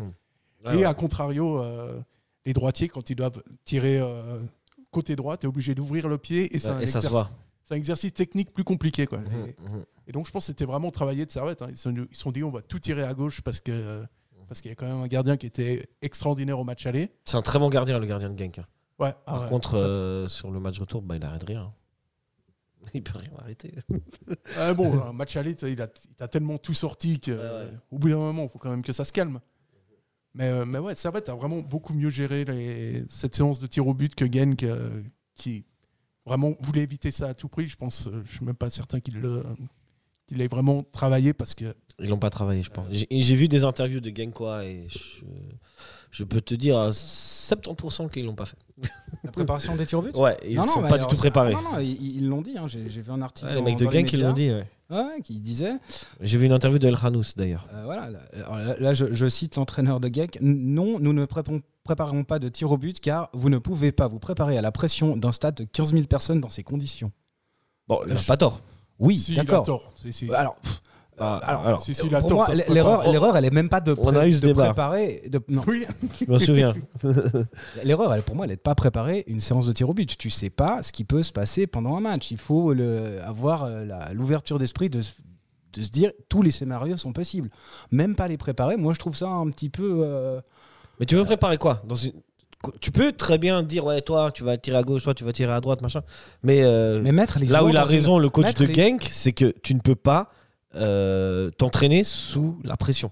Et 0.63 0.67
Ouais, 0.67 0.75
ouais. 0.77 0.85
à 0.85 0.93
contrario, 0.93 1.61
euh, 1.61 1.99
les 2.45 2.53
droitiers, 2.53 2.89
quand 2.89 3.09
ils 3.09 3.15
doivent 3.15 3.41
tirer 3.63 3.99
euh, 3.99 4.39
côté 4.91 5.15
droit, 5.15 5.37
tu 5.37 5.45
es 5.45 5.47
obligé 5.47 5.75
d'ouvrir 5.75 6.07
le 6.09 6.17
pied 6.17 6.53
et 6.55 6.59
c'est 6.59 6.69
un, 6.69 6.79
Et 6.79 6.87
ça 6.87 6.99
se 6.99 7.05
exercice- 7.07 7.11
voit. 7.11 7.29
c'est 7.63 7.75
un 7.75 7.77
exercice 7.77 8.13
technique 8.13 8.51
plus 8.51 8.63
compliqué. 8.63 9.05
Quoi. 9.05 9.19
Et, 9.47 9.55
et 10.07 10.11
donc 10.11 10.25
je 10.25 10.31
pense 10.31 10.43
que 10.45 10.47
c'était 10.47 10.65
vraiment 10.65 10.89
travaillé 10.89 11.25
de 11.27 11.31
Servette. 11.31 11.61
hein. 11.61 11.67
Ils 11.69 11.77
se 11.77 11.83
sont, 11.83 11.95
ils 11.95 12.15
se 12.15 12.21
sont 12.21 12.31
dit 12.31 12.43
on 12.43 12.49
va 12.49 12.61
tout 12.63 12.79
tirer 12.79 13.03
à 13.03 13.13
gauche 13.13 13.41
parce 13.41 13.59
que 13.59 13.99
Mhm. 14.01 14.07
Parce 14.49 14.59
qu'il 14.61 14.69
y 14.69 14.71
a 14.71 14.75
quand 14.75 14.87
même 14.87 14.97
un 14.97 15.07
gardien 15.07 15.37
qui 15.37 15.45
était 15.45 15.87
extraordinaire 16.01 16.59
au 16.59 16.63
match 16.65 16.85
aller. 16.85 17.09
C'est 17.23 17.37
un 17.37 17.41
très 17.41 17.59
bon 17.59 17.69
gardien, 17.69 17.99
le 17.99 18.05
gardien 18.07 18.29
de 18.29 18.37
Genk. 18.37 18.59
hein. 18.59 18.65
Ouais, 18.99 19.13
ah 19.25 19.31
Par 19.33 19.43
ouais, 19.43 19.49
contre, 19.49 19.75
euh, 19.77 20.27
sur 20.27 20.51
le 20.51 20.59
match 20.59 20.77
retour, 20.79 21.01
bah, 21.01 21.15
il 21.15 21.23
arrête 21.23 21.43
rien. 21.43 21.71
Il 22.93 23.03
peut 23.03 23.17
rien 23.17 23.29
arrêter. 23.37 23.75
Ah 24.57 24.73
bon, 24.73 25.01
un 25.03 25.11
match 25.13 25.35
aller, 25.35 25.53
tu 25.55 25.69
il 25.69 25.81
a, 25.81 25.87
il 26.17 26.23
a 26.23 26.27
tellement 26.29 26.57
tout 26.57 26.73
sorti 26.73 27.19
qu'au 27.19 27.31
ouais. 27.33 27.69
bout 27.91 28.09
d'un 28.09 28.15
moment, 28.17 28.43
il 28.43 28.49
faut 28.49 28.57
quand 28.57 28.69
même 28.71 28.81
que 28.83 28.93
ça 28.93 29.03
se 29.05 29.11
calme. 29.13 29.39
Mais, 30.33 30.47
euh, 30.47 30.65
mais 30.65 30.79
ouais, 30.79 30.95
Servette 30.95 31.27
a 31.29 31.35
vraiment 31.35 31.59
beaucoup 31.59 31.93
mieux 31.93 32.09
géré 32.09 32.45
les- 32.45 33.03
cette 33.09 33.35
séance 33.35 33.59
de 33.59 33.67
tir 33.67 33.85
au 33.87 33.93
but 33.93 34.15
que 34.15 34.25
Genk, 34.31 34.63
euh, 34.63 35.01
qui 35.35 35.65
vraiment 36.25 36.53
voulait 36.61 36.81
éviter 36.83 37.11
ça 37.11 37.27
à 37.27 37.33
tout 37.33 37.49
prix. 37.49 37.67
Je 37.67 37.75
pense, 37.75 38.09
je 38.25 38.31
suis 38.37 38.45
même 38.45 38.55
pas 38.55 38.69
certain 38.69 38.99
qu'il 39.01 39.19
le- 39.19 39.43
qu'il 40.29 40.37
l'ait 40.37 40.47
vraiment 40.47 40.83
travaillé 40.91 41.33
parce 41.33 41.53
que 41.55 41.75
Ils 41.99 42.07
l'ont 42.09 42.17
pas 42.19 42.29
travaillé, 42.29 42.63
je 42.63 42.69
pense. 42.69 42.85
J'ai 42.91 43.07
j'ai 43.09 43.35
vu 43.35 43.47
des 43.47 43.63
interviews 43.65 43.99
de 43.99 44.09
Genkoa 44.15 44.63
et 44.65 44.87
je, 44.89 45.25
je 46.11 46.23
peux 46.23 46.39
te 46.41 46.55
dire 46.55 46.77
à 46.77 46.89
70% 46.91 48.09
qu'ils 48.09 48.25
l'ont 48.25 48.35
pas 48.35 48.45
fait. 48.45 48.57
La 49.23 49.31
préparation 49.31 49.75
des 49.75 49.85
tirs 49.85 49.99
au 49.99 50.01
but? 50.03 50.15
Ouais, 50.15 50.37
ils 50.47 50.55
Non, 50.55 50.65
non, 50.65 50.71
sont 50.71 50.81
pas 50.81 50.87
du 50.89 50.93
alors, 50.95 51.09
tout 51.09 51.17
préparés. 51.17 51.53
Non, 51.53 51.61
non, 51.61 51.79
ils 51.79 52.25
l'ont 52.27 52.41
dit. 52.41 52.57
hein. 52.57 52.67
J'ai 52.67 52.79
vu 53.01 53.11
un 53.11 53.21
article. 53.21 53.47
Ouais, 53.47 53.53
les 53.55 53.59
dans- 53.59 53.65
mecs 53.65 53.77
de 53.79 53.85
les 53.85 53.91
Genk, 53.91 54.13
ils 54.13 54.21
l'ont 54.21 54.33
dit. 54.33 54.49
ouais. 54.51 54.65
ouais, 54.91 55.21
qui 55.23 55.39
disait 55.41 55.73
J'ai 56.21 56.37
vu 56.37 56.45
une 56.45 56.53
interview 56.53 56.79
de 56.79 56.87
El 56.87 56.95
Hanous 57.03 57.33
d'ailleurs. 57.35 57.67
Euh, 57.73 57.83
voilà, 57.83 58.09
là, 58.09 58.19
alors 58.33 58.57
là, 58.57 58.75
là, 58.79 58.93
je, 58.93 59.13
je 59.13 59.27
cite 59.27 59.57
l'entraîneur 59.57 59.99
de 59.99 60.07
Geek. 60.07 60.39
Non, 60.41 60.99
nous 60.99 61.11
ne 61.13 61.25
préparons, 61.25 61.61
préparerons 61.83 62.23
pas 62.23 62.39
de 62.39 62.47
tir 62.49 62.71
au 62.71 62.77
but 62.77 62.99
car 63.01 63.29
vous 63.33 63.49
ne 63.49 63.57
pouvez 63.57 63.91
pas 63.91 64.07
vous 64.07 64.19
préparer 64.19 64.57
à 64.57 64.61
la 64.61 64.71
pression 64.71 65.17
d'un 65.17 65.31
stade 65.33 65.55
de 65.55 65.63
15 65.65 65.91
000 65.91 66.05
personnes 66.05 66.39
dans 66.39 66.49
ces 66.49 66.63
conditions. 66.63 67.11
Bon, 67.89 67.99
il 68.05 68.13
a 68.13 68.15
Je- 68.15 68.25
pas 68.27 68.37
tort. 68.37 68.61
Oui, 68.99 69.17
si, 69.17 69.33
il 69.33 69.39
a 69.39 69.43
d'accord. 69.43 69.63
tort. 69.63 69.91
Si, 69.95 70.11
si. 70.13 70.33
Alors, 70.33 70.55
pff, 70.57 70.81
Ah, 71.21 71.39
alors, 71.43 71.81
Si, 71.83 71.93
si, 71.93 72.07
l'erreur, 72.07 73.35
elle 73.37 73.45
est 73.45 73.49
même 73.53 73.67
pas 73.69 73.81
de, 73.81 73.93
On 73.97 74.15
a 74.15 74.25
eu 74.27 74.31
ce 74.33 74.39
de 74.41 74.47
débat. 74.47 74.65
préparer. 74.65 75.21
de- 75.29 75.41
non, 75.49 75.63
Oui, 75.67 75.85
je 76.25 76.31
me 76.31 76.39
souviens. 76.39 76.73
l'erreur, 77.83 78.13
elle, 78.13 78.23
pour 78.23 78.35
moi, 78.35 78.45
elle 78.45 78.51
n'est 78.51 78.57
pas 78.57 78.75
préparer 78.75 79.23
une 79.27 79.41
séance 79.41 79.65
de 79.67 79.71
tir 79.73 79.89
au 79.89 79.93
but. 79.93 80.17
Tu 80.17 80.29
sais 80.29 80.49
pas 80.49 80.81
ce 80.83 80.91
qui 80.91 81.03
peut 81.03 81.23
se 81.23 81.31
passer 81.31 81.67
pendant 81.67 81.97
un 81.97 81.99
match. 81.99 82.31
Il 82.31 82.37
faut 82.37 82.73
le, 82.73 83.21
avoir 83.23 83.65
euh, 83.65 83.85
la- 83.85 84.13
l'ouverture 84.13 84.59
d'esprit 84.59 84.89
de, 84.89 85.01
se- 85.01 85.13
de 85.73 85.83
se 85.83 85.89
dire 85.89 86.11
tous 86.29 86.41
les 86.41 86.51
scénarios 86.51 86.97
sont 86.97 87.13
possibles. 87.13 87.49
Même 87.91 88.15
pas 88.15 88.27
les 88.27 88.37
préparer. 88.37 88.77
Moi, 88.77 88.93
je 88.93 88.99
trouve 88.99 89.15
ça 89.15 89.27
un 89.29 89.47
petit 89.49 89.69
peu. 89.69 89.99
euh, 90.03 90.39
Mais 90.99 91.05
tu 91.05 91.15
veux 91.15 91.25
préparer 91.25 91.57
quoi? 91.57 91.81
Dans 91.85 91.95
une... 91.95 92.13
Tu 92.81 92.91
peux 92.91 93.13
très 93.13 93.37
bien 93.37 93.63
dire, 93.63 93.85
ouais, 93.85 94.01
toi, 94.01 94.31
tu 94.33 94.43
vas 94.43 94.57
tirer 94.57 94.77
à 94.77 94.81
gauche, 94.83 95.03
toi, 95.03 95.13
tu 95.13 95.23
vas 95.23 95.31
tirer 95.31 95.53
à 95.53 95.61
droite, 95.61 95.81
machin. 95.81 96.01
Mais, 96.43 96.61
euh, 96.63 96.99
mais 97.01 97.13
mettre 97.13 97.39
les 97.39 97.45
là 97.47 97.63
où 97.63 97.69
il 97.69 97.77
a 97.77 97.81
une- 97.83 97.87
raison, 97.87 98.19
le 98.19 98.29
coach 98.29 98.47
mettre 98.47 98.61
de 98.63 98.67
les- 98.67 98.73
Genk, 98.73 99.07
c'est 99.11 99.31
que 99.31 99.53
tu 99.63 99.73
ne 99.75 99.79
peux 99.79 99.95
pas 99.95 100.31
euh, 100.75 101.49
t'entraîner 101.51 102.03
sous 102.03 102.59
la 102.63 102.75
pression. 102.77 103.11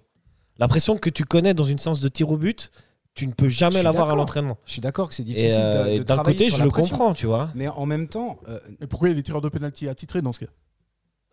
La 0.59 0.67
pression 0.67 0.97
que 0.97 1.09
tu 1.09 1.23
connais 1.23 1.53
dans 1.53 1.63
une 1.63 1.79
séance 1.79 2.01
de 2.01 2.07
tir 2.07 2.29
au 2.29 2.37
but, 2.37 2.71
tu 3.15 3.25
ne 3.25 3.31
peux 3.31 3.49
jamais 3.49 3.81
l'avoir 3.81 4.09
à 4.11 4.15
l'entraînement. 4.15 4.57
Je 4.65 4.73
suis 4.73 4.81
d'accord 4.81 5.07
que 5.09 5.15
c'est 5.15 5.23
Et, 5.23 5.25
difficile 5.25 5.49
euh, 5.63 5.85
de, 5.87 5.91
et 5.93 5.97
de 5.99 6.03
d'un 6.03 6.17
côté, 6.19 6.45
sur 6.45 6.55
je 6.55 6.59
la 6.59 6.65
le 6.65 6.71
pression. 6.71 6.97
comprends, 6.97 7.13
tu 7.15 7.25
vois. 7.25 7.49
Mais 7.55 7.67
en 7.67 7.85
même 7.87 8.07
temps, 8.07 8.39
euh, 8.47 8.59
mais 8.79 8.85
pourquoi 8.87 9.07
il 9.07 9.11
y 9.11 9.15
a 9.15 9.15
des 9.15 9.23
tireurs 9.23 9.41
de 9.41 9.49
penalty 9.49 9.87
attitrés 9.87 10.21
dans 10.21 10.33
ce 10.33 10.41
cas? 10.41 10.51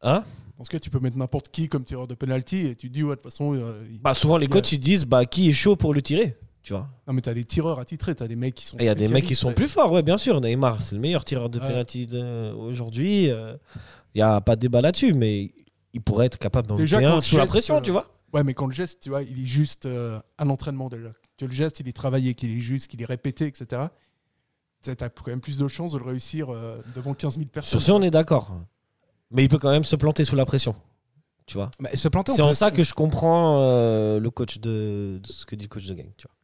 Hein? 0.02 0.24
Dans 0.56 0.64
ce 0.64 0.70
cas, 0.70 0.78
tu 0.78 0.88
peux 0.88 1.00
mettre 1.00 1.18
n'importe 1.18 1.48
qui 1.50 1.68
comme 1.68 1.84
tireur 1.84 2.06
de 2.06 2.14
penalty 2.14 2.68
et 2.68 2.74
tu 2.76 2.88
dis, 2.88 3.02
ouais, 3.02 3.10
de 3.10 3.14
toute 3.20 3.24
façon, 3.30 3.54
euh, 3.54 3.82
bah, 4.00 4.14
souvent, 4.14 4.36
les 4.38 4.46
coachs, 4.46 4.70
ils 4.72 4.78
disent, 4.78 5.04
bah, 5.04 5.26
qui 5.26 5.50
est 5.50 5.52
chaud 5.52 5.76
pour 5.76 5.92
le 5.92 6.00
tirer? 6.00 6.36
Tu 6.64 6.72
vois. 6.72 6.88
non, 7.06 7.12
mais 7.14 7.20
t'as 7.20 7.34
des 7.34 7.44
tireurs 7.44 7.78
attitrés, 7.78 8.14
t'as 8.16 8.26
des 8.26 8.34
mecs 8.36 8.54
qui 8.56 8.64
sont. 8.66 8.76
Il 8.80 8.86
y 8.86 8.88
a 8.88 8.94
des 8.96 9.06
mecs 9.08 9.24
qui 9.26 9.36
sont 9.36 9.52
plus 9.52 9.68
forts, 9.68 9.92
ouais, 9.92 10.02
bien 10.02 10.16
sûr. 10.16 10.40
Neymar, 10.40 10.80
c'est 10.80 10.96
le 10.96 11.00
meilleur 11.00 11.24
tireur 11.24 11.48
de 11.50 11.60
penalty 11.60 12.08
aujourd'hui. 12.56 13.30
euh, 13.30 13.54
Il 14.14 14.18
n'y 14.18 14.22
a 14.22 14.40
pas 14.40 14.56
de 14.56 14.60
débat 14.62 14.80
là-dessus, 14.80 15.12
mais 15.14 15.52
il 15.92 16.00
pourrait 16.00 16.26
être 16.26 16.38
capable 16.38 16.66
d'en 16.66 16.76
le 16.76 16.86
sous 17.20 17.36
la 17.36 17.46
pression, 17.46 17.76
euh, 17.76 17.80
tu 17.80 17.92
vois. 17.92 18.10
Ouais, 18.32 18.42
mais 18.42 18.54
quand 18.54 18.66
le 18.66 18.72
geste, 18.72 19.00
tu 19.00 19.10
vois, 19.10 19.22
il 19.22 19.40
est 19.42 19.46
juste 19.46 19.86
euh, 19.86 20.18
à 20.38 20.44
l'entraînement 20.44 20.88
déjà. 20.88 21.10
Que 21.38 21.44
le 21.44 21.52
geste, 21.52 21.78
il 21.80 21.88
est 21.88 21.92
travaillé, 21.92 22.34
qu'il 22.34 22.50
est 22.50 22.60
juste, 22.60 22.88
qu'il 22.88 23.00
est 23.00 23.04
répété, 23.06 23.46
etc. 23.46 23.82
Tu 24.82 24.90
as 24.90 24.96
quand 24.96 25.26
même 25.28 25.40
plus 25.40 25.56
de 25.58 25.68
chances 25.68 25.92
de 25.92 25.98
le 25.98 26.04
réussir 26.04 26.52
euh, 26.52 26.80
devant 26.96 27.14
15 27.14 27.34
000 27.36 27.46
personnes. 27.46 27.78
Sur 27.80 27.86
ce, 27.86 27.92
on 27.92 28.02
est 28.02 28.10
d'accord. 28.10 28.52
Mais 29.30 29.44
il 29.44 29.48
peut 29.48 29.58
quand 29.58 29.70
même 29.70 29.84
se 29.84 29.96
planter 29.96 30.24
sous 30.24 30.36
la 30.36 30.44
pression. 30.46 30.74
Tu 31.46 31.58
vois. 31.58 31.70
bah, 31.78 31.90
C'est 31.92 32.08
en 32.42 32.52
ça 32.52 32.70
que 32.70 32.82
je 32.82 32.94
comprends 32.94 33.60
euh, 33.60 34.18
le 34.18 34.30
coach 34.30 34.58
de, 34.60 35.20
de 35.22 35.26
ce 35.28 35.44
que 35.44 35.54
dit 35.56 35.64
le 35.64 35.68
coach 35.68 35.86
de 35.86 35.94
gang. 35.94 36.06
Tu 36.16 36.26
vois. 36.26 36.34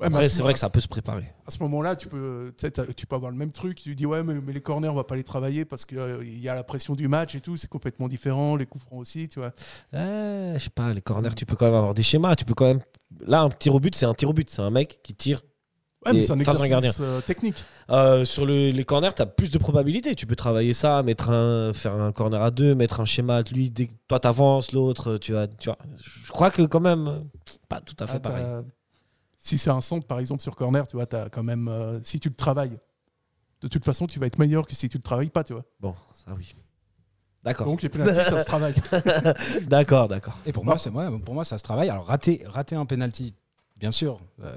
Ouais, 0.00 0.06
Après, 0.06 0.28
c'est 0.30 0.42
vrai 0.44 0.52
que 0.52 0.60
ça 0.60 0.70
peut 0.70 0.80
se 0.80 0.86
préparer. 0.86 1.24
À 1.44 1.50
ce 1.50 1.58
moment-là, 1.64 1.96
tu 1.96 2.06
peux, 2.06 2.54
tu 2.96 3.06
peux 3.06 3.16
avoir 3.16 3.32
le 3.32 3.36
même 3.36 3.50
truc. 3.50 3.78
Tu 3.78 3.96
dis, 3.96 4.06
ouais, 4.06 4.22
mais, 4.22 4.34
mais 4.34 4.52
les 4.52 4.60
corners, 4.60 4.88
on 4.88 4.94
va 4.94 5.02
pas 5.02 5.16
les 5.16 5.24
travailler 5.24 5.64
parce 5.64 5.84
qu'il 5.84 5.98
y 6.40 6.48
a 6.48 6.54
la 6.54 6.62
pression 6.62 6.94
du 6.94 7.08
match 7.08 7.34
et 7.34 7.40
tout. 7.40 7.56
C'est 7.56 7.66
complètement 7.68 8.06
différent. 8.06 8.54
Les 8.54 8.64
coups 8.66 8.84
francs 8.84 9.00
aussi, 9.00 9.28
tu 9.28 9.40
vois. 9.40 9.52
Euh, 9.94 10.54
je 10.56 10.62
sais 10.62 10.70
pas, 10.70 10.92
les 10.94 11.02
corners, 11.02 11.34
tu 11.34 11.46
peux 11.46 11.56
quand 11.56 11.66
même 11.66 11.74
avoir 11.74 11.94
des 11.94 12.04
schémas. 12.04 12.36
Tu 12.36 12.44
peux 12.44 12.54
quand 12.54 12.66
même. 12.66 12.80
Là, 13.26 13.40
un 13.40 13.48
tir 13.50 13.74
au 13.74 13.80
but, 13.80 13.94
c'est 13.96 14.06
un 14.06 14.14
tir 14.14 14.28
au 14.28 14.32
but. 14.32 14.48
C'est 14.50 14.62
un 14.62 14.70
mec 14.70 15.00
qui 15.02 15.14
tire. 15.14 15.40
Ouais, 16.06 16.12
mais 16.12 16.22
c'est 16.22 16.30
un 16.32 16.38
exercice 16.38 16.70
gardien. 16.70 16.92
euh, 17.00 17.20
technique. 17.20 17.56
Euh, 17.90 18.24
sur 18.24 18.46
le- 18.46 18.70
les 18.70 18.84
corners, 18.84 19.10
tu 19.16 19.22
as 19.22 19.26
plus 19.26 19.50
de 19.50 19.58
probabilités. 19.58 20.14
Tu 20.14 20.26
peux 20.28 20.36
travailler 20.36 20.74
ça, 20.74 21.02
mettre 21.02 21.30
un, 21.30 21.72
faire 21.74 21.94
un 21.94 22.12
corner 22.12 22.40
à 22.40 22.52
deux, 22.52 22.76
mettre 22.76 23.00
un 23.00 23.04
schéma. 23.04 23.42
Lui, 23.50 23.68
dès 23.72 23.90
toi, 24.06 24.20
t'avances, 24.20 24.70
l'autre, 24.70 25.16
tu 25.16 25.32
vas. 25.32 25.48
Tu 25.48 25.68
vois. 25.68 25.78
Je 26.24 26.30
crois 26.30 26.52
que 26.52 26.62
quand 26.62 26.78
même, 26.78 27.08
euh, 27.08 27.18
pas 27.68 27.80
tout 27.80 27.96
à 27.98 28.06
fait 28.06 28.18
Ah, 28.18 28.20
pareil. 28.20 28.44
Si 29.38 29.56
c'est 29.58 29.70
un 29.70 29.80
centre, 29.80 30.06
par 30.06 30.18
exemple, 30.18 30.42
sur 30.42 30.56
corner, 30.56 30.86
tu 30.86 30.96
vois, 30.96 31.06
as 31.14 31.28
quand 31.30 31.42
même. 31.42 31.68
euh, 31.68 32.00
si 32.02 32.18
tu 32.20 32.28
le 32.28 32.34
travailles, 32.34 32.78
de 33.60 33.68
toute 33.68 33.84
façon, 33.84 34.06
tu 34.06 34.18
vas 34.18 34.26
être 34.26 34.38
meilleur 34.38 34.66
que 34.66 34.74
si 34.74 34.88
tu 34.88 34.96
le 34.98 35.02
travailles 35.02 35.30
pas, 35.30 35.44
tu 35.44 35.52
vois. 35.52 35.64
Bon, 35.80 35.94
ça 36.12 36.32
oui. 36.36 36.54
D'accord. 37.44 37.66
Donc 37.66 37.82
les 37.82 37.88
pénaltys, 37.88 38.24
ça 38.24 38.38
se 38.40 38.44
travaille. 38.44 38.74
D'accord, 39.68 40.08
d'accord. 40.08 40.36
Et 40.44 40.52
pour 40.52 40.64
moi, 40.64 40.76
c'est 40.76 40.90
moi, 40.90 41.10
pour 41.24 41.34
moi, 41.34 41.44
ça 41.44 41.56
se 41.56 41.62
travaille. 41.62 41.88
Alors 41.88 42.04
rater, 42.06 42.42
rater 42.46 42.74
un 42.74 42.84
penalty, 42.84 43.34
bien 43.78 43.92
sûr, 43.92 44.18
euh, 44.42 44.56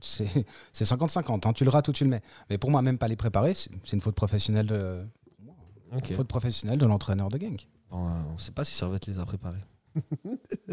c'est 0.00 0.28
c'est 0.72 0.84
50-50. 0.84 1.46
hein. 1.46 1.52
Tu 1.52 1.64
le 1.64 1.70
rates 1.70 1.88
ou 1.88 1.92
tu 1.92 2.04
le 2.04 2.10
mets. 2.10 2.22
Mais 2.48 2.56
pour 2.56 2.70
moi, 2.70 2.82
même 2.82 2.98
pas 2.98 3.08
les 3.08 3.16
préparer, 3.16 3.52
c'est 3.54 3.70
une 3.92 4.00
faute 4.00 4.14
professionnelle 4.14 4.66
de, 4.66 5.04
Ok. 5.92 6.08
une 6.10 6.16
faute 6.16 6.28
professionnelle 6.28 6.78
de 6.78 6.86
l'entraîneur 6.86 7.28
de. 7.30 7.38
Bon, 7.38 8.06
euh, 8.08 8.10
on 8.32 8.38
sait 8.38 8.52
pas 8.52 8.64
si 8.64 8.74
Servette 8.74 9.06
les 9.06 9.18
a 9.18 9.24
préparés. 9.24 9.58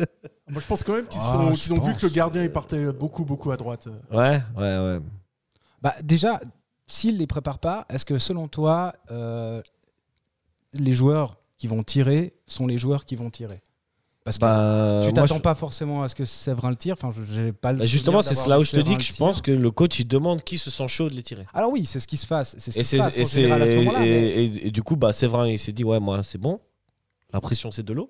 Moi, 0.50 0.62
je 0.62 0.68
pense 0.68 0.84
quand 0.84 0.94
même 0.94 1.08
qu'ils 1.08 1.20
Ah, 1.24 1.38
ont 1.40 1.52
vu 1.82 1.96
que 1.96 2.06
le 2.06 2.12
gardien 2.12 2.44
il 2.44 2.52
partait 2.52 2.92
beaucoup, 2.94 3.26
beaucoup 3.26 3.52
à 3.52 3.58
droite. 3.58 3.88
Ouais, 4.12 4.42
ouais, 4.56 4.78
ouais. 4.80 5.00
Bah, 5.82 5.94
déjà, 6.04 6.40
s'il 6.88 7.18
les 7.18 7.28
prépare 7.28 7.60
pas, 7.60 7.86
est-ce 7.90 8.06
que 8.06 8.18
selon 8.20 8.48
toi, 8.48 8.94
euh, 9.12 9.62
les 10.74 10.94
joueurs 10.94 11.38
qui 11.58 11.68
vont 11.68 11.84
tirer 11.84 12.34
sont 12.48 12.68
les 12.68 12.78
joueurs 12.78 13.06
qui 13.06 13.16
vont 13.16 13.30
tirer? 13.30 13.62
Parce 14.24 14.38
que 14.38 14.42
Bah, 14.42 15.02
tu 15.06 15.14
t'attends 15.14 15.38
je- 15.38 15.42
pas 15.42 15.56
forcément 15.56 16.04
à 16.04 16.10
ce 16.10 16.16
que 16.16 16.26
Séverin 16.26 16.70
le 16.70 16.76
tire. 16.76 16.96
Enfin, 17.02 17.14
je- 17.18 17.34
j'ai 17.34 17.54
pas 17.54 17.72
le 17.72 17.80
bah, 17.80 17.86
justement, 17.86 18.22
c'est 18.22 18.48
là 18.48 18.60
où 18.60 18.64
je 18.66 18.72
te 18.72 18.82
dis 18.82 18.98
que 18.98 19.04
je 19.04 19.14
pense 19.14 19.42
que 19.42 19.52
le 19.52 19.72
coach 19.72 20.00
il 20.00 20.08
demande 20.08 20.44
qui 20.44 20.58
se 20.58 20.70
sent 20.70 20.88
chaud 20.90 21.10
de 21.10 21.14
les 21.16 21.24
tirer. 21.24 21.46
Alors 21.54 21.72
oui, 21.72 21.86
c'est 21.86 22.02
ce 22.02 22.08
qui 22.08 22.18
se 22.18 22.28
passe. 22.28 22.54
C'est 22.58 22.72
ce 22.72 22.78
Et, 22.80 22.82
qui 22.82 22.88
se 22.90 22.98
passe 22.98 23.18
et, 23.18 23.22
en 23.22 23.26
général 23.26 23.62
à 23.62 23.68
ce 23.68 23.76
moment-là. 23.76 24.06
et- 24.06 24.10
mais- 24.10 24.28
et- 24.28 24.68
et 24.68 24.72
du 24.72 24.84
coup, 24.84 24.98
bah, 24.98 25.14
Séverin 25.14 25.48
il 25.48 25.58
s'est 25.58 25.72
dit 25.72 25.86
ouais, 25.86 26.00
moi 26.02 26.24
c'est 26.24 26.38
bon. 26.38 26.60
La 27.32 27.40
pression 27.40 27.72
c'est 27.72 27.84
de 27.84 27.94
l'eau 27.94 28.10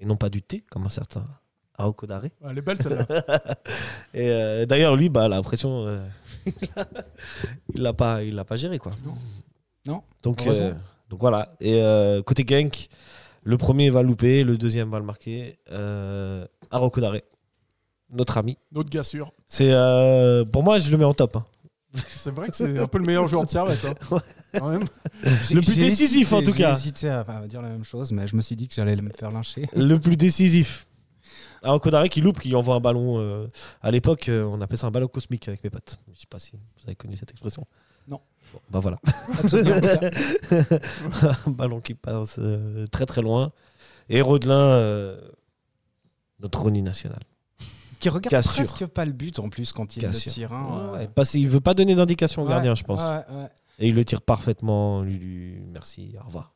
et 0.00 0.04
non 0.06 0.16
pas 0.16 0.28
du 0.30 0.42
thé, 0.42 0.64
comme 0.70 0.84
un 0.86 0.88
certain 0.88 1.24
Aoko 1.78 2.06
Dare. 2.06 2.22
Ouais, 2.24 2.30
Elle 2.50 2.58
est 2.58 2.62
belle 2.62 2.80
celle-là. 2.82 3.04
Et 4.14 4.28
euh, 4.30 4.66
d'ailleurs, 4.66 4.96
lui, 4.96 5.08
bah, 5.08 5.28
la 5.28 5.40
pression, 5.42 5.86
euh, 5.86 6.04
il 7.74 7.82
l'a 7.82 7.92
pas, 7.92 8.22
il 8.22 8.34
l'a 8.34 8.44
pas 8.44 8.56
géré 8.56 8.78
quoi. 8.78 8.92
Non. 9.04 9.14
Non, 9.86 10.02
Donc, 10.22 10.42
heureusement. 10.44 10.66
euh, 10.66 10.74
donc 11.08 11.20
voilà. 11.20 11.52
Et 11.60 11.80
côté 12.26 12.44
Genk, 12.46 12.88
le 13.44 13.56
premier 13.56 13.88
va 13.90 14.02
louper, 14.02 14.44
le 14.44 14.58
deuxième 14.58 14.90
va 14.90 14.98
le 14.98 15.04
marquer. 15.04 15.58
Euh, 15.70 16.46
Aoko 16.70 17.00
Dare, 17.00 17.14
notre 18.10 18.36
ami. 18.38 18.58
Notre 18.72 18.90
gars 18.90 19.02
sûr. 19.04 19.32
C'est 19.46 19.70
pour 20.52 20.62
moi, 20.62 20.78
je 20.78 20.90
le 20.90 20.96
mets 20.98 21.04
en 21.04 21.14
top. 21.14 21.36
hein. 21.36 21.44
C'est 21.94 22.30
vrai 22.30 22.48
que 22.48 22.54
c'est 22.56 22.78
un 22.78 22.86
peu 22.86 22.98
le 22.98 23.04
meilleur 23.04 23.26
joueur 23.26 23.44
de 23.46 23.50
Servette. 23.50 23.84
Hein. 23.84 23.94
Quand 24.52 24.68
même. 24.70 24.84
J'ai- 25.48 25.54
Le 25.54 25.60
plus 25.60 25.76
décisif, 25.76 26.32
hésité, 26.32 26.36
en 26.36 26.42
tout 26.42 26.52
cas. 26.56 26.72
J'ai 26.72 26.78
hésité 26.78 27.08
à, 27.08 27.20
à 27.20 27.46
dire 27.46 27.62
la 27.62 27.68
même 27.68 27.84
chose, 27.84 28.12
mais 28.12 28.26
je 28.26 28.34
me 28.36 28.42
suis 28.42 28.56
dit 28.56 28.68
que 28.68 28.74
j'allais 28.74 28.96
me 28.96 29.10
faire 29.10 29.30
lyncher. 29.30 29.68
le 29.76 29.98
plus 29.98 30.16
décisif. 30.16 30.86
Aoko 31.62 31.90
Dare 31.90 32.08
qui 32.08 32.20
loupe, 32.22 32.40
qui 32.40 32.54
envoie 32.54 32.74
un 32.74 32.80
ballon. 32.80 33.18
euh, 33.20 33.46
à 33.82 33.90
l'époque, 33.90 34.28
euh, 34.30 34.44
on 34.44 34.60
appelait 34.62 34.78
ça 34.78 34.86
un 34.86 34.90
ballon 34.90 35.08
cosmique 35.08 35.46
avec 35.48 35.62
mes 35.62 35.68
potes. 35.70 35.98
Je 36.14 36.20
sais 36.20 36.26
pas 36.28 36.38
si 36.38 36.52
vous 36.52 36.82
avez 36.86 36.96
connu 36.96 37.16
cette 37.16 37.30
expression. 37.30 37.66
Non. 38.08 38.20
Bon, 38.52 38.60
bah 38.70 38.80
voilà. 38.80 38.98
Un 41.46 41.50
ballon 41.50 41.80
qui 41.80 41.94
passe 41.94 42.36
euh, 42.38 42.86
très 42.90 43.06
très 43.06 43.22
loin. 43.22 43.52
Et 44.08 44.20
Rodelin, 44.22 44.54
euh, 44.58 45.20
notre 46.40 46.60
Ronnie 46.60 46.82
national. 46.82 47.20
Qui 48.00 48.08
regarde 48.08 48.30
Cassure. 48.30 48.52
presque 48.54 48.86
pas 48.86 49.04
le 49.04 49.12
but 49.12 49.38
en 49.38 49.50
plus 49.50 49.72
quand 49.72 49.96
il 49.96 50.02
le 50.02 50.08
Cassure. 50.08 50.32
tire. 50.32 50.52
hein, 50.52 50.90
Ouais, 50.94 50.98
ouais. 51.00 51.10
Parce 51.14 51.30
qu'il 51.32 51.48
veut 51.48 51.60
pas 51.60 51.74
donner 51.74 51.94
d'indication 51.94 52.42
au 52.42 52.46
ouais, 52.46 52.50
gardien, 52.52 52.74
je 52.74 52.82
pense. 52.82 53.00
Et 53.80 53.88
il 53.88 53.94
le 53.94 54.04
tire 54.04 54.22
parfaitement. 54.22 55.02
Lulu, 55.02 55.62
merci, 55.72 56.14
au 56.20 56.26
revoir. 56.26 56.54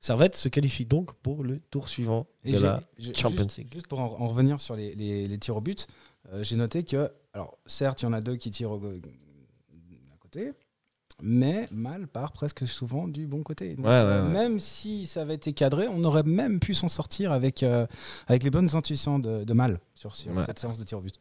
Servette 0.00 0.34
se 0.36 0.48
qualifie 0.48 0.86
donc 0.86 1.12
pour 1.14 1.44
le 1.44 1.60
tour 1.70 1.88
suivant 1.88 2.26
Et 2.44 2.52
de 2.52 2.58
la 2.60 2.82
Champions 3.14 3.46
League. 3.56 3.68
juste 3.72 3.86
pour 3.86 4.00
en, 4.00 4.06
en 4.20 4.28
revenir 4.28 4.60
sur 4.60 4.74
les, 4.74 4.94
les- 4.94 5.28
les 5.28 5.38
tirs 5.38 5.56
au 5.56 5.60
but, 5.60 5.86
euh, 6.32 6.42
j'ai 6.42 6.56
noté 6.56 6.82
que, 6.82 7.10
alors 7.34 7.56
certes, 7.66 8.02
il 8.02 8.06
y 8.06 8.08
en 8.08 8.12
a 8.12 8.20
deux 8.20 8.34
qui 8.36 8.50
tirent 8.50 8.72
à 8.72 10.16
côté, 10.20 10.52
mais 11.22 11.68
Mal 11.70 12.08
part 12.08 12.32
presque 12.32 12.66
souvent 12.66 13.06
du 13.06 13.28
bon 13.28 13.44
côté. 13.44 13.76
Donc, 13.76 13.86
Ouais, 13.86 13.92
ouais, 13.92 14.04
ouais. 14.22 14.22
Même 14.28 14.58
si 14.58 15.06
ça 15.06 15.22
avait 15.22 15.34
été 15.34 15.52
cadré, 15.52 15.86
on 15.86 16.02
aurait 16.02 16.24
même 16.24 16.58
pu 16.58 16.74
s'en 16.74 16.88
sortir 16.88 17.30
avec, 17.30 17.62
euh, 17.62 17.86
avec 18.26 18.42
les 18.42 18.50
bonnes 18.50 18.74
intuitions 18.74 19.20
de, 19.20 19.44
de 19.44 19.52
Mal 19.52 19.78
sur, 19.94 20.16
cette 20.16 20.58
séance 20.58 20.78
de 20.78 20.84
tir 20.84 20.98
au 20.98 21.02
but. 21.02 21.14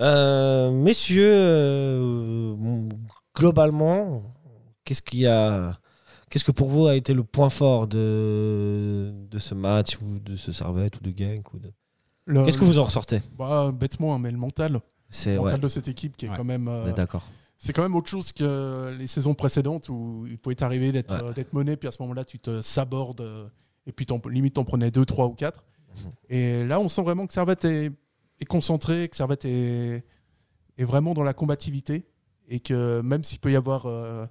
Euh, 0.00 0.70
messieurs, 0.70 2.54
globalement, 3.36 4.22
qu'est-ce 4.88 5.02
qu'il 5.02 5.20
y 5.20 5.26
a 5.26 5.78
Qu'est-ce 6.30 6.44
que 6.44 6.52
pour 6.52 6.68
vous 6.68 6.86
a 6.86 6.94
été 6.94 7.14
le 7.14 7.24
point 7.24 7.48
fort 7.50 7.86
de, 7.88 9.12
de 9.30 9.38
ce 9.38 9.54
match 9.54 9.98
ou 10.02 10.18
de 10.18 10.36
ce 10.36 10.52
Servette 10.52 10.96
ou 10.96 11.00
de 11.00 11.12
Genk 11.16 11.52
ou 11.54 11.58
de... 11.58 11.70
Le- 12.26 12.44
Qu'est-ce 12.44 12.58
que 12.58 12.64
vous 12.64 12.78
en 12.78 12.84
ressortez? 12.84 13.22
Bah, 13.38 13.70
Bêtement, 13.72 14.14
hein, 14.14 14.18
mais 14.18 14.30
le 14.30 14.36
mental, 14.36 14.80
C'est 15.08 15.32
le 15.34 15.38
ouais, 15.38 15.44
mental 15.44 15.60
de 15.60 15.68
cette 15.68 15.88
équipe 15.88 16.16
qui 16.16 16.26
est 16.26 16.30
Ouais. 16.30 16.36
quand 16.36 16.44
même. 16.44 16.68
euh, 16.68 16.92
d'accord. 16.92 17.26
c'est 17.56 17.72
quand 17.72 17.82
même 17.82 17.94
autre 17.96 18.08
chose 18.10 18.30
que 18.32 18.94
les 18.98 19.06
saisons 19.06 19.32
précédentes 19.34 19.88
où 19.88 20.26
il 20.28 20.36
pouvait 20.38 20.54
t'arriver 20.54 20.92
d'être 20.92 21.14
Ouais. 21.14 21.22
euh, 21.30 21.32
d'être 21.32 21.52
mené, 21.54 21.76
puis 21.76 21.88
à 21.88 21.92
ce 21.92 22.02
moment-là, 22.02 22.24
tu 22.26 22.38
te 22.38 22.60
sabordes 22.60 23.20
euh, 23.22 23.46
et 23.86 23.92
puis 23.92 24.06
limite 24.30 24.54
t'en 24.54 24.64
prenais 24.64 24.90
deux, 24.90 25.06
trois 25.06 25.26
ou 25.26 25.34
quatre. 25.34 25.64
Mhm. 25.96 26.10
Et 26.28 26.64
là, 26.66 26.78
on 26.78 26.88
sent 26.90 27.02
vraiment 27.02 27.26
que 27.26 27.32
Servette 27.32 27.64
est, 27.64 27.90
est 28.40 28.44
concentré, 28.44 29.08
que 29.08 29.16
Servette 29.16 29.44
est, 29.46 30.04
est 30.76 30.84
vraiment 30.84 31.14
dans 31.14 31.24
la 31.24 31.32
combativité 31.32 32.04
et 32.50 32.60
que 32.60 33.00
même 33.00 33.24
s'il 33.24 33.38
peut 33.40 33.50
y 33.50 33.56
avoir 33.56 33.86
euh, 33.86 34.26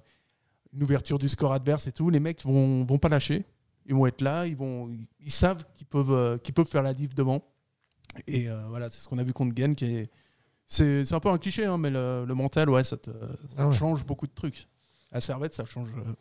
une 0.72 0.82
ouverture 0.82 1.18
du 1.18 1.28
score 1.28 1.52
adverse 1.52 1.86
et 1.86 1.92
tout, 1.92 2.10
les 2.10 2.20
mecs 2.20 2.42
vont, 2.44 2.84
vont 2.84 2.98
pas 2.98 3.08
lâcher. 3.08 3.44
Ils 3.86 3.94
vont 3.94 4.06
être 4.06 4.20
là, 4.20 4.46
ils, 4.46 4.56
vont, 4.56 4.90
ils 5.20 5.30
savent 5.30 5.64
qu'ils 5.74 5.86
peuvent, 5.86 6.12
euh, 6.12 6.36
qu'ils 6.38 6.52
peuvent 6.54 6.68
faire 6.68 6.82
la 6.82 6.92
diff 6.92 7.14
devant. 7.14 7.42
Et 8.26 8.48
euh, 8.50 8.66
voilà, 8.68 8.90
c'est 8.90 9.00
ce 9.00 9.08
qu'on 9.08 9.18
a 9.18 9.22
vu 9.22 9.32
contre 9.32 9.56
Gen 9.56 9.74
qui 9.74 9.84
est. 9.86 10.10
C'est 10.66 11.10
un 11.14 11.20
peu 11.20 11.30
un 11.30 11.38
cliché, 11.38 11.64
hein, 11.64 11.78
mais 11.78 11.88
le, 11.88 12.26
le 12.26 12.34
mental, 12.34 12.68
ouais, 12.68 12.84
ça, 12.84 12.98
te, 12.98 13.08
ça 13.10 13.16
Ah 13.56 13.66
ouais. 13.68 13.72
change 13.72 14.04
beaucoup 14.04 14.26
de 14.26 14.34
trucs. 14.34 14.68
À 15.10 15.22
Servette, 15.22 15.54
ça 15.54 15.64
change, 15.64 15.88
euh, 15.96 16.12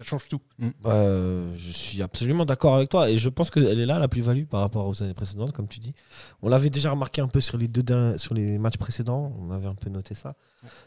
ça 0.00 0.04
change 0.06 0.28
tout. 0.28 0.40
Bah, 0.58 0.92
euh, 0.94 1.52
je 1.56 1.70
suis 1.70 2.00
absolument 2.00 2.46
d'accord 2.46 2.74
avec 2.76 2.88
toi 2.88 3.10
et 3.10 3.18
je 3.18 3.28
pense 3.28 3.50
qu'elle 3.50 3.78
est 3.78 3.84
là 3.86 3.98
la 3.98 4.08
plus-value 4.08 4.44
par 4.46 4.60
rapport 4.60 4.86
aux 4.86 5.02
années 5.02 5.12
précédentes, 5.14 5.52
comme 5.52 5.68
tu 5.68 5.78
dis. 5.78 5.92
On 6.40 6.48
l'avait 6.48 6.70
déjà 6.70 6.90
remarqué 6.90 7.20
un 7.20 7.28
peu 7.28 7.40
sur 7.40 7.58
les 7.58 7.68
deux 7.68 7.84
sur 8.16 8.32
les 8.34 8.58
matchs 8.58 8.78
précédents, 8.78 9.32
on 9.38 9.50
avait 9.50 9.66
un 9.66 9.74
peu 9.74 9.90
noté 9.90 10.14
ça. 10.14 10.34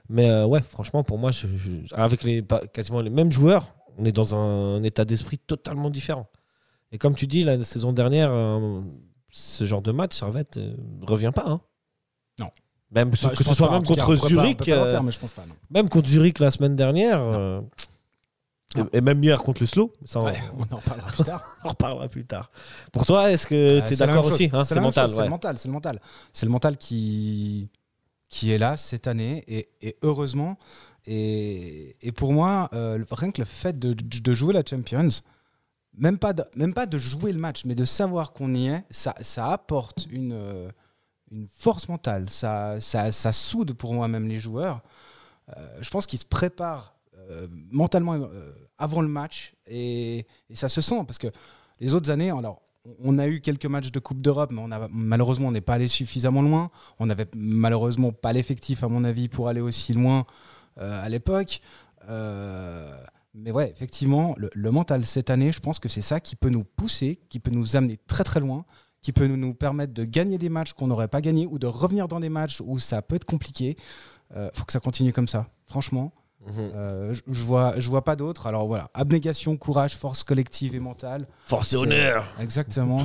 Mais 0.10 0.30
euh, 0.30 0.45
ouais, 0.47 0.62
franchement, 0.62 1.04
pour 1.04 1.19
moi, 1.19 1.30
je- 1.32 1.47
je- 1.56 1.93
avec 1.93 2.23
les, 2.23 2.43
quasiment 2.73 3.02
les 3.02 3.12
mêmes 3.12 3.32
joueurs, 3.32 3.76
on 3.99 4.06
est 4.06 4.12
dans 4.12 4.36
un, 4.36 4.82
état 4.82 5.06
d'esprit 5.06 5.38
totalement 5.38 5.91
différent. 5.91 6.28
Et 6.91 6.97
comme 6.97 7.13
tu 7.15 7.28
dis, 7.28 7.43
la 7.43 7.63
saison 7.63 7.93
dernière, 7.93 8.32
euh, 8.32 8.82
ce 9.30 9.63
genre 9.65 9.82
de 9.84 9.91
match, 9.91 10.15
Servette 10.17 10.58
euh, 10.58 10.76
revient 11.02 11.32
pas. 11.36 11.43
hein. 11.47 11.62
Non. 12.39 12.47
Même 12.91 13.10
Bah, 13.10 13.30
que 13.30 13.36
ce 13.43 13.43
soit 13.43 13.67
pas, 13.67 13.73
même 13.73 13.84
contre 13.84 14.15
Zurich, 14.15 14.58
peut 14.58 14.65
pas 14.71 14.86
le 14.86 14.91
faire, 14.91 15.04
mais 15.04 15.12
je 15.12 15.19
pense 15.19 15.34
pas. 15.34 15.45
non. 15.45 15.54
même 15.71 15.89
contre 15.89 16.08
Zurich 16.10 16.39
la 16.39 16.49
semaine 16.52 16.76
dernière, 16.76 17.19
euh. 17.21 17.62
Et, 18.76 18.98
et 18.98 19.02
même 19.02 19.24
hier 19.24 19.42
contre 19.44 19.62
le 19.62 19.68
Slow. 19.68 19.92
Ça, 20.06 20.20
on- 20.20 20.26
Ouais, 20.26 20.38
on 20.58 20.64
en 20.76 20.80
parlera 20.80 21.12
plus 21.12 21.24
tard. 21.24 21.58
on 21.64 21.68
en 21.68 21.70
reparlera 21.72 22.08
plus 22.10 22.26
tard. 22.26 22.52
Pour 22.92 23.06
toi, 23.06 23.32
est-ce 23.32 23.46
que 23.48 23.56
Euh, 23.56 23.82
tu 23.86 23.94
es 23.94 23.96
d'accord 23.98 24.26
aussi 24.26 24.50
hein, 24.54 24.64
C'est 24.64 24.80
mental. 24.80 25.10
ouais. 25.10 25.16
C'est 25.16 25.24
le 25.24 25.30
mental, 25.30 25.58
c'est 25.58 25.68
le 25.68 25.74
mental. 25.74 26.00
C'est 26.32 26.46
le 26.46 26.52
mental 26.52 26.78
qui, 26.78 27.70
qui 28.30 28.52
est 28.52 28.58
là 28.58 28.78
cette 28.78 29.08
année 29.08 29.44
et, 29.48 29.70
et 29.82 29.98
heureusement. 30.02 30.58
Et, 31.06 31.96
et 32.02 32.12
pour 32.12 32.34
moi, 32.34 32.70
euh, 32.74 33.04
rien 33.12 33.32
que 33.32 33.42
le 33.42 33.46
fait 33.46 33.78
de, 33.78 33.94
de 33.94 34.34
jouer 34.34 34.54
la 34.54 34.64
Champions, 34.68 35.10
même 35.98 36.18
pas, 36.18 36.34
de, 36.34 36.44
même 36.56 36.74
pas 36.74 36.86
de 36.86 36.98
jouer 36.98 37.32
le 37.34 37.40
match, 37.40 37.66
mais 37.66 37.76
de 37.76 37.86
savoir 37.86 38.32
qu'on 38.34 38.56
y 38.56 38.68
est, 38.68 38.84
ça, 38.90 39.14
ça 39.22 39.52
apporte 39.52 40.08
une, 40.10 40.32
euh, 40.34 40.70
une 41.32 41.48
force 41.60 41.88
mentale. 41.90 42.30
Ça, 42.30 42.80
ça, 42.80 43.12
ça 43.12 43.32
soude 43.34 43.74
pour 43.74 43.94
moi 43.94 44.08
même 44.08 44.28
les 44.28 44.40
joueurs. 44.40 44.82
Euh, 45.58 45.78
je 45.82 45.90
pense 45.90 46.08
qu'ils 46.08 46.20
se 46.20 46.26
préparent 46.26 46.96
euh, 47.30 47.48
mentalement 47.72 48.14
euh, 48.14 48.54
avant 48.78 49.02
le 49.02 49.08
match 49.08 49.54
et, 49.68 50.26
ça 50.54 50.70
se 50.70 50.82
sent 50.82 51.04
parce 51.08 51.18
que 51.18 51.28
les 51.80 51.94
autres 51.94 52.10
années, 52.10 52.30
alors 52.32 52.62
on 53.00 53.18
a 53.18 53.28
eu 53.28 53.40
quelques 53.40 53.66
matchs 53.66 53.92
de 53.92 54.00
Coupe 54.00 54.22
d'Europe, 54.22 54.52
mais 54.52 54.62
on 54.62 54.72
a, 54.72 54.88
malheureusement, 54.92 55.48
on 55.48 55.52
n'est 55.52 55.62
pas 55.62 55.76
allé 55.76 55.88
suffisamment 55.88 56.42
loin. 56.42 56.70
On 57.00 57.06
n'avait 57.06 57.28
malheureusement 57.34 58.12
pas 58.12 58.34
l'effectif, 58.34 58.84
à 58.84 58.90
mon 58.90 59.06
avis, 59.06 59.30
pour 59.30 59.48
aller 59.48 59.62
aussi 59.62 59.94
loin 59.94 60.26
euh, 60.80 61.04
à 61.04 61.08
l'époque. 61.08 61.62
Mais 63.36 63.52
ouais, 63.52 63.72
effectivement, 63.72 64.36
le, 64.38 64.50
le 64.54 64.72
mental 64.72 65.06
cette 65.06 65.30
année, 65.30 65.52
je 65.52 65.60
pense 65.60 65.80
que 65.80 65.90
c'est 65.90 66.02
ça 66.02 66.20
qui 66.20 66.36
peut 66.36 66.50
nous 66.50 66.66
pousser, 66.66 67.20
qui 67.30 67.40
peut 67.40 67.52
nous 67.52 67.78
amener 67.78 67.98
très 68.06 68.24
très 68.24 68.42
loin, 68.42 68.66
qui 69.02 69.12
peut 69.14 69.28
nous, 69.28 69.54
permettre 69.54 69.94
de 69.94 70.04
gagner 70.04 70.38
des 70.38 70.50
matchs 70.50 70.74
qu'on 70.74 70.88
n'aurait 70.88 71.08
pas 71.08 71.22
gagnés 71.22 71.48
ou 71.48 71.58
de 71.58 71.68
revenir 71.68 72.08
dans 72.08 72.20
des 72.20 72.30
matchs 72.30 72.62
où 72.62 72.80
ça 72.80 73.02
peut 73.02 73.16
être 73.16 73.26
compliqué. 73.26 73.78
Faut 74.54 74.66
que 74.66 74.74
ça 74.74 74.80
continue 74.80 75.14
comme 75.14 75.28
ça, 75.28 75.48
franchement. 75.68 76.12
Mhm. 76.45 76.71
Euh, 76.75 77.13
je, 77.13 77.43
vois, 77.43 77.79
je 77.79 77.89
vois 77.89 78.03
pas 78.03 78.15
d'autre. 78.15 78.47
Alors 78.47 78.67
voilà, 78.67 78.89
abnégation, 78.93 79.56
courage, 79.58 79.95
force 79.95 80.23
collective 80.23 80.75
et 80.75 80.79
mentale. 80.79 81.27
Force 81.45 81.73
et 81.73 81.75
honneur. 81.77 82.25
Exactement, 82.39 83.03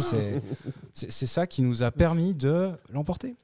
c'est 0.95 1.27
ça 1.27 1.47
qui 1.47 1.63
nous 1.63 1.83
a 1.83 1.91
permis 1.91 2.35
de 2.35 2.71
l'emporter. 2.93 3.37